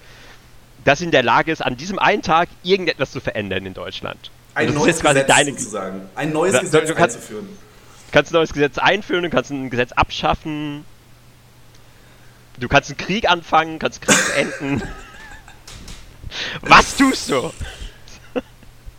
dass 0.85 0.99
sie 0.99 1.05
in 1.05 1.11
der 1.11 1.23
Lage 1.23 1.51
ist, 1.51 1.61
an 1.63 1.77
diesem 1.77 1.99
einen 1.99 2.21
Tag 2.21 2.49
irgendetwas 2.63 3.11
zu 3.11 3.19
verändern 3.21 3.65
in 3.65 3.73
Deutschland. 3.73 4.31
Ein 4.55 4.69
ist 4.69 4.75
neues 4.75 4.99
Gesetz 4.99 5.27
deine- 5.27 5.51
sozusagen. 5.51 6.01
Ein 6.15 6.31
neues 6.33 6.53
Ja, 6.53 6.59
Gesetz 6.61 6.87
du 6.87 6.95
kannst- 6.95 7.15
einzuführen. 7.17 7.47
Du 7.47 8.11
kannst 8.11 8.31
ein 8.31 8.35
neues 8.35 8.53
Gesetz 8.53 8.77
einführen, 8.77 9.23
du 9.23 9.29
kannst 9.31 9.49
ein 9.51 9.69
Gesetz 9.71 9.91
abschaffen, 9.93 10.85
du 12.59 12.67
kannst 12.67 12.89
einen 12.91 12.97
Krieg 12.97 13.27
anfangen, 13.29 13.79
kannst 13.79 14.01
Krieg 14.01 14.15
beenden. 14.35 14.83
Was 16.61 16.97
tust 16.97 17.29
du? 17.29 17.51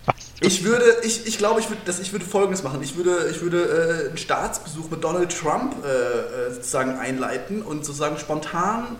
Was 0.04 0.14
tust 0.16 0.42
Ich 0.42 0.64
würde, 0.64 0.84
ich, 1.02 1.26
ich 1.26 1.38
glaube, 1.38 1.60
ich 1.60 1.68
würde, 1.68 1.82
das, 1.84 2.00
ich 2.00 2.12
würde 2.12 2.24
Folgendes 2.24 2.62
machen. 2.62 2.82
Ich 2.82 2.96
würde, 2.96 3.28
ich 3.30 3.40
würde 3.40 4.04
äh, 4.04 4.08
einen 4.08 4.18
Staatsbesuch 4.18 4.90
mit 4.90 5.02
Donald 5.02 5.36
Trump 5.36 5.74
äh, 5.84 5.88
äh, 5.88 6.54
sozusagen 6.54 6.98
einleiten 6.98 7.62
und 7.62 7.84
sozusagen 7.84 8.18
spontan 8.18 8.96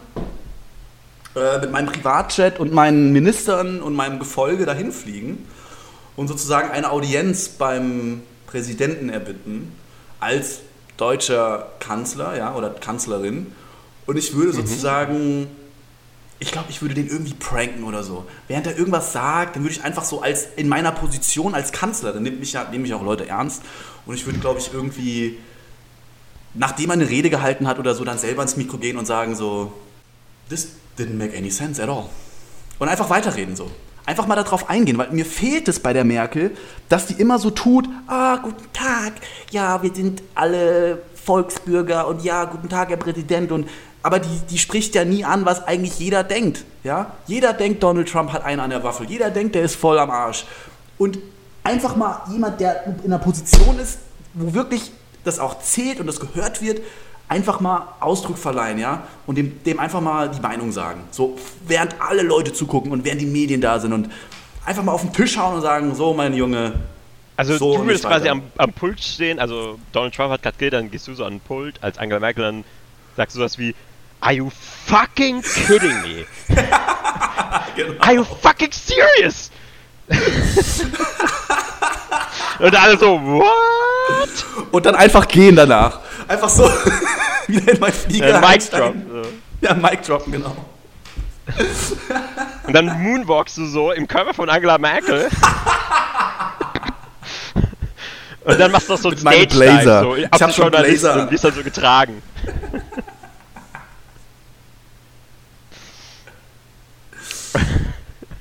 äh, 1.34 1.58
mit 1.58 1.72
meinem 1.72 1.86
Privatjet 1.86 2.60
und 2.60 2.72
meinen 2.72 3.12
Ministern 3.12 3.82
und 3.82 3.94
meinem 3.94 4.18
Gefolge 4.18 4.66
dahin 4.66 4.92
fliegen 4.92 5.46
und 6.16 6.28
sozusagen 6.28 6.70
eine 6.70 6.90
Audienz 6.90 7.48
beim 7.48 8.22
Präsidenten 8.46 9.08
erbitten 9.08 9.72
als 10.20 10.60
deutscher 10.96 11.72
Kanzler, 11.80 12.36
ja, 12.36 12.54
oder 12.54 12.70
Kanzlerin. 12.70 13.52
Und 14.06 14.16
ich 14.16 14.34
würde 14.34 14.52
sozusagen 14.52 15.48
ich 16.38 16.52
glaube, 16.52 16.66
ich 16.70 16.82
würde 16.82 16.94
den 16.94 17.08
irgendwie 17.08 17.34
pranken 17.34 17.84
oder 17.84 18.02
so. 18.02 18.26
Während 18.48 18.66
er 18.66 18.76
irgendwas 18.76 19.12
sagt, 19.12 19.56
dann 19.56 19.62
würde 19.62 19.74
ich 19.74 19.84
einfach 19.84 20.04
so 20.04 20.20
als 20.20 20.48
in 20.56 20.68
meiner 20.68 20.92
Position 20.92 21.54
als 21.54 21.72
Kanzler, 21.72 22.12
dann 22.12 22.22
nimmt 22.22 22.40
mich 22.40 22.52
ja, 22.52 22.64
nehmen 22.70 22.82
mich 22.82 22.94
auch 22.94 23.02
Leute 23.02 23.28
ernst. 23.28 23.62
Und 24.06 24.14
ich 24.14 24.26
würde, 24.26 24.38
glaube 24.40 24.58
ich, 24.58 24.72
irgendwie, 24.72 25.38
nachdem 26.54 26.90
er 26.90 26.94
eine 26.94 27.08
Rede 27.08 27.30
gehalten 27.30 27.66
hat 27.66 27.78
oder 27.78 27.94
so, 27.94 28.04
dann 28.04 28.18
selber 28.18 28.42
ins 28.42 28.56
Mikro 28.56 28.78
gehen 28.78 28.98
und 28.98 29.06
sagen 29.06 29.34
so, 29.34 29.72
this 30.48 30.68
didn't 30.98 31.14
make 31.14 31.36
any 31.36 31.50
sense 31.50 31.82
at 31.82 31.88
all. 31.88 32.06
Und 32.78 32.88
einfach 32.88 33.08
weiterreden 33.10 33.56
so. 33.56 33.70
Einfach 34.06 34.26
mal 34.26 34.34
darauf 34.34 34.68
eingehen, 34.68 34.98
weil 34.98 35.10
mir 35.12 35.24
fehlt 35.24 35.66
es 35.68 35.80
bei 35.80 35.94
der 35.94 36.04
Merkel, 36.04 36.54
dass 36.90 37.06
die 37.06 37.14
immer 37.14 37.38
so 37.38 37.48
tut, 37.48 37.88
ah, 38.06 38.36
guten 38.36 38.70
Tag, 38.74 39.14
ja, 39.50 39.82
wir 39.82 39.94
sind 39.94 40.22
alle 40.34 41.00
Volksbürger 41.24 42.06
und 42.06 42.22
ja, 42.22 42.44
guten 42.44 42.68
Tag, 42.68 42.90
Herr 42.90 42.98
Präsident 42.98 43.50
und 43.50 43.66
aber 44.04 44.18
die, 44.18 44.38
die 44.50 44.58
spricht 44.58 44.94
ja 44.94 45.06
nie 45.06 45.24
an, 45.24 45.46
was 45.46 45.66
eigentlich 45.66 45.98
jeder 45.98 46.22
denkt. 46.24 46.64
Ja? 46.82 47.14
Jeder 47.26 47.54
denkt, 47.54 47.82
Donald 47.82 48.06
Trump 48.06 48.34
hat 48.34 48.44
einen 48.44 48.60
an 48.60 48.68
der 48.68 48.84
Waffel. 48.84 49.08
Jeder 49.08 49.30
denkt, 49.30 49.54
der 49.54 49.62
ist 49.62 49.76
voll 49.76 49.98
am 49.98 50.10
Arsch. 50.10 50.44
Und 50.98 51.18
einfach 51.64 51.96
mal 51.96 52.20
jemand, 52.30 52.60
der 52.60 52.84
in 53.02 53.06
einer 53.06 53.18
Position 53.18 53.78
ist, 53.78 53.98
wo 54.34 54.52
wirklich 54.52 54.92
das 55.24 55.38
auch 55.38 55.58
zählt 55.60 56.00
und 56.00 56.06
das 56.06 56.20
gehört 56.20 56.60
wird, 56.60 56.82
einfach 57.28 57.60
mal 57.60 57.94
Ausdruck 58.00 58.36
verleihen, 58.36 58.78
ja, 58.78 59.04
und 59.26 59.38
dem, 59.38 59.64
dem 59.64 59.80
einfach 59.80 60.02
mal 60.02 60.28
die 60.28 60.40
Meinung 60.40 60.70
sagen. 60.70 61.00
So, 61.10 61.38
während 61.66 61.96
alle 61.98 62.20
Leute 62.20 62.52
zugucken 62.52 62.92
und 62.92 63.06
während 63.06 63.22
die 63.22 63.26
Medien 63.26 63.62
da 63.62 63.80
sind 63.80 63.94
und 63.94 64.10
einfach 64.66 64.82
mal 64.82 64.92
auf 64.92 65.00
den 65.00 65.14
Tisch 65.14 65.38
hauen 65.38 65.54
und 65.54 65.62
sagen, 65.62 65.94
so, 65.94 66.12
mein 66.12 66.34
Junge, 66.34 66.74
Also 67.36 67.56
So 67.56 67.78
du 67.78 67.84
nicht 67.84 68.04
quasi 68.04 68.28
am, 68.28 68.42
am 68.58 68.72
Pult 68.74 69.00
stehen, 69.00 69.38
also 69.38 69.78
Donald 69.92 70.14
Trump 70.14 70.30
hat 70.30 70.42
gerade 70.42 70.58
geredet, 70.58 70.78
dann 70.78 70.90
gehst 70.90 71.08
du 71.08 71.14
so 71.14 71.24
an 71.24 71.34
den 71.34 71.40
Pult 71.40 71.82
als 71.82 71.96
Angela 71.96 72.20
Merkel, 72.20 72.44
dann 72.44 72.64
sagst 73.16 73.34
du 73.34 73.38
sowas 73.38 73.56
wie 73.58 73.74
Are 74.24 74.32
you 74.32 74.48
fucking 74.48 75.42
kidding 75.42 76.00
me? 76.00 76.24
genau. 77.76 78.00
Are 78.00 78.14
you 78.14 78.24
fucking 78.24 78.72
serious? 78.72 79.50
Und 82.58 82.74
alle 82.74 82.96
so, 82.96 83.20
what? 83.20 84.46
Und 84.72 84.86
dann 84.86 84.94
einfach 84.94 85.28
gehen 85.28 85.56
danach. 85.56 85.98
Einfach 86.26 86.48
so 86.48 86.64
wieder 87.48 87.72
in 87.72 87.80
mein 87.80 87.92
Flieger. 87.92 88.42
Äh, 88.42 88.48
Mic 88.50 88.70
drop. 88.70 88.94
So. 88.94 89.22
Ja, 89.60 89.74
Mic 89.74 90.02
droppen, 90.02 90.32
genau. 90.32 90.56
Und 92.66 92.72
dann 92.72 93.02
moonwalkst 93.02 93.58
du 93.58 93.66
so 93.66 93.92
im 93.92 94.08
Körper 94.08 94.32
von 94.32 94.48
Angela 94.48 94.78
Merkel. 94.78 95.28
Und 98.44 98.58
dann 98.58 98.72
machst 98.72 98.88
du 98.88 98.94
noch 98.94 99.00
so 99.00 99.10
ein 99.10 99.18
Stage 99.18 99.48
Blazer. 99.48 100.00
so 100.02 100.16
Ich 100.16 100.24
hab 100.30 100.54
schon 100.54 100.70
Blazer. 100.70 101.22
und 101.24 101.30
wirst 101.30 101.44
dann 101.44 101.52
so 101.52 101.62
getragen. 101.62 102.22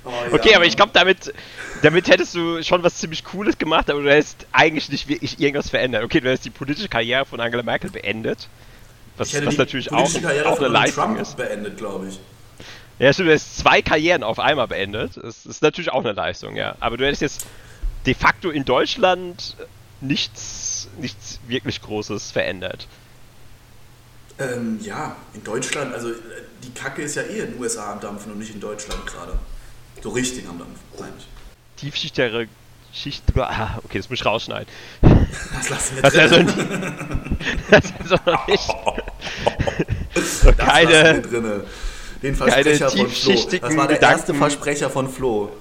Oh, 0.05 0.09
ja. 0.09 0.33
Okay, 0.33 0.53
aber 0.55 0.65
ich 0.65 0.75
glaube, 0.75 0.91
damit, 0.93 1.33
damit 1.81 2.09
hättest 2.09 2.35
du 2.35 2.61
schon 2.61 2.83
was 2.83 2.97
ziemlich 2.97 3.23
Cooles 3.23 3.57
gemacht, 3.57 3.89
aber 3.89 4.01
du 4.01 4.11
hättest 4.11 4.45
eigentlich 4.51 4.89
nicht 4.89 5.07
wirklich 5.07 5.39
irgendwas 5.39 5.69
verändert. 5.69 6.03
Okay, 6.03 6.19
du 6.19 6.27
hättest 6.27 6.45
die 6.45 6.49
politische 6.49 6.89
Karriere 6.89 7.25
von 7.25 7.39
Angela 7.39 7.63
Merkel 7.63 7.89
beendet. 7.89 8.49
Was, 9.15 9.33
was 9.33 9.49
die 9.49 9.57
natürlich 9.57 9.91
auch, 9.91 10.03
auch 10.03 10.09
von 10.09 10.65
eine 10.65 10.67
Leistung 10.67 11.05
Trump 11.05 11.19
ist. 11.21 11.37
beendet, 11.37 11.77
glaube 11.77 12.09
ich. 12.09 12.19
Ja, 12.99 13.13
stimmt, 13.13 13.27
du 13.27 13.31
hättest 13.31 13.57
zwei 13.57 13.81
Karrieren 13.81 14.23
auf 14.23 14.39
einmal 14.39 14.67
beendet. 14.67 15.17
Das 15.17 15.45
ist 15.45 15.61
natürlich 15.61 15.91
auch 15.91 16.03
eine 16.03 16.13
Leistung, 16.13 16.55
ja. 16.55 16.75
Aber 16.79 16.97
du 16.97 17.05
hättest 17.05 17.21
jetzt 17.21 17.47
de 18.05 18.13
facto 18.13 18.49
in 18.49 18.65
Deutschland 18.65 19.55
nichts, 20.01 20.89
nichts 20.99 21.39
wirklich 21.47 21.81
Großes 21.81 22.31
verändert. 22.31 22.87
Ähm, 24.51 24.79
ja, 24.81 25.15
in 25.33 25.43
Deutschland, 25.43 25.93
also 25.93 26.09
äh, 26.09 26.15
die 26.63 26.71
Kacke 26.71 27.01
ist 27.03 27.15
ja 27.15 27.21
eh 27.23 27.39
in 27.39 27.51
den 27.53 27.59
USA 27.61 27.93
am 27.93 27.99
Dampfen 27.99 28.31
und 28.31 28.39
nicht 28.39 28.53
in 28.53 28.59
Deutschland 28.59 29.05
gerade. 29.05 29.37
So 30.01 30.09
richtig 30.09 30.47
am 30.47 30.57
Dampfen, 30.59 30.79
meine 30.99 31.13
ich. 31.17 31.27
Tiefschichtigere 31.77 32.47
Schicht. 32.93 33.23
Ah, 33.37 33.79
okay, 33.83 33.97
das 33.99 34.09
muss 34.09 34.19
ich 34.19 34.25
rausschneiden. 34.25 34.67
Das 35.01 35.69
lassen 35.69 35.95
wir 35.95 36.01
Das 36.03 36.13
ist 36.13 36.31
drin. 36.31 37.37
das 37.69 37.85
ist 37.85 37.93
so 38.07 38.15
noch 38.25 38.47
nicht. 38.47 38.69
So 40.15 40.51
Das 40.51 40.57
keine. 40.67 41.21
drinne. 41.23 41.63
Den 42.21 42.35
Versprecher 42.35 42.89
von 42.91 43.09
Flo. 43.09 43.33
Das 43.33 43.75
war 43.75 43.87
der 43.87 43.95
Gedanken. 43.95 44.03
erste 44.03 44.33
Versprecher 44.35 44.89
von 44.91 45.09
Flo. 45.09 45.51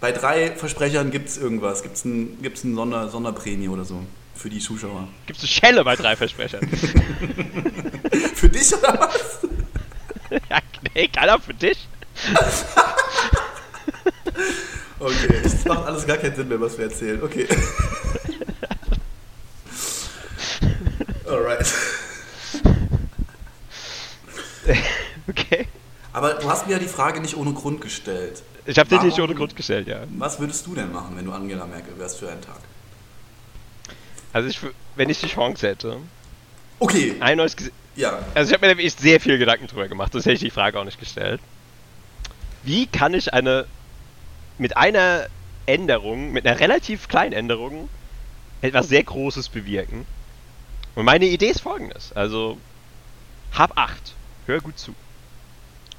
Bei 0.00 0.12
drei 0.12 0.52
Versprechern 0.52 1.10
gibt 1.10 1.28
es 1.28 1.36
irgendwas. 1.36 1.82
Gibt 1.82 1.96
es 1.96 2.04
ein, 2.06 2.38
gibt's 2.40 2.64
eine 2.64 2.74
Sonder, 2.74 3.08
Sonderprämie 3.10 3.68
oder 3.68 3.84
so 3.84 4.00
für 4.34 4.48
die 4.48 4.60
Zuschauer. 4.60 5.08
Gibst 5.26 5.42
du 5.42 5.46
Schelle 5.46 5.84
bei 5.84 5.94
drei 5.96 6.16
Versprechern? 6.16 6.60
Für 8.48 8.58
dich 8.58 8.74
oder 8.74 8.98
was? 8.98 9.40
ja, 10.48 10.58
nee, 10.94 11.08
keiner 11.08 11.38
für 11.38 11.54
dich. 11.54 11.86
Okay, 15.00 15.40
es 15.44 15.64
macht 15.64 15.86
alles 15.86 16.04
gar 16.04 16.16
keinen 16.16 16.34
Sinn 16.34 16.48
mehr, 16.48 16.60
was 16.60 16.76
wir 16.76 16.86
erzählen. 16.86 17.22
Okay. 17.22 17.46
Alright. 21.24 21.72
Okay. 25.28 25.68
Aber 26.12 26.34
du 26.34 26.50
hast 26.50 26.66
mir 26.66 26.72
ja 26.72 26.78
die 26.80 26.88
Frage 26.88 27.20
nicht 27.20 27.36
ohne 27.36 27.52
Grund 27.52 27.80
gestellt. 27.80 28.42
Ich 28.66 28.76
habe 28.76 28.88
dich 28.88 29.00
nicht 29.02 29.20
ohne 29.20 29.36
Grund 29.36 29.54
gestellt, 29.54 29.86
ja. 29.86 30.00
Was 30.16 30.40
würdest 30.40 30.66
du 30.66 30.74
denn 30.74 30.90
machen, 30.90 31.16
wenn 31.16 31.24
du 31.24 31.30
Angela 31.30 31.64
Merkel 31.66 31.96
wärst 31.96 32.18
für 32.18 32.28
einen 32.28 32.42
Tag? 32.42 32.58
Also 34.32 34.48
ich, 34.48 34.58
wenn 34.96 35.10
ich 35.10 35.20
die 35.20 35.28
Chance 35.28 35.68
hätte, 35.68 35.98
Okay, 36.80 37.16
ein 37.20 37.36
neues 37.36 37.56
Gesetz. 37.56 37.72
Ja. 37.98 38.18
Also 38.34 38.50
ich 38.50 38.54
habe 38.54 38.66
mir 38.66 38.74
nämlich 38.74 38.94
sehr 38.94 39.20
viel 39.20 39.38
Gedanken 39.38 39.66
drüber 39.66 39.88
gemacht, 39.88 40.12
sonst 40.12 40.24
hätte 40.24 40.34
ich 40.34 40.40
die 40.40 40.50
Frage 40.50 40.78
auch 40.78 40.84
nicht 40.84 41.00
gestellt. 41.00 41.40
Wie 42.62 42.86
kann 42.86 43.14
ich 43.14 43.32
eine 43.32 43.66
mit 44.58 44.76
einer 44.76 45.28
Änderung, 45.66 46.32
mit 46.32 46.46
einer 46.46 46.58
relativ 46.58 47.08
kleinen 47.08 47.32
Änderung, 47.32 47.88
etwas 48.60 48.88
sehr 48.88 49.04
Großes 49.04 49.48
bewirken. 49.50 50.06
Und 50.94 51.04
meine 51.04 51.26
Idee 51.26 51.50
ist 51.50 51.60
folgendes. 51.60 52.12
Also, 52.12 52.58
hab 53.52 53.76
acht. 53.78 54.14
Hör 54.46 54.60
gut 54.60 54.78
zu. 54.78 54.94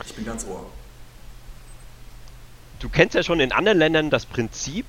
Ich 0.06 0.14
bin 0.14 0.26
ganz 0.26 0.46
ohr. 0.46 0.70
Du 2.80 2.90
kennst 2.90 3.16
ja 3.16 3.24
schon 3.24 3.40
in 3.40 3.52
anderen 3.52 3.78
Ländern 3.78 4.10
das 4.10 4.26
Prinzip, 4.26 4.86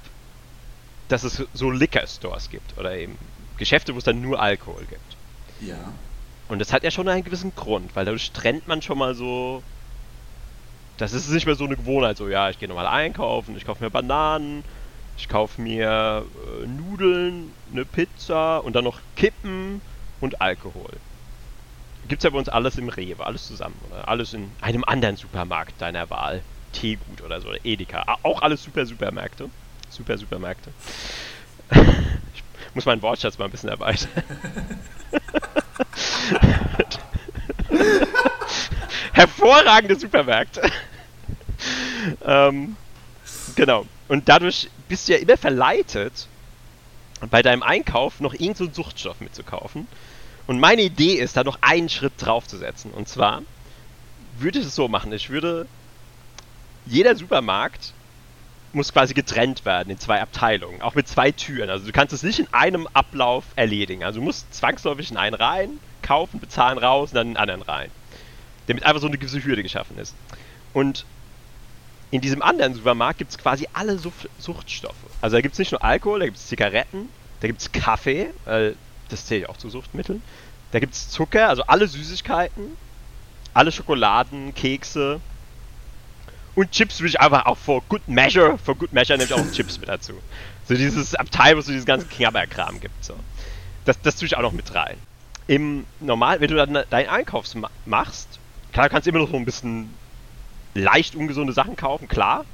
dass 1.08 1.24
es 1.24 1.42
so 1.52 1.70
Liquor 1.70 2.06
Stores 2.06 2.50
gibt 2.50 2.78
oder 2.78 2.96
eben 2.96 3.18
Geschäfte, 3.56 3.94
wo 3.94 3.98
es 3.98 4.04
dann 4.04 4.20
nur 4.20 4.40
Alkohol 4.40 4.86
gibt. 4.88 5.16
Ja. 5.60 5.92
Und 6.50 6.58
das 6.58 6.72
hat 6.72 6.82
ja 6.82 6.90
schon 6.90 7.08
einen 7.08 7.22
gewissen 7.22 7.54
Grund, 7.54 7.94
weil 7.94 8.04
dadurch 8.04 8.32
trennt 8.32 8.66
man 8.66 8.82
schon 8.82 8.98
mal 8.98 9.14
so. 9.14 9.62
Das 10.98 11.12
ist 11.12 11.30
nicht 11.30 11.46
mehr 11.46 11.54
so 11.54 11.64
eine 11.64 11.76
Gewohnheit, 11.76 12.16
so 12.16 12.28
ja, 12.28 12.50
ich 12.50 12.58
gehe 12.58 12.68
nochmal 12.68 12.88
einkaufen, 12.88 13.56
ich 13.56 13.64
kaufe 13.64 13.82
mir 13.82 13.88
Bananen, 13.88 14.64
ich 15.16 15.28
kaufe 15.28 15.62
mir 15.62 16.26
äh, 16.62 16.66
Nudeln, 16.66 17.52
eine 17.72 17.84
Pizza 17.84 18.58
und 18.58 18.74
dann 18.74 18.84
noch 18.84 18.98
Kippen 19.14 19.80
und 20.20 20.42
Alkohol. 20.42 20.90
Gibt's 22.08 22.24
ja 22.24 22.30
bei 22.30 22.38
uns 22.38 22.48
alles 22.48 22.76
im 22.76 22.88
Rewe, 22.88 23.24
alles 23.24 23.46
zusammen. 23.46 23.76
Oder 23.88 24.08
alles 24.08 24.34
in 24.34 24.50
einem 24.60 24.82
anderen 24.84 25.16
Supermarkt 25.16 25.80
deiner 25.80 26.10
Wahl. 26.10 26.42
Teegut 26.72 27.22
oder 27.22 27.40
so, 27.40 27.48
oder 27.48 27.58
Edeka. 27.64 28.18
Auch 28.22 28.42
alles 28.42 28.64
super 28.64 28.84
Supermärkte. 28.84 29.48
Super 29.88 30.18
Supermärkte. 30.18 30.72
ich 31.70 32.42
muss 32.74 32.86
meinen 32.86 33.02
Wortschatz 33.02 33.38
mal 33.38 33.44
ein 33.44 33.50
bisschen 33.52 33.70
erweitern. 33.70 34.10
Hervorragende 39.12 39.98
Supermärkte. 39.98 40.62
ähm, 42.24 42.76
genau. 43.54 43.86
Und 44.08 44.28
dadurch 44.28 44.68
bist 44.88 45.08
du 45.08 45.12
ja 45.12 45.18
immer 45.18 45.36
verleitet, 45.36 46.26
bei 47.30 47.42
deinem 47.42 47.62
Einkauf 47.62 48.20
noch 48.20 48.32
irgendeinen 48.32 48.72
so 48.72 48.82
Suchtstoff 48.82 49.20
mitzukaufen. 49.20 49.86
Und 50.46 50.58
meine 50.58 50.82
Idee 50.82 51.14
ist, 51.14 51.36
da 51.36 51.44
noch 51.44 51.58
einen 51.60 51.88
Schritt 51.88 52.14
draufzusetzen. 52.18 52.90
Und 52.90 53.08
zwar 53.08 53.42
würde 54.38 54.58
ich 54.58 54.66
es 54.66 54.74
so 54.74 54.88
machen. 54.88 55.12
Ich 55.12 55.30
würde 55.30 55.66
jeder 56.86 57.14
Supermarkt 57.14 57.92
muss 58.72 58.92
quasi 58.92 59.14
getrennt 59.14 59.64
werden 59.64 59.90
in 59.90 59.98
zwei 59.98 60.20
Abteilungen, 60.20 60.82
auch 60.82 60.94
mit 60.94 61.08
zwei 61.08 61.32
Türen. 61.32 61.70
Also 61.70 61.86
du 61.86 61.92
kannst 61.92 62.12
es 62.12 62.22
nicht 62.22 62.38
in 62.38 62.48
einem 62.52 62.86
Ablauf 62.92 63.44
erledigen. 63.56 64.04
Also 64.04 64.20
du 64.20 64.24
musst 64.24 64.52
zwangsläufig 64.54 65.10
in 65.10 65.16
einen 65.16 65.34
rein, 65.34 65.70
kaufen, 66.02 66.40
bezahlen 66.40 66.78
raus 66.78 67.10
und 67.10 67.16
dann 67.16 67.28
in 67.28 67.34
den 67.34 67.40
anderen 67.40 67.62
rein. 67.62 67.90
Damit 68.66 68.84
einfach 68.84 69.00
so 69.00 69.08
eine 69.08 69.18
gewisse 69.18 69.44
Hürde 69.44 69.62
geschaffen 69.62 69.98
ist. 69.98 70.14
Und 70.72 71.04
in 72.10 72.20
diesem 72.20 72.42
anderen 72.42 72.74
Supermarkt 72.74 73.18
gibt 73.18 73.30
es 73.30 73.38
quasi 73.38 73.68
alle 73.72 73.98
Such 73.98 74.12
Suchtstoffe. 74.38 74.94
Also 75.20 75.36
da 75.36 75.40
gibt 75.40 75.54
es 75.54 75.58
nicht 75.58 75.72
nur 75.72 75.82
Alkohol, 75.82 76.20
da 76.20 76.26
gibt 76.26 76.38
es 76.38 76.46
Zigaretten, 76.46 77.08
da 77.40 77.48
gibt 77.48 77.60
es 77.60 77.72
Kaffee, 77.72 78.30
äh, 78.46 78.72
das 79.08 79.26
zählt 79.26 79.42
ja 79.42 79.48
auch 79.48 79.56
zu 79.56 79.70
Suchtmitteln. 79.70 80.22
Da 80.72 80.78
gibt 80.78 80.94
es 80.94 81.10
Zucker, 81.10 81.48
also 81.48 81.62
alle 81.64 81.88
Süßigkeiten, 81.88 82.76
alle 83.54 83.72
Schokoladen, 83.72 84.54
Kekse, 84.54 85.20
und 86.54 86.70
Chips 86.72 87.00
würde 87.00 87.10
ich 87.10 87.20
einfach 87.20 87.46
auch 87.46 87.58
for 87.58 87.82
good 87.88 88.06
measure, 88.08 88.58
for 88.58 88.74
good 88.74 88.92
measure 88.92 89.16
nehme 89.18 89.30
ich 89.30 89.34
auch 89.34 89.50
Chips 89.52 89.78
mit 89.78 89.88
dazu. 89.88 90.14
So 90.66 90.74
dieses 90.74 91.14
Abteil, 91.14 91.56
wo 91.56 91.60
es 91.60 91.66
so 91.66 91.72
diesen 91.72 91.86
ganzen 91.86 92.08
Knabberkram 92.08 92.80
gibt. 92.80 93.04
So. 93.04 93.14
Das, 93.84 94.00
das 94.02 94.16
tue 94.16 94.26
ich 94.26 94.36
auch 94.36 94.42
noch 94.42 94.52
mit 94.52 94.74
rein. 94.74 94.96
Im 95.46 95.84
Normal, 96.00 96.40
wenn 96.40 96.48
du 96.48 96.56
dann 96.56 96.84
deinen 96.90 97.08
Einkauf 97.08 97.46
machst, 97.86 98.38
klar, 98.72 98.88
kannst 98.88 99.06
du 99.06 99.10
immer 99.10 99.20
noch 99.20 99.30
so 99.30 99.36
ein 99.36 99.44
bisschen 99.44 99.92
leicht 100.74 101.16
ungesunde 101.16 101.52
Sachen 101.52 101.76
kaufen, 101.76 102.08
klar. 102.08 102.44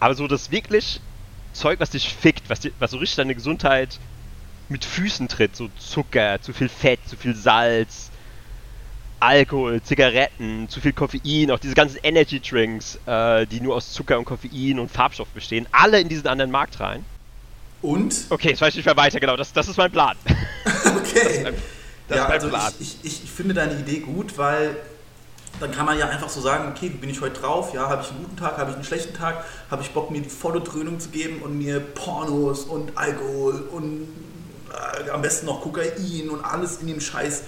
Aber 0.00 0.14
so 0.14 0.26
das 0.26 0.50
wirklich 0.50 1.00
Zeug, 1.52 1.80
was 1.80 1.90
dich 1.90 2.12
fickt, 2.12 2.50
was, 2.50 2.60
die, 2.60 2.72
was 2.78 2.90
so 2.90 2.98
richtig 2.98 3.16
deine 3.16 3.34
Gesundheit 3.34 3.98
mit 4.68 4.84
Füßen 4.84 5.28
tritt, 5.28 5.56
so 5.56 5.70
Zucker, 5.78 6.40
zu 6.40 6.52
viel 6.52 6.68
Fett, 6.68 7.00
zu 7.06 7.16
viel 7.16 7.34
Salz, 7.34 8.10
Alkohol, 9.26 9.82
Zigaretten, 9.82 10.68
zu 10.68 10.80
viel 10.80 10.92
Koffein, 10.92 11.50
auch 11.50 11.58
diese 11.58 11.74
ganzen 11.74 11.98
Energy 12.04 12.38
Drinks, 12.38 12.96
äh, 13.06 13.44
die 13.46 13.60
nur 13.60 13.74
aus 13.74 13.92
Zucker 13.92 14.20
und 14.20 14.24
Koffein 14.24 14.78
und 14.78 14.88
Farbstoff 14.88 15.26
bestehen, 15.30 15.66
alle 15.72 16.00
in 16.00 16.08
diesen 16.08 16.28
anderen 16.28 16.52
Markt 16.52 16.78
rein. 16.78 17.04
Und? 17.82 18.14
Okay, 18.30 18.50
jetzt 18.50 18.60
weiß 18.60 18.68
ich 18.70 18.76
nicht 18.76 18.86
mehr 18.86 18.96
weiter, 18.96 19.18
genau, 19.18 19.36
das, 19.36 19.52
das 19.52 19.66
ist 19.66 19.78
mein 19.78 19.90
Plan. 19.90 20.16
okay. 20.96 21.42
Das, 21.42 21.54
das 22.06 22.16
ja, 22.16 22.26
also 22.26 22.48
Plan. 22.50 22.72
Ich, 22.78 22.98
ich, 23.02 23.24
ich 23.24 23.30
finde 23.30 23.54
deine 23.54 23.74
Idee 23.74 23.98
gut, 23.98 24.38
weil 24.38 24.76
dann 25.58 25.72
kann 25.72 25.86
man 25.86 25.98
ja 25.98 26.08
einfach 26.08 26.28
so 26.28 26.40
sagen, 26.40 26.70
okay, 26.70 26.92
wie 26.92 26.98
bin 26.98 27.10
ich 27.10 27.20
heute 27.20 27.40
drauf? 27.40 27.74
Ja, 27.74 27.88
habe 27.88 28.02
ich 28.02 28.10
einen 28.10 28.22
guten 28.22 28.36
Tag, 28.36 28.58
habe 28.58 28.70
ich 28.70 28.76
einen 28.76 28.84
schlechten 28.84 29.12
Tag? 29.12 29.44
Habe 29.72 29.82
ich 29.82 29.90
Bock, 29.90 30.12
mir 30.12 30.20
die 30.20 30.28
volle 30.28 30.60
Dröhnung 30.60 31.00
zu 31.00 31.08
geben 31.08 31.42
und 31.42 31.58
mir 31.58 31.80
Pornos 31.80 32.62
und 32.62 32.96
Alkohol 32.96 33.68
und 33.72 34.06
äh, 34.70 35.10
am 35.10 35.20
besten 35.20 35.46
noch 35.46 35.62
Kokain 35.62 36.30
und 36.30 36.44
alles 36.44 36.76
in 36.80 36.86
dem 36.86 37.00
Scheiß 37.00 37.42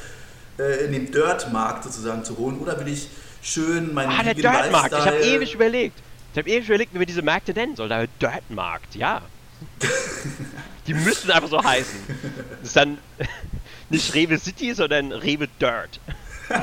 äh, 0.59 0.85
in 0.85 0.93
den 0.93 1.11
Dirt-Markt 1.11 1.85
sozusagen 1.85 2.25
zu 2.25 2.37
holen? 2.39 2.59
Oder 2.59 2.79
will 2.81 2.89
ich 2.93 3.09
schön 3.43 3.95
meinen 3.95 4.11
Ah, 4.11 4.23
der 4.23 4.35
Dirt-Markt. 4.35 4.93
Ich 4.93 5.07
habe 5.07 5.19
ewig 5.19 5.55
überlegt. 5.55 5.99
Ich 6.33 6.39
habe 6.39 6.49
ewig 6.51 6.69
überlegt, 6.69 6.95
wie 6.95 6.99
wir 6.99 7.07
diese 7.07 7.23
Märkte 7.23 7.53
nennen 7.53 7.77
sollen. 7.77 7.89
Der 7.89 8.07
Dirt-Markt, 8.21 8.95
ja. 8.95 9.23
Die 10.87 10.95
müssten 10.95 11.31
einfach 11.31 11.49
so 11.49 11.63
heißen. 11.63 11.99
Das 12.61 12.69
ist 12.69 12.77
dann 12.77 12.99
nicht 13.91 14.15
Rewe 14.15 14.39
City, 14.39 14.73
sondern 14.75 15.13
Rewe 15.13 15.49
Dirt. 15.61 16.01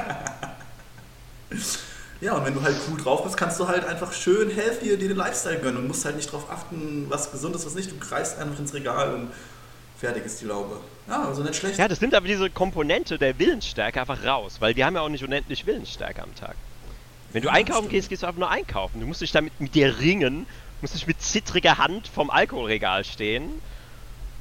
Ja, 2.22 2.34
und 2.34 2.46
wenn 2.46 2.54
du 2.54 2.62
halt 2.64 2.76
cool 2.90 3.00
drauf 3.00 3.24
bist, 3.24 3.36
kannst 3.38 3.60
du 3.60 3.68
halt 3.68 3.86
einfach 3.86 4.14
schön 4.14 4.50
healthy 4.50 4.98
dir 4.98 5.10
den 5.10 5.18
Lifestyle 5.18 5.60
gönnen 5.60 5.78
und 5.78 5.88
musst 5.88 6.06
halt 6.06 6.16
nicht 6.16 6.32
drauf 6.32 6.50
achten, 6.50 7.06
was 7.10 7.32
gesund 7.32 7.56
ist, 7.56 7.66
was 7.66 7.76
nicht. 7.76 7.92
Du 7.92 7.98
kreist 7.98 8.40
einfach 8.40 8.58
ins 8.58 8.74
Regal 8.74 9.14
und 9.14 9.28
fertig 9.98 10.26
ist 10.26 10.42
die 10.42 10.46
Laube. 10.46 10.80
Ja, 11.08 11.26
also 11.26 11.44
nicht 11.44 11.56
schlecht. 11.56 11.78
Ja, 11.78 11.88
das 11.88 12.02
nimmt 12.02 12.16
aber 12.16 12.28
diese 12.28 12.50
Komponente 12.50 13.18
der 13.18 13.38
Willensstärke 13.38 14.02
einfach 14.02 14.24
raus, 14.26 14.58
weil 14.60 14.76
wir 14.76 14.86
haben 14.86 14.96
ja 14.96 15.02
auch 15.02 15.10
nicht 15.10 15.24
unendlich 15.24 15.66
Willensstärke 15.66 16.24
am 16.24 16.34
Tag. 16.36 16.56
Wenn 17.32 17.42
du 17.42 17.50
ja, 17.50 17.54
einkaufen 17.54 17.90
gehst, 17.90 18.10
gehst 18.10 18.24
du 18.24 18.28
einfach 18.28 18.40
nur 18.40 18.50
einkaufen. 18.50 19.00
Du 19.02 19.08
musst 19.08 19.22
dich 19.22 19.32
damit 19.32 19.60
mit 19.60 19.76
dir 19.76 20.00
ringen, 20.00 20.48
musst 20.82 20.96
dich 20.96 21.08
mit 21.08 21.22
zittriger 21.22 21.78
Hand 21.78 22.08
vom 22.08 22.30
Alkoholregal 22.30 23.04
stehen 23.04 23.50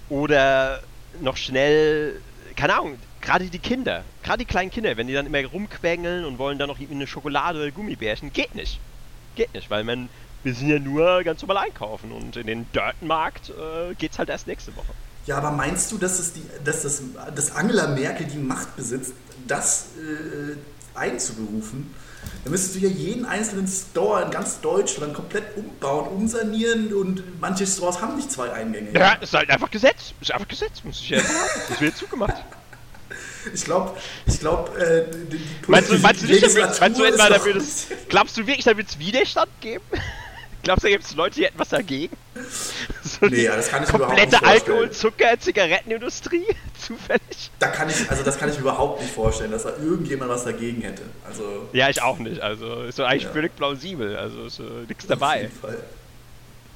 oder 0.08 0.82
noch 1.20 1.36
schnell, 1.36 2.20
keine 2.56 2.74
Ahnung, 2.74 2.98
gerade 3.20 3.46
die 3.46 3.58
Kinder, 3.58 4.04
gerade 4.22 4.38
die 4.38 4.44
kleinen 4.44 4.70
Kinder, 4.70 4.96
wenn 4.96 5.06
die 5.06 5.14
dann 5.14 5.26
immer 5.26 5.44
rumquengeln 5.44 6.24
und 6.24 6.38
wollen 6.38 6.58
dann 6.58 6.68
noch 6.68 6.78
eine 6.78 7.06
Schokolade 7.06 7.58
oder 7.60 7.70
Gummibärchen, 7.70 8.32
geht 8.32 8.54
nicht. 8.54 8.78
Geht 9.34 9.52
nicht, 9.54 9.70
weil 9.70 9.84
man, 9.84 10.08
wir 10.42 10.54
sind 10.54 10.68
ja 10.68 10.78
nur 10.78 11.24
ganz 11.24 11.42
normal 11.42 11.64
einkaufen 11.64 12.12
und 12.12 12.36
in 12.36 12.46
den 12.46 12.70
Dirtenmarkt 12.72 13.50
äh, 13.50 13.94
geht's 13.94 14.18
halt 14.18 14.28
erst 14.28 14.46
nächste 14.46 14.76
Woche. 14.76 14.92
Ja, 15.26 15.38
aber 15.38 15.50
meinst 15.50 15.90
du, 15.92 15.98
dass, 15.98 16.18
es 16.18 16.32
die, 16.34 16.42
dass, 16.64 16.82
das, 16.82 17.02
dass 17.34 17.52
Angela 17.52 17.88
Merkel 17.88 18.26
die 18.26 18.38
Macht 18.38 18.76
besitzt, 18.76 19.14
das 19.46 19.86
äh, 19.98 20.98
einzuberufen? 20.98 21.94
Dann 22.42 22.52
müsstest 22.52 22.76
du 22.76 22.80
ja 22.80 22.88
jeden 22.88 23.24
einzelnen 23.24 23.66
Store 23.66 24.22
in 24.22 24.30
ganz 24.30 24.60
Deutschland 24.60 25.14
komplett 25.14 25.56
umbauen, 25.56 26.08
umsanieren 26.08 26.92
und 26.92 27.40
manche 27.40 27.66
Stores 27.66 28.00
haben 28.00 28.16
nicht 28.16 28.30
zwei 28.30 28.52
Eingänge. 28.52 28.92
Ja, 28.92 29.16
das 29.16 29.30
ist 29.30 29.34
halt 29.34 29.50
einfach 29.50 29.70
Gesetz. 29.70 30.12
Ist 30.20 30.32
einfach 30.32 30.48
Gesetz, 30.48 30.84
muss 30.84 31.00
ich 31.00 31.10
ja 31.10 31.20
sagen. 31.20 31.50
Das 31.68 31.80
wird 31.80 31.96
zugemacht. 31.96 32.34
Ich 33.52 33.64
glaube, 33.64 33.94
ich 34.24 34.40
glaube, 34.40 34.74
äh, 34.78 35.04
die, 35.30 35.36
die 35.36 35.70
meinst 35.70 35.90
du, 35.90 35.98
meinst 35.98 36.22
du 36.22 36.26
nicht, 36.26 36.42
meinst 36.80 36.98
du 36.98 37.04
etwa, 37.04 37.28
da 37.28 37.44
würdest, 37.44 37.88
glaubst 38.08 38.38
du 38.38 38.46
wirklich, 38.46 38.64
da 38.64 38.74
wird 38.74 38.88
es 38.88 38.98
Widerstand 38.98 39.50
geben? 39.60 39.84
Glaubst 40.62 40.82
du, 40.82 40.86
da 40.88 40.92
gibt 40.92 41.04
es 41.04 41.14
Leute, 41.14 41.34
die 41.36 41.44
hätten 41.44 41.58
was 41.58 41.68
dagegen? 41.68 42.16
So 43.20 43.26
nee, 43.26 43.46
das 43.46 43.68
kann 43.68 43.84
ich 43.84 43.90
überhaupt 43.90 44.14
nicht 44.14 44.30
vorstellen. 44.30 44.52
Alkohol, 44.52 44.90
Zucker, 44.90 45.38
Zigarettenindustrie? 45.38 46.46
Zufällig? 46.78 47.50
Da 47.58 47.68
kann 47.68 47.88
ich, 47.88 48.10
also 48.10 48.22
das 48.22 48.38
kann 48.38 48.48
ich 48.48 48.56
mir 48.56 48.62
überhaupt 48.62 49.00
nicht 49.00 49.12
vorstellen, 49.12 49.52
dass 49.52 49.62
da 49.62 49.72
irgendjemand 49.82 50.30
was 50.30 50.44
dagegen 50.44 50.82
hätte. 50.82 51.02
Also, 51.26 51.68
ja, 51.72 51.88
ich 51.88 52.02
auch 52.02 52.18
nicht. 52.18 52.40
Also 52.40 52.82
ist 52.82 52.98
doch 52.98 53.06
eigentlich 53.06 53.24
ja. 53.24 53.30
völlig 53.30 53.56
plausibel. 53.56 54.16
Also 54.16 54.46
ist 54.46 54.58
äh, 54.58 54.62
nichts 54.88 55.06
dabei. 55.06 55.36
Auf 55.36 55.42
jeden 55.42 55.60
Fall. 55.60 55.78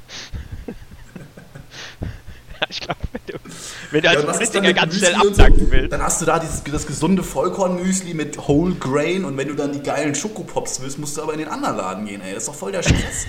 ich 2.68 2.80
glaube, 2.80 3.00
wenn 3.12 3.20
du, 3.26 3.38
wenn 3.90 4.02
du 4.02 4.08
als 4.08 4.22
ja, 4.22 4.32
Politiker 4.32 4.72
ganz 4.72 4.96
schnell 4.96 5.14
abdanken 5.14 5.66
so, 5.66 5.72
willst. 5.72 5.92
Dann 5.92 6.02
hast 6.02 6.20
du 6.20 6.26
da 6.26 6.38
dieses, 6.38 6.62
das 6.64 6.86
gesunde 6.86 7.22
Vollkornmüsli 7.22 8.14
mit 8.14 8.48
Whole 8.48 8.74
Grain 8.74 9.24
und 9.24 9.36
wenn 9.36 9.48
du 9.48 9.54
dann 9.54 9.72
die 9.72 9.82
geilen 9.82 10.14
Schokopops 10.14 10.80
willst, 10.80 10.98
musst 10.98 11.16
du 11.16 11.22
aber 11.22 11.32
in 11.32 11.40
den 11.40 11.48
anderen 11.48 11.76
Laden 11.76 12.06
gehen, 12.06 12.20
ey. 12.20 12.34
Das 12.34 12.44
ist 12.44 12.48
doch 12.48 12.54
voll 12.54 12.72
der 12.72 12.82
Stress. 12.82 13.26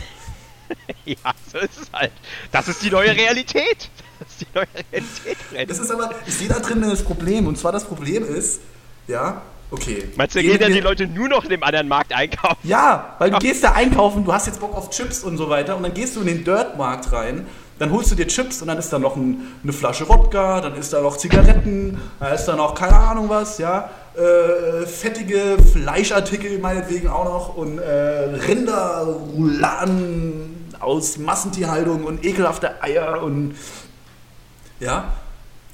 ja, 1.05 1.17
so 1.51 1.57
ist 1.59 1.81
es 1.81 1.91
halt. 1.91 2.11
Das 2.51 2.67
ist 2.67 2.83
die 2.83 2.89
neue 2.89 3.15
Realität. 3.15 3.89
Das 4.19 4.29
ist 4.29 4.41
die 4.41 4.47
neue 4.53 4.67
Realität, 4.91 5.37
Fred. 5.37 5.69
Das 5.69 5.79
ist 5.79 5.91
aber, 5.91 6.11
ich 6.25 6.33
sehe 6.33 6.47
da 6.47 6.59
drin 6.59 6.81
das 6.81 7.03
Problem. 7.03 7.47
Und 7.47 7.57
zwar 7.57 7.71
das 7.71 7.85
Problem 7.85 8.23
ist, 8.23 8.61
ja, 9.07 9.41
okay. 9.71 10.09
Meinst 10.15 10.35
du, 10.35 10.41
gehen 10.41 10.59
ja 10.59 10.67
die 10.67 10.79
Leute 10.79 11.07
nur 11.07 11.29
noch 11.29 11.43
in 11.43 11.49
dem 11.49 11.63
anderen 11.63 11.87
Markt 11.87 12.13
einkaufen? 12.13 12.59
Ja, 12.63 13.15
weil 13.19 13.31
du 13.31 13.39
gehst 13.39 13.63
da 13.63 13.71
einkaufen, 13.71 14.25
du 14.25 14.33
hast 14.33 14.47
jetzt 14.47 14.59
Bock 14.59 14.75
auf 14.75 14.89
Chips 14.89 15.23
und 15.23 15.37
so 15.37 15.49
weiter 15.49 15.77
und 15.77 15.83
dann 15.83 15.93
gehst 15.93 16.15
du 16.15 16.21
in 16.21 16.27
den 16.27 16.43
Dirt-Markt 16.43 17.11
rein 17.11 17.45
dann 17.79 17.91
holst 17.91 18.11
du 18.11 18.15
dir 18.15 18.27
Chips 18.27 18.61
und 18.61 18.67
dann 18.67 18.77
ist 18.77 18.91
da 18.91 18.99
noch 18.99 19.15
ein, 19.15 19.47
eine 19.63 19.73
Flasche 19.73 20.07
Wodka, 20.07 20.61
dann 20.61 20.75
ist 20.75 20.93
da 20.93 21.01
noch 21.01 21.17
Zigaretten, 21.17 21.99
dann 22.19 22.33
ist 22.33 22.45
da 22.45 22.55
noch 22.55 22.75
keine 22.75 22.95
Ahnung 22.95 23.29
was, 23.29 23.57
ja, 23.57 23.89
äh, 24.15 24.85
fettige 24.85 25.57
Fleischartikel 25.71 26.59
meinetwegen 26.59 27.07
auch 27.07 27.25
noch 27.25 27.55
und 27.55 27.79
äh, 27.79 28.35
Rinderrouladen 28.47 30.73
aus 30.79 31.17
Massentierhaltung 31.17 32.05
und 32.05 32.25
ekelhafte 32.25 32.81
Eier 32.81 33.21
und 33.21 33.55
ja. 34.79 35.13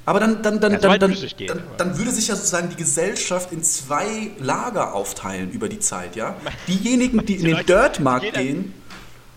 Aber 0.07 0.19
dann, 0.19 0.43
dann, 0.43 0.59
dann, 0.59 0.73
Ja, 0.73 0.77
dann, 0.77 0.99
dann, 0.99 1.13
gehen, 1.13 1.47
dann, 1.47 1.63
dann 1.77 1.97
würde 1.97 2.11
sich 2.11 2.27
ja 2.27 2.35
sozusagen 2.35 2.69
die 2.69 2.75
Gesellschaft 2.75 3.51
in 3.51 3.63
zwei 3.63 4.29
Lager 4.39 4.93
aufteilen 4.93 5.49
über 5.51 5.67
die 5.67 5.79
Zeit, 5.79 6.15
ja? 6.15 6.35
Diejenigen, 6.67 7.25
die 7.25 7.37
in 7.37 7.45
den 7.45 7.65
Dirtmarkt 7.65 8.33
gehen 8.33 8.71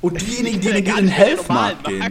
und 0.03 0.20
diejenigen, 0.20 0.61
die 0.61 0.68
in 0.68 0.84
den 0.84 1.09
Healthmarkt 1.09 1.84
gehen. 1.84 2.01
Gar 2.01 2.11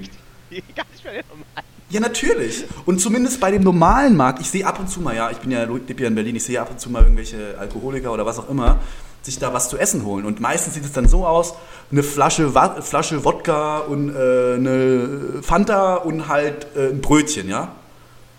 nicht 0.92 1.04
mehr 1.04 1.14
den 1.14 1.24
normalen. 1.30 1.77
Ja, 1.90 2.02
natürlich. 2.02 2.66
Und 2.86 3.00
zumindest 3.00 3.40
bei 3.40 3.50
dem 3.50 3.64
normalen 3.64 4.18
Markt, 4.18 4.42
ich 4.42 4.50
sehe 4.50 4.66
ab 4.66 4.80
und 4.80 4.90
zu 4.90 5.00
mal, 5.00 5.16
ja, 5.16 5.32
ich 5.32 5.38
bin 5.38 5.52
ja, 5.52 5.64
lebe 5.64 6.02
ja 6.02 6.08
in 6.08 6.16
Berlin, 6.16 6.36
ich 6.36 6.44
sehe 6.44 6.60
ab 6.60 6.70
und 6.70 6.82
zu 6.82 6.90
mal 6.90 7.04
irgendwelche 7.04 7.58
Alkoholiker 7.58 8.12
oder 8.12 8.26
was 8.26 8.40
auch 8.40 8.50
immer, 8.50 8.80
sich 9.22 9.40
da 9.40 9.54
was 9.54 9.70
zu 9.70 9.78
essen 9.78 10.04
holen. 10.04 10.26
Und 10.26 10.42
meistens 10.42 10.74
sieht 10.74 10.84
es 10.84 10.92
dann 10.92 11.08
so 11.08 11.26
aus, 11.26 11.54
eine 11.90 12.04
Flasche, 12.04 12.52
Flasche 12.82 13.24
Wodka 13.24 13.80
und 13.80 14.10
äh, 14.10 14.56
eine 14.56 15.42
Fanta 15.42 15.96
und 15.96 16.28
halt 16.28 16.68
äh, 16.76 16.90
ein 16.90 17.00
Brötchen, 17.00 17.48
ja. 17.48 17.70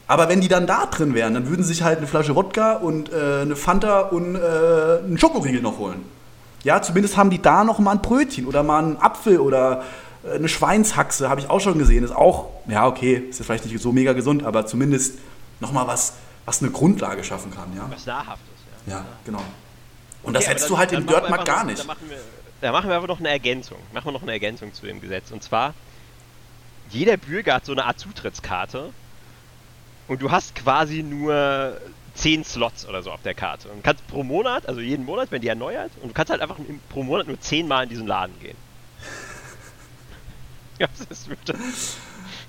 Aber 0.06 0.28
wenn 0.28 0.40
die 0.40 0.48
dann 0.48 0.66
da 0.66 0.86
drin 0.86 1.14
wären, 1.14 1.34
dann 1.34 1.48
würden 1.48 1.62
sie 1.62 1.74
sich 1.74 1.82
halt 1.82 1.98
eine 1.98 2.06
Flasche 2.06 2.34
Wodka 2.34 2.74
und 2.74 3.12
äh, 3.12 3.42
eine 3.42 3.56
Fanta 3.56 4.00
und 4.00 4.36
äh, 4.36 5.04
einen 5.04 5.18
Schokoriegel 5.18 5.62
noch 5.62 5.78
holen. 5.78 6.04
Ja, 6.64 6.82
zumindest 6.82 7.16
haben 7.16 7.30
die 7.30 7.40
da 7.40 7.64
noch 7.64 7.78
mal 7.78 7.92
ein 7.92 8.02
Brötchen 8.02 8.46
oder 8.46 8.62
mal 8.62 8.82
einen 8.82 8.96
Apfel 8.96 9.38
oder 9.38 9.84
eine 10.32 10.48
Schweinshaxe, 10.48 11.28
habe 11.28 11.40
ich 11.40 11.48
auch 11.50 11.60
schon 11.60 11.78
gesehen. 11.78 12.04
Ist 12.04 12.14
auch, 12.14 12.48
ja, 12.68 12.86
okay, 12.86 13.14
ist 13.14 13.38
jetzt 13.38 13.46
vielleicht 13.46 13.64
nicht 13.66 13.80
so 13.80 13.92
mega 13.92 14.12
gesund, 14.12 14.44
aber 14.44 14.66
zumindest 14.66 15.18
noch 15.60 15.72
mal 15.72 15.86
was, 15.86 16.14
was 16.44 16.62
eine 16.62 16.70
Grundlage 16.70 17.24
schaffen 17.24 17.50
kann, 17.50 17.74
ja. 17.76 17.88
Was 17.90 18.06
Nahrhaftes, 18.06 18.46
ja. 18.86 18.94
Ja, 18.98 19.04
genau. 19.24 19.42
Und 20.22 20.34
das 20.34 20.44
Okay, 20.44 20.50
hättest 20.52 20.66
aber 20.66 20.74
du 20.74 20.78
halt 20.78 20.92
dann- 20.92 21.00
im 21.02 21.06
dann 21.06 21.24
einfach 21.24 21.44
gar 21.44 21.64
nicht. 21.64 21.80
Da 21.80 21.84
machen, 21.84 22.08
wir, 22.08 22.18
da 22.60 22.72
machen 22.72 22.88
wir 22.90 22.96
aber 22.96 23.06
noch 23.06 23.18
eine 23.20 23.28
Ergänzung. 23.28 23.78
Machen 23.92 24.06
wir 24.06 24.12
noch 24.12 24.22
eine 24.22 24.32
Ergänzung 24.32 24.72
zu 24.74 24.86
dem 24.86 25.00
Gesetz. 25.00 25.30
Und 25.30 25.42
zwar, 25.42 25.74
jeder 26.90 27.16
Bürger 27.16 27.54
hat 27.54 27.64
so 27.66 27.72
eine 27.72 27.84
Art 27.84 27.98
Zutrittskarte 28.00 28.90
und 30.08 30.22
du 30.22 30.30
hast 30.30 30.54
quasi 30.54 31.02
nur 31.02 31.76
10 32.14 32.44
Slots 32.44 32.86
oder 32.88 33.02
so 33.02 33.10
auf 33.12 33.22
der 33.22 33.34
Karte. 33.34 33.68
Und 33.68 33.84
kannst 33.84 34.06
pro 34.08 34.24
Monat, 34.24 34.66
also 34.68 34.80
jeden 34.80 35.04
Monat, 35.04 35.30
wenn 35.30 35.40
die 35.40 35.48
erneuert, 35.48 35.90
und 36.02 36.08
du 36.08 36.14
kannst 36.14 36.30
halt 36.30 36.40
einfach 36.40 36.56
pro 36.88 37.02
Monat 37.04 37.26
nur 37.28 37.40
10 37.40 37.68
Mal 37.68 37.84
in 37.84 37.88
diesen 37.90 38.06
Laden 38.06 38.38
gehen. 38.40 38.56
Ja, 40.78 40.86
das. 41.44 41.96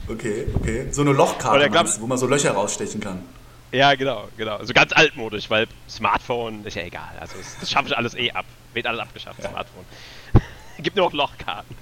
Okay, 0.07 0.47
okay. 0.55 0.87
So 0.91 1.01
eine 1.01 1.11
Lochkarte, 1.13 1.69
glaub- 1.69 1.85
meinst 1.85 2.01
wo 2.01 2.07
man 2.07 2.17
so 2.17 2.27
Löcher 2.27 2.51
rausstechen 2.51 2.99
kann. 2.99 3.23
Ja, 3.71 3.93
genau, 3.93 4.27
genau. 4.35 4.55
Also 4.55 4.73
ganz 4.73 4.91
altmodisch, 4.93 5.49
weil 5.49 5.67
Smartphone 5.87 6.65
ist 6.65 6.75
ja 6.75 6.81
egal. 6.83 7.09
Also 7.19 7.35
das, 7.59 7.69
schaffe 7.69 7.89
ich 7.89 7.97
alles 7.97 8.15
eh 8.15 8.31
ab. 8.31 8.45
Wird 8.73 8.87
alles 8.87 8.99
abgeschafft, 9.01 9.41
Smartphone. 9.41 9.85
Gibt 10.79 10.95
nur 10.95 11.05
noch 11.05 11.13
Lochkarten. 11.13 11.75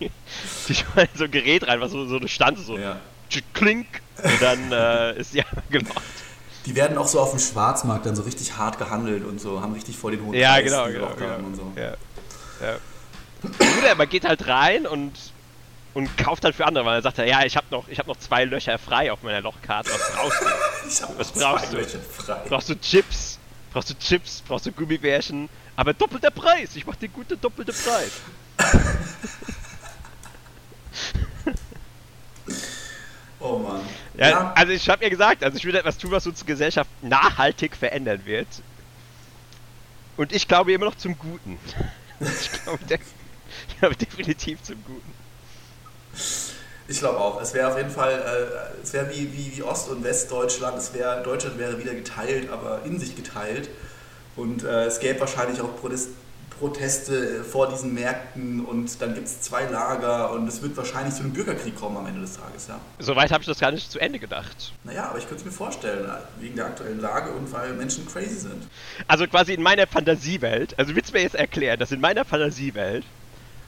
die, 0.00 0.10
die 0.68 0.74
schmeißen 0.74 1.16
so 1.16 1.24
ein 1.24 1.30
Gerät 1.32 1.66
rein, 1.66 1.80
was 1.80 1.90
so, 1.90 2.06
so 2.06 2.16
eine 2.16 2.28
Stanze 2.28 2.62
so 2.62 2.78
Ja. 2.78 2.96
klink 3.54 3.86
und 4.22 4.40
dann 4.42 4.70
äh, 4.70 5.18
ist 5.18 5.36
einfach 5.36 5.62
gelockt. 5.70 6.00
Die 6.66 6.76
werden 6.76 6.96
auch 6.96 7.08
so 7.08 7.20
auf 7.20 7.30
dem 7.30 7.40
Schwarzmarkt 7.40 8.06
dann 8.06 8.14
so 8.14 8.22
richtig 8.22 8.56
hart 8.56 8.78
gehandelt 8.78 9.24
und 9.24 9.40
so, 9.40 9.60
haben 9.60 9.72
richtig 9.72 9.96
vor 9.98 10.12
den 10.12 10.24
hohen 10.24 10.34
Ja, 10.34 10.52
Preis, 10.52 10.64
genau, 10.64 10.86
genau. 10.86 11.08
Genau. 11.16 11.36
und 11.46 11.56
so. 11.56 11.72
Ja. 11.76 11.90
Ja. 12.60 12.76
Oder 13.78 13.94
man 13.94 14.08
geht 14.08 14.24
halt 14.24 14.46
rein 14.46 14.86
und, 14.86 15.12
und 15.94 16.16
kauft 16.18 16.44
halt 16.44 16.54
für 16.54 16.66
andere, 16.66 16.84
weil 16.84 16.96
er 16.98 17.02
sagt, 17.02 17.18
ja, 17.18 17.44
ich 17.44 17.56
habe 17.56 17.66
noch, 17.70 17.88
ich 17.88 17.98
hab 17.98 18.06
noch 18.06 18.16
zwei 18.18 18.44
Löcher 18.44 18.78
frei 18.78 19.12
auf 19.12 19.22
meiner 19.22 19.40
Lochkarte. 19.40 19.90
Was 19.90 20.12
brauchst 20.12 20.40
du? 20.40 20.46
Ich 20.88 21.02
hab 21.02 21.18
Was 21.18 21.32
brauchst 21.32 21.66
zwei 21.66 21.70
du? 21.72 21.76
Löcher 21.82 21.98
frei. 22.00 22.40
Brauchst 22.48 22.68
du 22.68 22.80
Chips? 22.80 23.38
Brauchst 23.72 23.90
du 23.90 23.94
Chips? 23.98 24.42
Brauchst 24.46 24.66
du 24.66 24.72
Gummibärchen? 24.72 25.48
Aber 25.76 25.92
doppelter 25.94 26.30
Preis! 26.30 26.76
Ich 26.76 26.86
mach 26.86 26.96
dir 26.96 27.08
gute 27.08 27.36
doppelte 27.36 27.72
Preis. 27.72 28.12
Oh 33.40 33.58
Mann. 33.58 33.80
Ja, 34.16 34.52
Also 34.54 34.72
ich 34.72 34.88
habe 34.88 35.02
ja 35.04 35.10
gesagt, 35.10 35.44
also 35.44 35.56
ich 35.58 35.64
will 35.64 35.74
etwas 35.74 35.98
tun, 35.98 36.10
was 36.10 36.26
unsere 36.26 36.46
Gesellschaft 36.46 36.88
nachhaltig 37.02 37.76
verändern 37.76 38.22
wird. 38.24 38.46
Und 40.16 40.32
ich 40.32 40.48
glaube 40.48 40.72
immer 40.72 40.86
noch 40.86 40.96
zum 40.96 41.18
Guten. 41.18 41.58
Ich 42.20 42.52
glaube, 42.62 42.82
de 42.84 42.98
ich 43.68 43.78
glaube 43.78 43.96
definitiv 43.96 44.62
zum 44.62 44.76
Guten. 44.84 45.12
Ich 46.86 46.98
glaube 46.98 47.18
auch. 47.18 47.40
Es 47.40 47.54
wäre 47.54 47.68
auf 47.68 47.76
jeden 47.76 47.90
Fall, 47.90 48.12
äh, 48.12 48.82
es 48.82 48.92
wäre 48.92 49.10
wie, 49.10 49.32
wie, 49.32 49.56
wie 49.56 49.62
Ost- 49.62 49.88
und 49.88 50.04
Westdeutschland. 50.04 50.76
Es 50.76 50.92
wäre, 50.92 51.22
Deutschland 51.22 51.58
wäre 51.58 51.78
wieder 51.78 51.94
geteilt, 51.94 52.50
aber 52.50 52.82
in 52.84 52.98
sich 52.98 53.16
geteilt. 53.16 53.68
Und 54.36 54.64
äh, 54.64 54.84
es 54.84 55.00
gäbe 55.00 55.20
wahrscheinlich 55.20 55.60
auch 55.60 55.76
Protest, 55.80 56.08
Proteste 56.58 57.42
vor 57.44 57.68
diesen 57.68 57.94
Märkten 57.94 58.64
und 58.64 59.00
dann 59.02 59.14
gibt 59.14 59.26
es 59.26 59.40
zwei 59.40 59.64
Lager 59.64 60.32
und 60.32 60.46
es 60.46 60.62
wird 60.62 60.76
wahrscheinlich 60.76 61.14
zu 61.14 61.22
einem 61.22 61.32
Bürgerkrieg 61.32 61.74
kommen 61.74 61.96
am 61.96 62.06
Ende 62.06 62.20
des 62.20 62.36
Tages, 62.36 62.68
ja. 62.68 62.78
Soweit 63.00 63.32
habe 63.32 63.42
ich 63.42 63.48
das 63.48 63.58
gar 63.58 63.72
nicht 63.72 63.90
zu 63.90 63.98
Ende 63.98 64.18
gedacht. 64.18 64.72
Naja, 64.84 65.08
aber 65.08 65.18
ich 65.18 65.24
könnte 65.24 65.40
es 65.40 65.44
mir 65.44 65.52
vorstellen, 65.52 66.04
äh, 66.04 66.42
wegen 66.42 66.56
der 66.56 66.66
aktuellen 66.66 67.00
Lage 67.00 67.32
und 67.32 67.52
weil 67.52 67.72
Menschen 67.74 68.06
crazy 68.06 68.36
sind. 68.36 68.68
Also 69.08 69.26
quasi 69.26 69.52
in 69.52 69.62
meiner 69.62 69.86
Fantasiewelt, 69.86 70.78
also 70.78 70.94
willst 70.94 71.10
du 71.10 71.14
mir 71.14 71.22
jetzt 71.22 71.34
erklären, 71.34 71.78
dass 71.78 71.90
in 71.90 72.00
meiner 72.00 72.24
Fantasiewelt, 72.24 73.04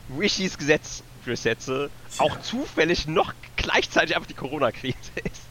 dieses 0.09 0.59
Gesetz 0.59 1.03
durchsetze, 1.25 1.91
auch 2.19 2.41
zufällig 2.41 3.07
noch 3.07 3.33
gleichzeitig 3.57 4.15
einfach 4.15 4.29
die 4.29 4.35
Corona-Krise 4.35 4.95
ist? 5.25 5.43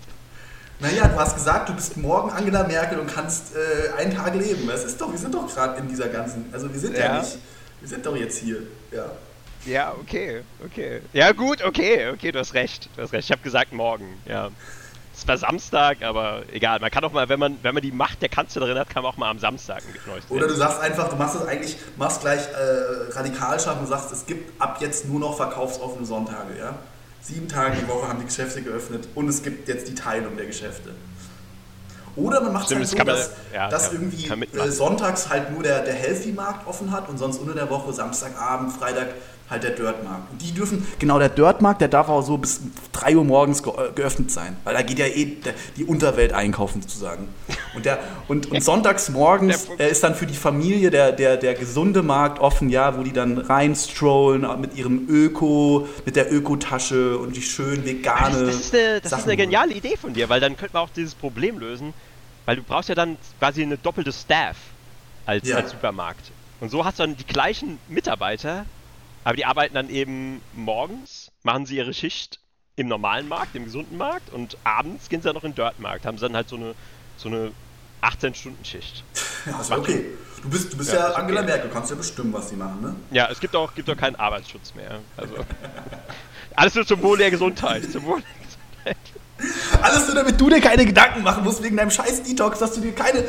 Naja, 0.80 1.08
du 1.08 1.20
hast 1.20 1.36
gesagt, 1.36 1.70
du 1.70 1.74
bist 1.74 1.95
morgen 1.97 2.32
Angela 2.32 2.64
Merkel 2.68 2.99
und 2.99 3.08
kannst 3.14 3.56
äh, 3.56 3.93
einen 3.97 4.14
Tag 4.14 4.36
leben. 4.36 4.68
Das 4.68 4.84
ist 4.84 4.99
doch, 4.99 5.12
wir 5.12 5.18
sind 5.18 5.34
doch 5.34 5.47
gerade 5.47 5.80
in 5.80 5.88
dieser 5.88 6.10
ganzen, 6.10 6.49
also 6.51 6.72
wir 6.72 6.80
sind 6.80 6.97
ja. 6.97 7.06
Ja. 7.06 7.22
nicht, 7.22 7.38
wir 7.80 7.89
sind 7.89 8.06
doch 8.06 8.16
jetzt 8.16 8.39
hier, 8.39 8.58
ja. 8.91 9.06
Ja, 9.66 9.95
okay, 9.99 10.41
okay. 10.64 11.01
Ja 11.14 11.32
gut, 11.32 11.64
okay, 11.64 12.10
okay, 12.10 12.32
du 12.32 12.39
hast 12.39 12.53
recht. 12.53 12.88
Du 12.95 13.01
hast 13.01 13.14
recht. 13.14 13.26
Ich 13.26 13.32
habe 13.32 13.41
gesagt 13.41 13.74
morgen, 13.74 14.22
ja. 14.28 14.51
Es 15.18 15.28
war 15.28 15.38
Samstag, 15.38 16.01
aber 16.03 16.43
egal. 16.51 16.80
Man 16.80 16.91
kann 16.91 17.03
auch 17.05 17.11
mal, 17.13 17.30
wenn 17.30 17.39
man, 17.39 17.57
wenn 17.61 17.74
man 17.74 17.82
die 17.82 17.91
Macht 17.91 18.22
der 18.22 18.30
Kanzlerin 18.30 18.78
hat, 18.78 18.89
kann 18.89 19.03
man 19.03 19.13
auch 19.13 19.18
mal 19.18 19.30
am 19.30 19.39
Samstag 19.39 19.82
ein 19.88 20.09
neues 20.11 20.26
Oder 20.30 20.47
du 20.47 20.53
sagst 20.53 20.80
einfach, 20.82 21.07
du 21.09 21.16
machst 21.16 21.36
es 21.36 21.47
eigentlich, 21.47 21.78
machst 21.97 22.22
gleich 22.22 22.41
äh, 22.41 23.11
radikal 23.13 23.59
scharf 23.59 23.80
und 23.80 23.88
sagst, 23.88 24.11
es 24.11 24.26
gibt 24.26 24.61
ab 24.61 24.78
jetzt 24.82 25.07
nur 25.07 25.20
noch 25.20 25.38
verkaufsoffene 25.38 26.05
Sonntage, 26.05 26.57
ja. 26.59 26.76
Sieben 27.22 27.47
Tage 27.47 27.78
die 27.82 27.88
Woche 27.88 28.07
haben 28.07 28.20
die 28.20 28.26
Geschäfte 28.26 28.61
geöffnet 28.61 29.07
und 29.16 29.28
es 29.30 29.41
gibt 29.41 29.68
jetzt 29.68 29.88
die 29.88 29.95
Teilung 29.95 30.36
der 30.38 30.45
Geschäfte. 30.47 30.91
Oder 32.18 32.39
man 32.41 32.53
macht 32.53 32.70
es 32.72 32.76
halt 32.78 32.88
so, 32.88 32.97
man- 32.97 33.07
dass, 33.07 33.32
ja, 33.53 33.70
dass 33.70 33.86
kann- 33.89 33.93
irgendwie 33.93 34.28
kann 34.28 34.41
äh, 34.43 34.72
sonntags 34.72 35.30
halt 35.30 35.51
nur 35.51 35.63
der, 35.63 35.82
der 35.84 35.93
Healthy-Markt 35.95 36.68
offen 36.68 36.91
hat 36.91 37.09
und 37.09 37.18
sonst 37.18 37.39
unter 37.39 37.53
der 37.53 37.70
Woche, 37.70 37.91
Samstagabend, 37.93 38.72
Freitag 38.74 39.07
halt 39.49 39.63
der 39.63 39.71
Dirtmarkt. 39.71 40.31
Und 40.31 40.41
die 40.41 40.51
dürfen, 40.53 40.85
genau 40.97 41.19
der 41.19 41.29
Dirtmarkt, 41.29 41.79
der 41.81 41.87
darf 41.87 42.09
auch 42.09 42.23
so 42.23 42.37
bis 42.37 42.61
3 42.93 43.15
Uhr 43.17 43.23
morgens 43.23 43.61
ge 43.61 43.73
äh, 43.73 43.91
geöffnet 43.93 44.31
sein, 44.31 44.57
weil 44.63 44.73
da 44.73 44.81
geht 44.81 44.97
ja 44.97 45.05
eh 45.05 45.37
die 45.77 45.83
Unterwelt 45.83 46.33
einkaufen 46.33 46.81
sozusagen. 46.81 47.27
Und, 47.75 47.85
der, 47.85 47.99
und, 48.27 48.51
und 48.51 48.63
sonntags 48.63 49.09
morgens 49.09 49.67
äh, 49.77 49.89
ist 49.91 50.03
dann 50.03 50.15
für 50.15 50.25
die 50.25 50.33
Familie 50.33 50.89
der, 50.89 51.11
der, 51.11 51.37
der 51.37 51.53
gesunde 51.53 52.01
Markt 52.01 52.39
offen, 52.39 52.69
ja, 52.69 52.97
wo 52.97 53.03
die 53.03 53.13
dann 53.13 53.37
reinstrollen 53.37 54.47
mit 54.59 54.75
ihrem 54.75 55.07
Öko, 55.09 55.87
mit 56.05 56.15
der 56.15 56.33
Ökotasche 56.33 57.17
und 57.17 57.35
die 57.35 57.41
schön 57.43 57.85
vegane. 57.85 58.45
Das, 58.45 58.55
ist 58.55 58.73
eine, 58.73 59.01
das 59.01 59.11
ist 59.11 59.23
eine 59.25 59.37
geniale 59.37 59.73
Idee 59.73 59.95
von 59.95 60.13
dir, 60.13 60.27
weil 60.29 60.39
dann 60.39 60.57
könnte 60.57 60.73
man 60.73 60.83
auch 60.83 60.89
dieses 60.89 61.13
Problem 61.13 61.59
lösen, 61.59 61.93
weil 62.45 62.55
du 62.55 62.63
brauchst 62.63 62.89
ja 62.89 62.95
dann 62.95 63.17
quasi 63.39 63.61
eine 63.61 63.77
doppelte 63.77 64.11
Staff 64.11 64.57
als, 65.27 65.47
Ja. 65.47 65.57
als 65.57 65.71
Supermarkt. 65.71 66.31
Und 66.61 66.71
so 66.71 66.83
hast 66.85 66.99
du 66.99 67.03
dann 67.03 67.17
die 67.17 67.25
gleichen 67.25 67.77
Mitarbeiter, 67.89 68.65
aber 69.26 69.36
die 69.36 69.45
arbeiten 69.45 69.73
dann 69.73 69.89
eben 69.89 70.39
morgens, 70.53 71.32
machen 71.43 71.65
sie 71.65 71.76
ihre 71.76 71.93
Schicht 71.93 72.39
im 72.76 72.88
normalen 72.88 73.28
Markt, 73.28 73.55
im 73.55 73.65
gesunden 73.65 73.97
Markt 73.97 74.32
und 74.32 74.55
abends 74.63 75.09
gehen 75.09 75.21
sie 75.21 75.26
dann 75.26 75.36
noch 75.36 75.43
in 75.43 75.51
den 75.51 75.55
Dirtmarkt, 75.55 76.05
haben 76.05 76.17
sie 76.17 76.26
dann 76.26 76.36
halt 76.36 76.47
so 76.47 76.55
eine, 76.55 76.76
so 77.17 77.28
eine 77.30 77.51
18-Stunden-Schicht. 78.03 79.03
Ja, 79.47 79.59
ist 79.59 79.71
okay. 79.71 80.05
Du 80.43 80.49
bist, 80.49 80.71
du 80.71 80.78
bist 80.78 80.93
Ja, 80.93 81.09
ja, 81.09 81.15
Angela 81.15 81.41
okay. 81.41 81.49
Merkel, 81.49 81.71
kannst 81.71 81.89
ja 81.89 81.95
bestimmen, 81.95 82.32
was 82.34 82.49
die 82.49 82.55
machen, 82.55 82.82
ne? 82.82 82.95
Ja, 83.09 83.28
es 83.32 83.39
gibt 83.39 83.55
auch, 83.55 83.73
gibt 83.73 83.89
auch 83.89 83.97
keinen 83.97 84.15
Arbeitsschutz 84.15 84.76
mehr. 84.76 84.99
Also 85.17 85.34
alles 86.55 86.76
nur 86.76 86.86
zum 86.86 87.01
Wohl 87.01 87.17
der 87.17 87.32
Gesundheit. 87.32 87.91
Zum 87.91 88.03
Wohl 88.03 88.21
der 88.21 88.93
Gesundheit. 88.93 89.82
Alles 89.82 90.05
nur, 90.05 90.15
damit 90.15 90.39
du 90.39 90.49
dir 90.49 90.61
keine 90.61 90.86
Gedanken 90.86 91.23
machen 91.23 91.43
musst 91.43 91.63
wegen 91.63 91.76
deinem 91.76 91.89
scheiß 91.89 92.23
Detox, 92.23 92.59
dass 92.59 92.73
du 92.76 92.82
dir 92.82 92.93
keine 92.93 93.23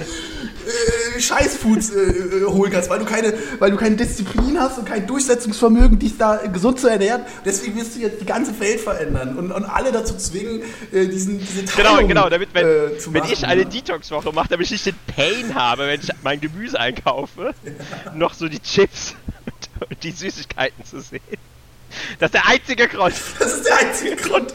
äh, 0.66 1.20
Scheißfoods 1.20 1.90
äh, 1.90 2.00
äh, 2.00 2.44
holen 2.46 2.72
kannst, 2.72 2.90
weil 2.90 2.98
du, 2.98 3.04
keine, 3.04 3.32
weil 3.58 3.70
du 3.70 3.76
keine 3.76 3.96
Disziplin 3.96 4.58
hast 4.58 4.78
und 4.78 4.84
kein 4.86 5.06
Durchsetzungsvermögen, 5.06 5.98
dich 5.98 6.18
da 6.18 6.36
gesund 6.36 6.80
zu 6.80 6.88
ernähren. 6.88 7.22
Deswegen 7.44 7.76
wirst 7.76 7.94
du 7.96 8.00
jetzt 8.00 8.20
die 8.20 8.26
ganze 8.26 8.58
Welt 8.60 8.80
verändern 8.80 9.36
und, 9.36 9.52
und 9.52 9.64
alle 9.64 9.92
dazu 9.92 10.16
zwingen, 10.16 10.62
äh, 10.92 11.06
diesen, 11.06 11.38
diese 11.38 11.64
Genau, 11.76 11.94
Teilung 11.94 12.08
genau, 12.08 12.28
damit, 12.28 12.50
wenn, 12.52 12.66
äh, 12.66 12.98
zu 12.98 13.12
wenn 13.12 13.20
machen. 13.20 13.32
ich 13.32 13.46
eine 13.46 13.62
ja. 13.62 13.68
Detox-Woche 13.68 14.32
mache, 14.32 14.48
damit 14.48 14.66
ich 14.66 14.72
nicht 14.72 14.86
den 14.86 14.96
Pain 15.14 15.54
habe, 15.54 15.86
wenn 15.86 16.00
ich 16.00 16.10
mein 16.22 16.40
Gemüse 16.40 16.78
einkaufe, 16.78 17.54
noch 18.14 18.34
so 18.34 18.48
die 18.48 18.60
Chips 18.60 19.14
und, 19.44 19.88
und 19.90 20.02
die 20.02 20.10
Süßigkeiten 20.10 20.84
zu 20.84 21.00
sehen. 21.00 21.20
Das 22.18 22.28
ist 22.28 22.34
der 22.34 22.46
einzige 22.46 22.88
Grund. 22.88 23.14
Das 23.38 23.52
ist 23.54 23.66
der 23.66 23.76
einzige 23.78 24.16
Grund. 24.16 24.52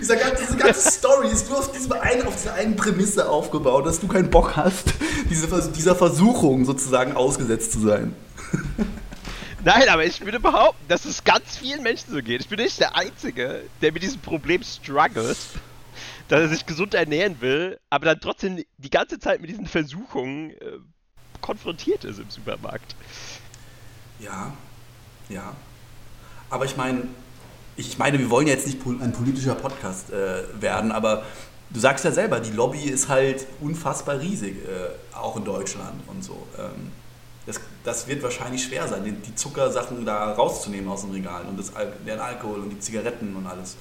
Dieser, 0.00 0.16
gan- 0.16 0.32
diese 0.40 0.56
ganze 0.56 0.90
Story 0.90 1.28
ist 1.28 1.48
nur 1.48 1.58
auf, 1.60 1.72
diesem 1.72 1.92
einen, 1.92 2.26
auf 2.26 2.34
dieser 2.36 2.54
einen 2.54 2.76
Prämisse 2.76 3.28
aufgebaut, 3.28 3.86
dass 3.86 4.00
du 4.00 4.08
keinen 4.08 4.30
Bock 4.30 4.56
hast, 4.56 4.94
diese, 5.30 5.70
dieser 5.72 5.94
Versuchung 5.94 6.64
sozusagen 6.64 7.14
ausgesetzt 7.16 7.72
zu 7.72 7.80
sein. 7.80 8.14
Nein, 9.64 9.88
aber 9.88 10.04
ich 10.04 10.20
würde 10.24 10.40
behaupten, 10.40 10.84
dass 10.88 11.04
es 11.04 11.22
ganz 11.22 11.56
vielen 11.56 11.82
Menschen 11.84 12.12
so 12.12 12.20
geht. 12.20 12.40
Ich 12.40 12.48
bin 12.48 12.58
nicht 12.58 12.80
der 12.80 12.96
Einzige, 12.96 13.62
der 13.80 13.92
mit 13.92 14.02
diesem 14.02 14.20
Problem 14.20 14.62
struggelt. 14.64 15.36
dass 16.28 16.40
er 16.40 16.48
sich 16.48 16.66
gesund 16.66 16.94
ernähren 16.94 17.40
will, 17.40 17.78
aber 17.90 18.06
dann 18.06 18.20
trotzdem 18.20 18.64
die 18.78 18.90
ganze 18.90 19.18
Zeit 19.20 19.40
mit 19.40 19.50
diesen 19.50 19.66
Versuchungen 19.66 20.50
äh, 20.50 20.78
konfrontiert 21.40 22.04
ist 22.04 22.18
im 22.18 22.28
Supermarkt. 22.30 22.96
Ja, 24.18 24.52
ja. 25.28 25.54
Aber 26.52 26.66
ich 26.66 26.76
meine, 26.76 27.04
ich 27.76 27.96
meine, 27.96 28.18
wir 28.18 28.28
wollen 28.28 28.46
jetzt 28.46 28.66
nicht 28.66 28.78
ein 28.86 29.12
politischer 29.12 29.54
Podcast 29.54 30.10
äh, 30.10 30.42
werden, 30.60 30.92
aber 30.92 31.22
du 31.70 31.80
sagst 31.80 32.04
ja 32.04 32.12
selber, 32.12 32.40
die 32.40 32.50
Lobby 32.50 32.82
ist 32.82 33.08
halt 33.08 33.46
unfassbar 33.62 34.20
riesig, 34.20 34.56
äh, 34.68 35.16
auch 35.16 35.34
in 35.38 35.46
Deutschland 35.46 36.02
und 36.08 36.22
so. 36.22 36.46
Ähm, 36.58 36.92
das, 37.46 37.58
das, 37.84 38.06
wird 38.06 38.22
wahrscheinlich 38.22 38.62
schwer 38.64 38.86
sein, 38.86 39.02
die, 39.02 39.12
die, 39.12 39.34
Zuckersachen 39.34 40.04
da 40.04 40.32
rauszunehmen 40.32 40.90
aus 40.90 41.00
den 41.00 41.12
Regalen 41.12 41.48
und 41.48 41.58
das, 41.58 41.72
den 42.06 42.20
Alkohol 42.20 42.60
und 42.60 42.68
die 42.68 42.78
Zigaretten 42.78 43.34
und 43.34 43.46
alles. 43.46 43.78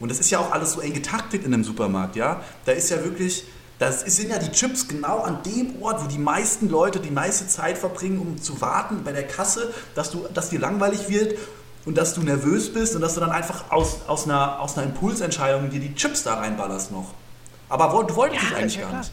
Und 0.00 0.10
das 0.10 0.18
ist 0.18 0.30
ja 0.30 0.40
auch 0.40 0.50
alles 0.50 0.72
so 0.72 0.80
eng 0.80 0.94
getaktet 0.94 1.44
in 1.44 1.54
einem 1.54 1.62
Supermarkt, 1.62 2.16
ja. 2.16 2.42
Da 2.64 2.72
ist 2.72 2.90
ja 2.90 3.04
wirklich, 3.04 3.44
das 3.80 4.02
sind 4.02 4.28
ja 4.28 4.38
die 4.38 4.52
Chips 4.52 4.86
genau 4.88 5.20
an 5.20 5.42
dem 5.42 5.82
Ort, 5.82 6.04
wo 6.04 6.06
die 6.06 6.18
meisten 6.18 6.68
Leute 6.68 7.00
die 7.00 7.10
meiste 7.10 7.48
Zeit 7.48 7.78
verbringen, 7.78 8.20
um 8.20 8.40
zu 8.40 8.60
warten 8.60 9.02
bei 9.04 9.12
der 9.12 9.26
Kasse, 9.26 9.72
dass, 9.94 10.10
du, 10.10 10.26
dass 10.34 10.50
dir 10.50 10.60
langweilig 10.60 11.08
wird 11.08 11.38
und 11.86 11.96
dass 11.96 12.12
du 12.12 12.20
nervös 12.20 12.74
bist 12.74 12.94
und 12.94 13.00
dass 13.00 13.14
du 13.14 13.20
dann 13.20 13.30
einfach 13.30 13.70
aus, 13.70 14.00
aus, 14.06 14.24
einer, 14.24 14.60
aus 14.60 14.76
einer 14.76 14.86
Impulsentscheidung 14.86 15.70
dir 15.70 15.80
die 15.80 15.94
Chips 15.94 16.24
da 16.24 16.34
reinballerst 16.34 16.92
noch. 16.92 17.14
Aber 17.70 18.04
du 18.04 18.14
wolltest 18.16 18.42
es 18.50 18.54
eigentlich 18.54 18.80
gar 18.80 18.98
nicht. 18.98 19.12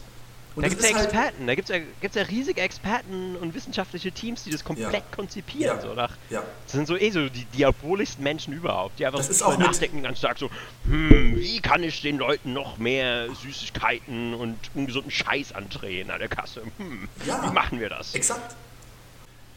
Und 0.56 0.62
da 0.62 0.68
gibt 0.68 0.80
es 0.80 0.88
ja 0.88 0.96
halt 0.96 1.04
Experten, 1.06 1.38
halt 1.38 1.48
da 1.48 1.54
gibt 1.54 1.70
es 1.70 1.76
ja, 1.76 1.82
gibt's 2.00 2.16
ja 2.16 2.22
riesige 2.22 2.60
Experten 2.60 3.36
und 3.36 3.54
wissenschaftliche 3.54 4.10
Teams, 4.10 4.44
die 4.44 4.50
das 4.50 4.64
komplett 4.64 4.92
ja. 4.92 5.02
konzipieren. 5.14 5.76
Ja. 5.76 5.82
So 5.82 5.94
nach, 5.94 6.16
ja. 6.30 6.42
Das 6.64 6.72
sind 6.72 6.86
so 6.86 6.96
eh 6.96 7.10
so 7.10 7.28
die 7.28 7.44
diabolischsten 7.44 8.24
Menschen 8.24 8.52
überhaupt, 8.54 8.98
die 8.98 9.06
einfach 9.06 9.18
das 9.18 9.26
so 9.28 9.32
ist 9.32 9.42
auch 9.42 9.56
nachdenken 9.58 10.02
ganz 10.02 10.18
stark 10.18 10.38
so, 10.38 10.50
hm, 10.84 11.36
wie 11.36 11.60
kann 11.60 11.82
ich 11.84 12.02
den 12.02 12.18
Leuten 12.18 12.52
noch 12.52 12.78
mehr 12.78 13.28
Süßigkeiten 13.42 14.34
und 14.34 14.58
ungesunden 14.74 15.10
Scheiß 15.10 15.52
andrehen 15.52 16.10
an 16.10 16.18
der 16.18 16.28
Kasse? 16.28 16.62
Hm, 16.78 17.08
wie 17.24 17.52
machen 17.52 17.80
wir 17.80 17.88
das? 17.88 18.14
Exakt. 18.14 18.56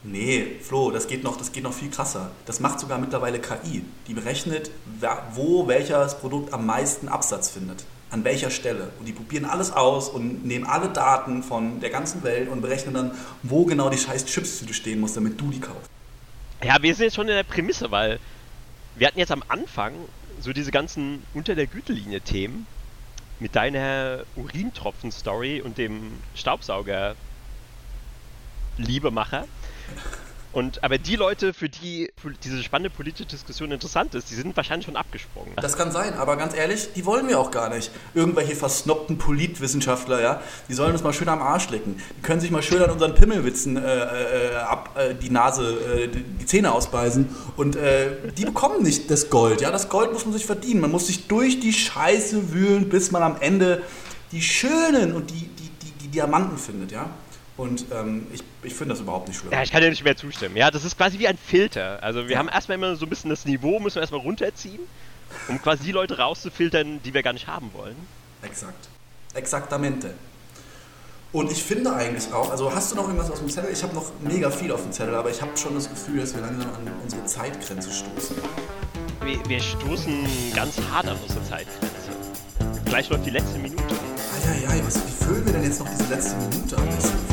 Nee, 0.04 0.56
Flo, 0.62 0.90
das 0.90 1.08
geht, 1.08 1.24
noch, 1.24 1.38
das 1.38 1.52
geht 1.52 1.64
noch 1.64 1.74
viel 1.74 1.92
krasser. 1.92 2.32
Das 2.48 2.60
macht 2.60 2.80
sogar 2.80 2.98
mittlerweile 2.98 3.40
KI. 3.40 3.86
Die 4.08 4.14
berechnet, 4.16 4.72
wo 5.34 5.68
welches 5.68 6.16
Produkt 6.16 6.54
am 6.54 6.66
meisten 6.66 7.08
Absatz 7.08 7.50
findet 7.50 7.86
an 8.12 8.24
welcher 8.24 8.52
Stelle. 8.52 8.92
Und 9.00 9.08
die 9.08 9.14
probieren 9.14 9.46
alles 9.46 9.72
aus 9.72 10.10
und 10.10 10.46
nehmen 10.46 10.66
alle 10.66 10.90
Daten 10.90 11.44
von 11.44 11.80
der 11.80 11.90
ganzen 11.90 12.24
Welt 12.24 12.50
und 12.50 12.62
berechnen 12.62 12.94
dann, 12.94 13.12
wo 13.42 13.66
genau 13.66 13.90
die 13.90 13.98
scheiß 13.98 14.26
Chips 14.26 14.64
stehen 14.72 15.00
muss, 15.00 15.14
damit 15.14 15.40
du 15.40 15.50
die 15.50 15.60
kaufst. 15.60 15.90
Ja, 16.64 16.82
wir 16.82 16.94
sind 16.94 17.06
jetzt 17.06 17.16
schon 17.16 17.28
in 17.28 17.36
der 17.36 17.44
Prämisse, 17.44 17.90
weil 17.90 18.20
wir 18.96 19.08
hatten 19.08 19.18
jetzt 19.18 19.32
am 19.32 19.44
Anfang 19.48 19.94
so 20.42 20.54
diese 20.54 20.72
ganzen 20.72 21.24
unter 21.34 21.56
der 21.56 21.68
Gütelinie 21.68 22.22
Themen 22.22 22.68
mit 23.40 23.56
deiner 23.56 24.24
Urintropfen-Story 24.36 25.62
und 25.62 25.78
dem 25.78 26.12
Staubsauger 26.36 27.16
Liebemacher. 28.78 29.48
Und, 30.54 30.84
aber 30.84 30.98
die 30.98 31.16
Leute, 31.16 31.54
für 31.54 31.70
die 31.70 32.12
diese 32.44 32.62
spannende 32.62 32.90
politische 32.90 33.26
Diskussion 33.26 33.72
interessant 33.72 34.16
ist, 34.16 34.30
die 34.30 34.36
sind 34.36 34.56
wahrscheinlich 34.58 34.86
schon 34.86 34.98
abgesprungen. 34.98 35.54
Das 35.56 35.78
kann 35.78 35.92
sein, 35.92 36.14
aber 36.16 36.36
ganz 36.36 36.56
ehrlich, 36.56 36.90
die 36.94 37.06
wollen 37.06 37.28
wir 37.30 37.40
auch 37.40 37.52
gar 37.52 37.70
nicht. 37.70 37.92
Irgendwelche 38.14 38.56
versnobten 38.56 39.18
Politwissenschaftler, 39.18 40.22
ja, 40.22 40.42
die 40.68 40.74
sollen 40.74 40.92
uns 40.92 41.04
mal 41.04 41.14
schön 41.14 41.30
am 41.30 41.42
Arsch 41.42 41.70
lecken. 41.70 42.02
Die 42.18 42.22
können 42.22 42.42
sich 42.42 42.52
mal 42.52 42.62
schön 42.62 42.82
an 42.82 42.92
unseren 42.92 43.16
Pimmelwitzen 43.16 43.78
äh, 43.78 44.52
äh, 44.52 44.56
ab, 44.56 44.98
äh, 44.98 45.16
die 45.16 45.30
Nase, 45.30 45.64
äh, 45.74 46.08
die 46.10 46.46
Zähne 46.46 46.74
ausbeißen. 46.74 47.30
Und 47.56 47.78
äh, 47.78 48.32
die 48.38 48.46
bekommen 48.46 48.84
nicht 48.84 49.10
das 49.10 49.30
Gold, 49.30 49.62
ja. 49.62 49.72
Das 49.72 49.88
Gold 49.88 50.12
muss 50.12 50.26
man 50.26 50.34
sich 50.34 50.46
verdienen. 50.46 50.82
Man 50.82 50.92
muss 50.92 51.08
sich 51.08 51.28
durch 51.28 51.60
die 51.60 51.74
Scheiße 51.74 52.52
wühlen, 52.52 52.90
bis 52.90 53.12
man 53.12 53.24
am 53.24 53.38
Ende 53.40 53.84
die 54.32 54.42
schönen 54.42 55.14
und 55.14 55.30
die, 55.30 55.48
die, 55.48 55.70
die, 55.82 55.92
die 56.02 56.08
Diamanten 56.10 56.58
findet, 56.58 56.92
ja. 56.92 57.10
Und 57.62 57.86
ähm, 57.92 58.26
ich, 58.34 58.42
ich 58.64 58.74
finde 58.74 58.96
das 58.96 59.02
überhaupt 59.02 59.28
nicht 59.28 59.38
schlimm. 59.38 59.52
Ja, 59.52 59.62
ich 59.62 59.72
kann 59.72 59.84
dir 59.84 59.92
nicht 59.92 60.04
mehr 60.04 60.18
zustimmen. 60.18 60.58
Ja, 60.58 60.72
das 60.72 60.84
ist 60.84 60.98
quasi 60.98 61.20
wie 61.20 61.28
ein 61.28 61.38
Filter. 61.38 62.02
Also 62.02 62.24
wir 62.24 62.32
ja. 62.32 62.40
haben 62.40 62.50
erstmal 62.50 62.76
immer 62.76 62.96
so 62.96 63.06
ein 63.06 63.10
bisschen 63.10 63.30
das 63.30 63.46
Niveau, 63.46 63.80
müssen 63.80 63.98
wir 63.98 64.02
erstmal 64.02 64.22
runterziehen, 64.22 64.80
um 65.48 65.62
quasi 65.62 65.84
die 65.84 65.92
Leute 65.92 66.18
rauszufiltern, 66.18 67.04
die 67.04 67.14
wir 67.14 67.22
gar 67.22 67.34
nicht 67.34 67.46
haben 67.46 67.70
wollen. 67.76 67.96
Exakt. 68.42 68.88
Exaktamente. 69.36 70.16
Und 71.32 71.52
ich 71.52 71.62
finde 71.62 71.94
eigentlich 71.94 72.34
auch, 72.34 72.50
also 72.50 72.74
hast 72.74 72.94
du 72.94 72.96
noch 72.96 73.04
irgendwas 73.04 73.30
aus 73.30 73.38
dem 73.38 73.50
Zettel? 73.52 73.72
Ich 73.72 73.84
habe 73.84 73.94
noch 73.94 74.12
mega 74.22 74.50
viel 74.50 74.72
auf 74.72 74.82
dem 74.82 74.92
Zettel, 74.92 75.14
aber 75.14 75.30
ich 75.30 75.40
habe 75.40 75.56
schon 75.56 75.76
das 75.76 75.88
Gefühl, 75.88 76.20
dass 76.20 76.34
wir 76.34 76.42
langsam 76.42 76.68
an 76.74 76.92
unsere 77.04 77.24
Zeitgrenze 77.26 77.92
stoßen. 77.92 78.38
Wir, 79.24 79.40
wir 79.48 79.60
stoßen 79.60 80.26
ganz 80.56 80.80
hart 80.92 81.08
an 81.08 81.18
unsere 81.22 81.44
Zeitgrenze. 81.44 81.86
Gleich 82.86 83.08
läuft 83.10 83.28
die 83.28 83.30
letzte 83.30 83.60
Minute. 83.60 83.84
Eieiei, 84.48 84.82
was, 84.84 84.96
wie 84.96 85.24
füllen 85.26 85.46
wir 85.46 85.54
denn 85.54 85.64
jetzt 85.64 85.80
noch 85.80 85.90
diese 85.90 86.12
letzte 86.12 86.36
Minute 86.38 86.76
am 86.76 86.86
besten? 86.88 87.31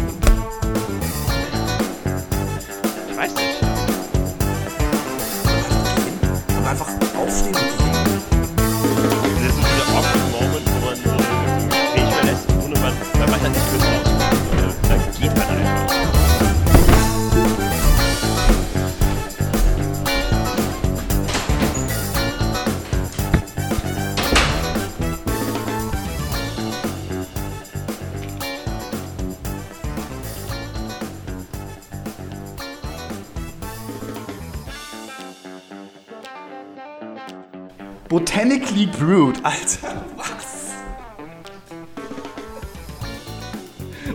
Botanically 38.19 38.87
brewed. 38.87 39.37
Alter, 39.45 40.05
was? 40.17 40.73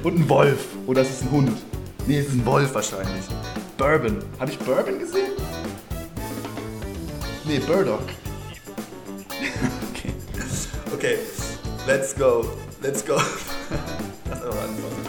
Und 0.04 0.20
ein 0.20 0.28
Wolf. 0.28 0.66
Oder 0.88 1.04
ist 1.04 1.12
es 1.12 1.22
ein 1.22 1.32
Hund? 1.32 1.58
Nee, 2.06 2.18
es 2.18 2.28
ist 2.28 2.34
ein 2.34 2.46
Wolf 2.46 2.76
wahrscheinlich. 2.76 3.24
Bourbon. 3.78 4.22
Habe 4.42 4.52
ich 4.52 4.60
Bourbon 4.60 5.00
gesehen? 5.00 5.32
Nee, 7.46 7.60
Burdock. 7.60 8.04
okay. 9.90 10.14
Okay, 10.94 11.18
let's 11.88 12.14
go. 12.14 12.46
Let's 12.82 13.06
go. 13.06 13.16
Lass 14.30 14.42
aber 14.42 14.64
anfangen. 14.64 15.03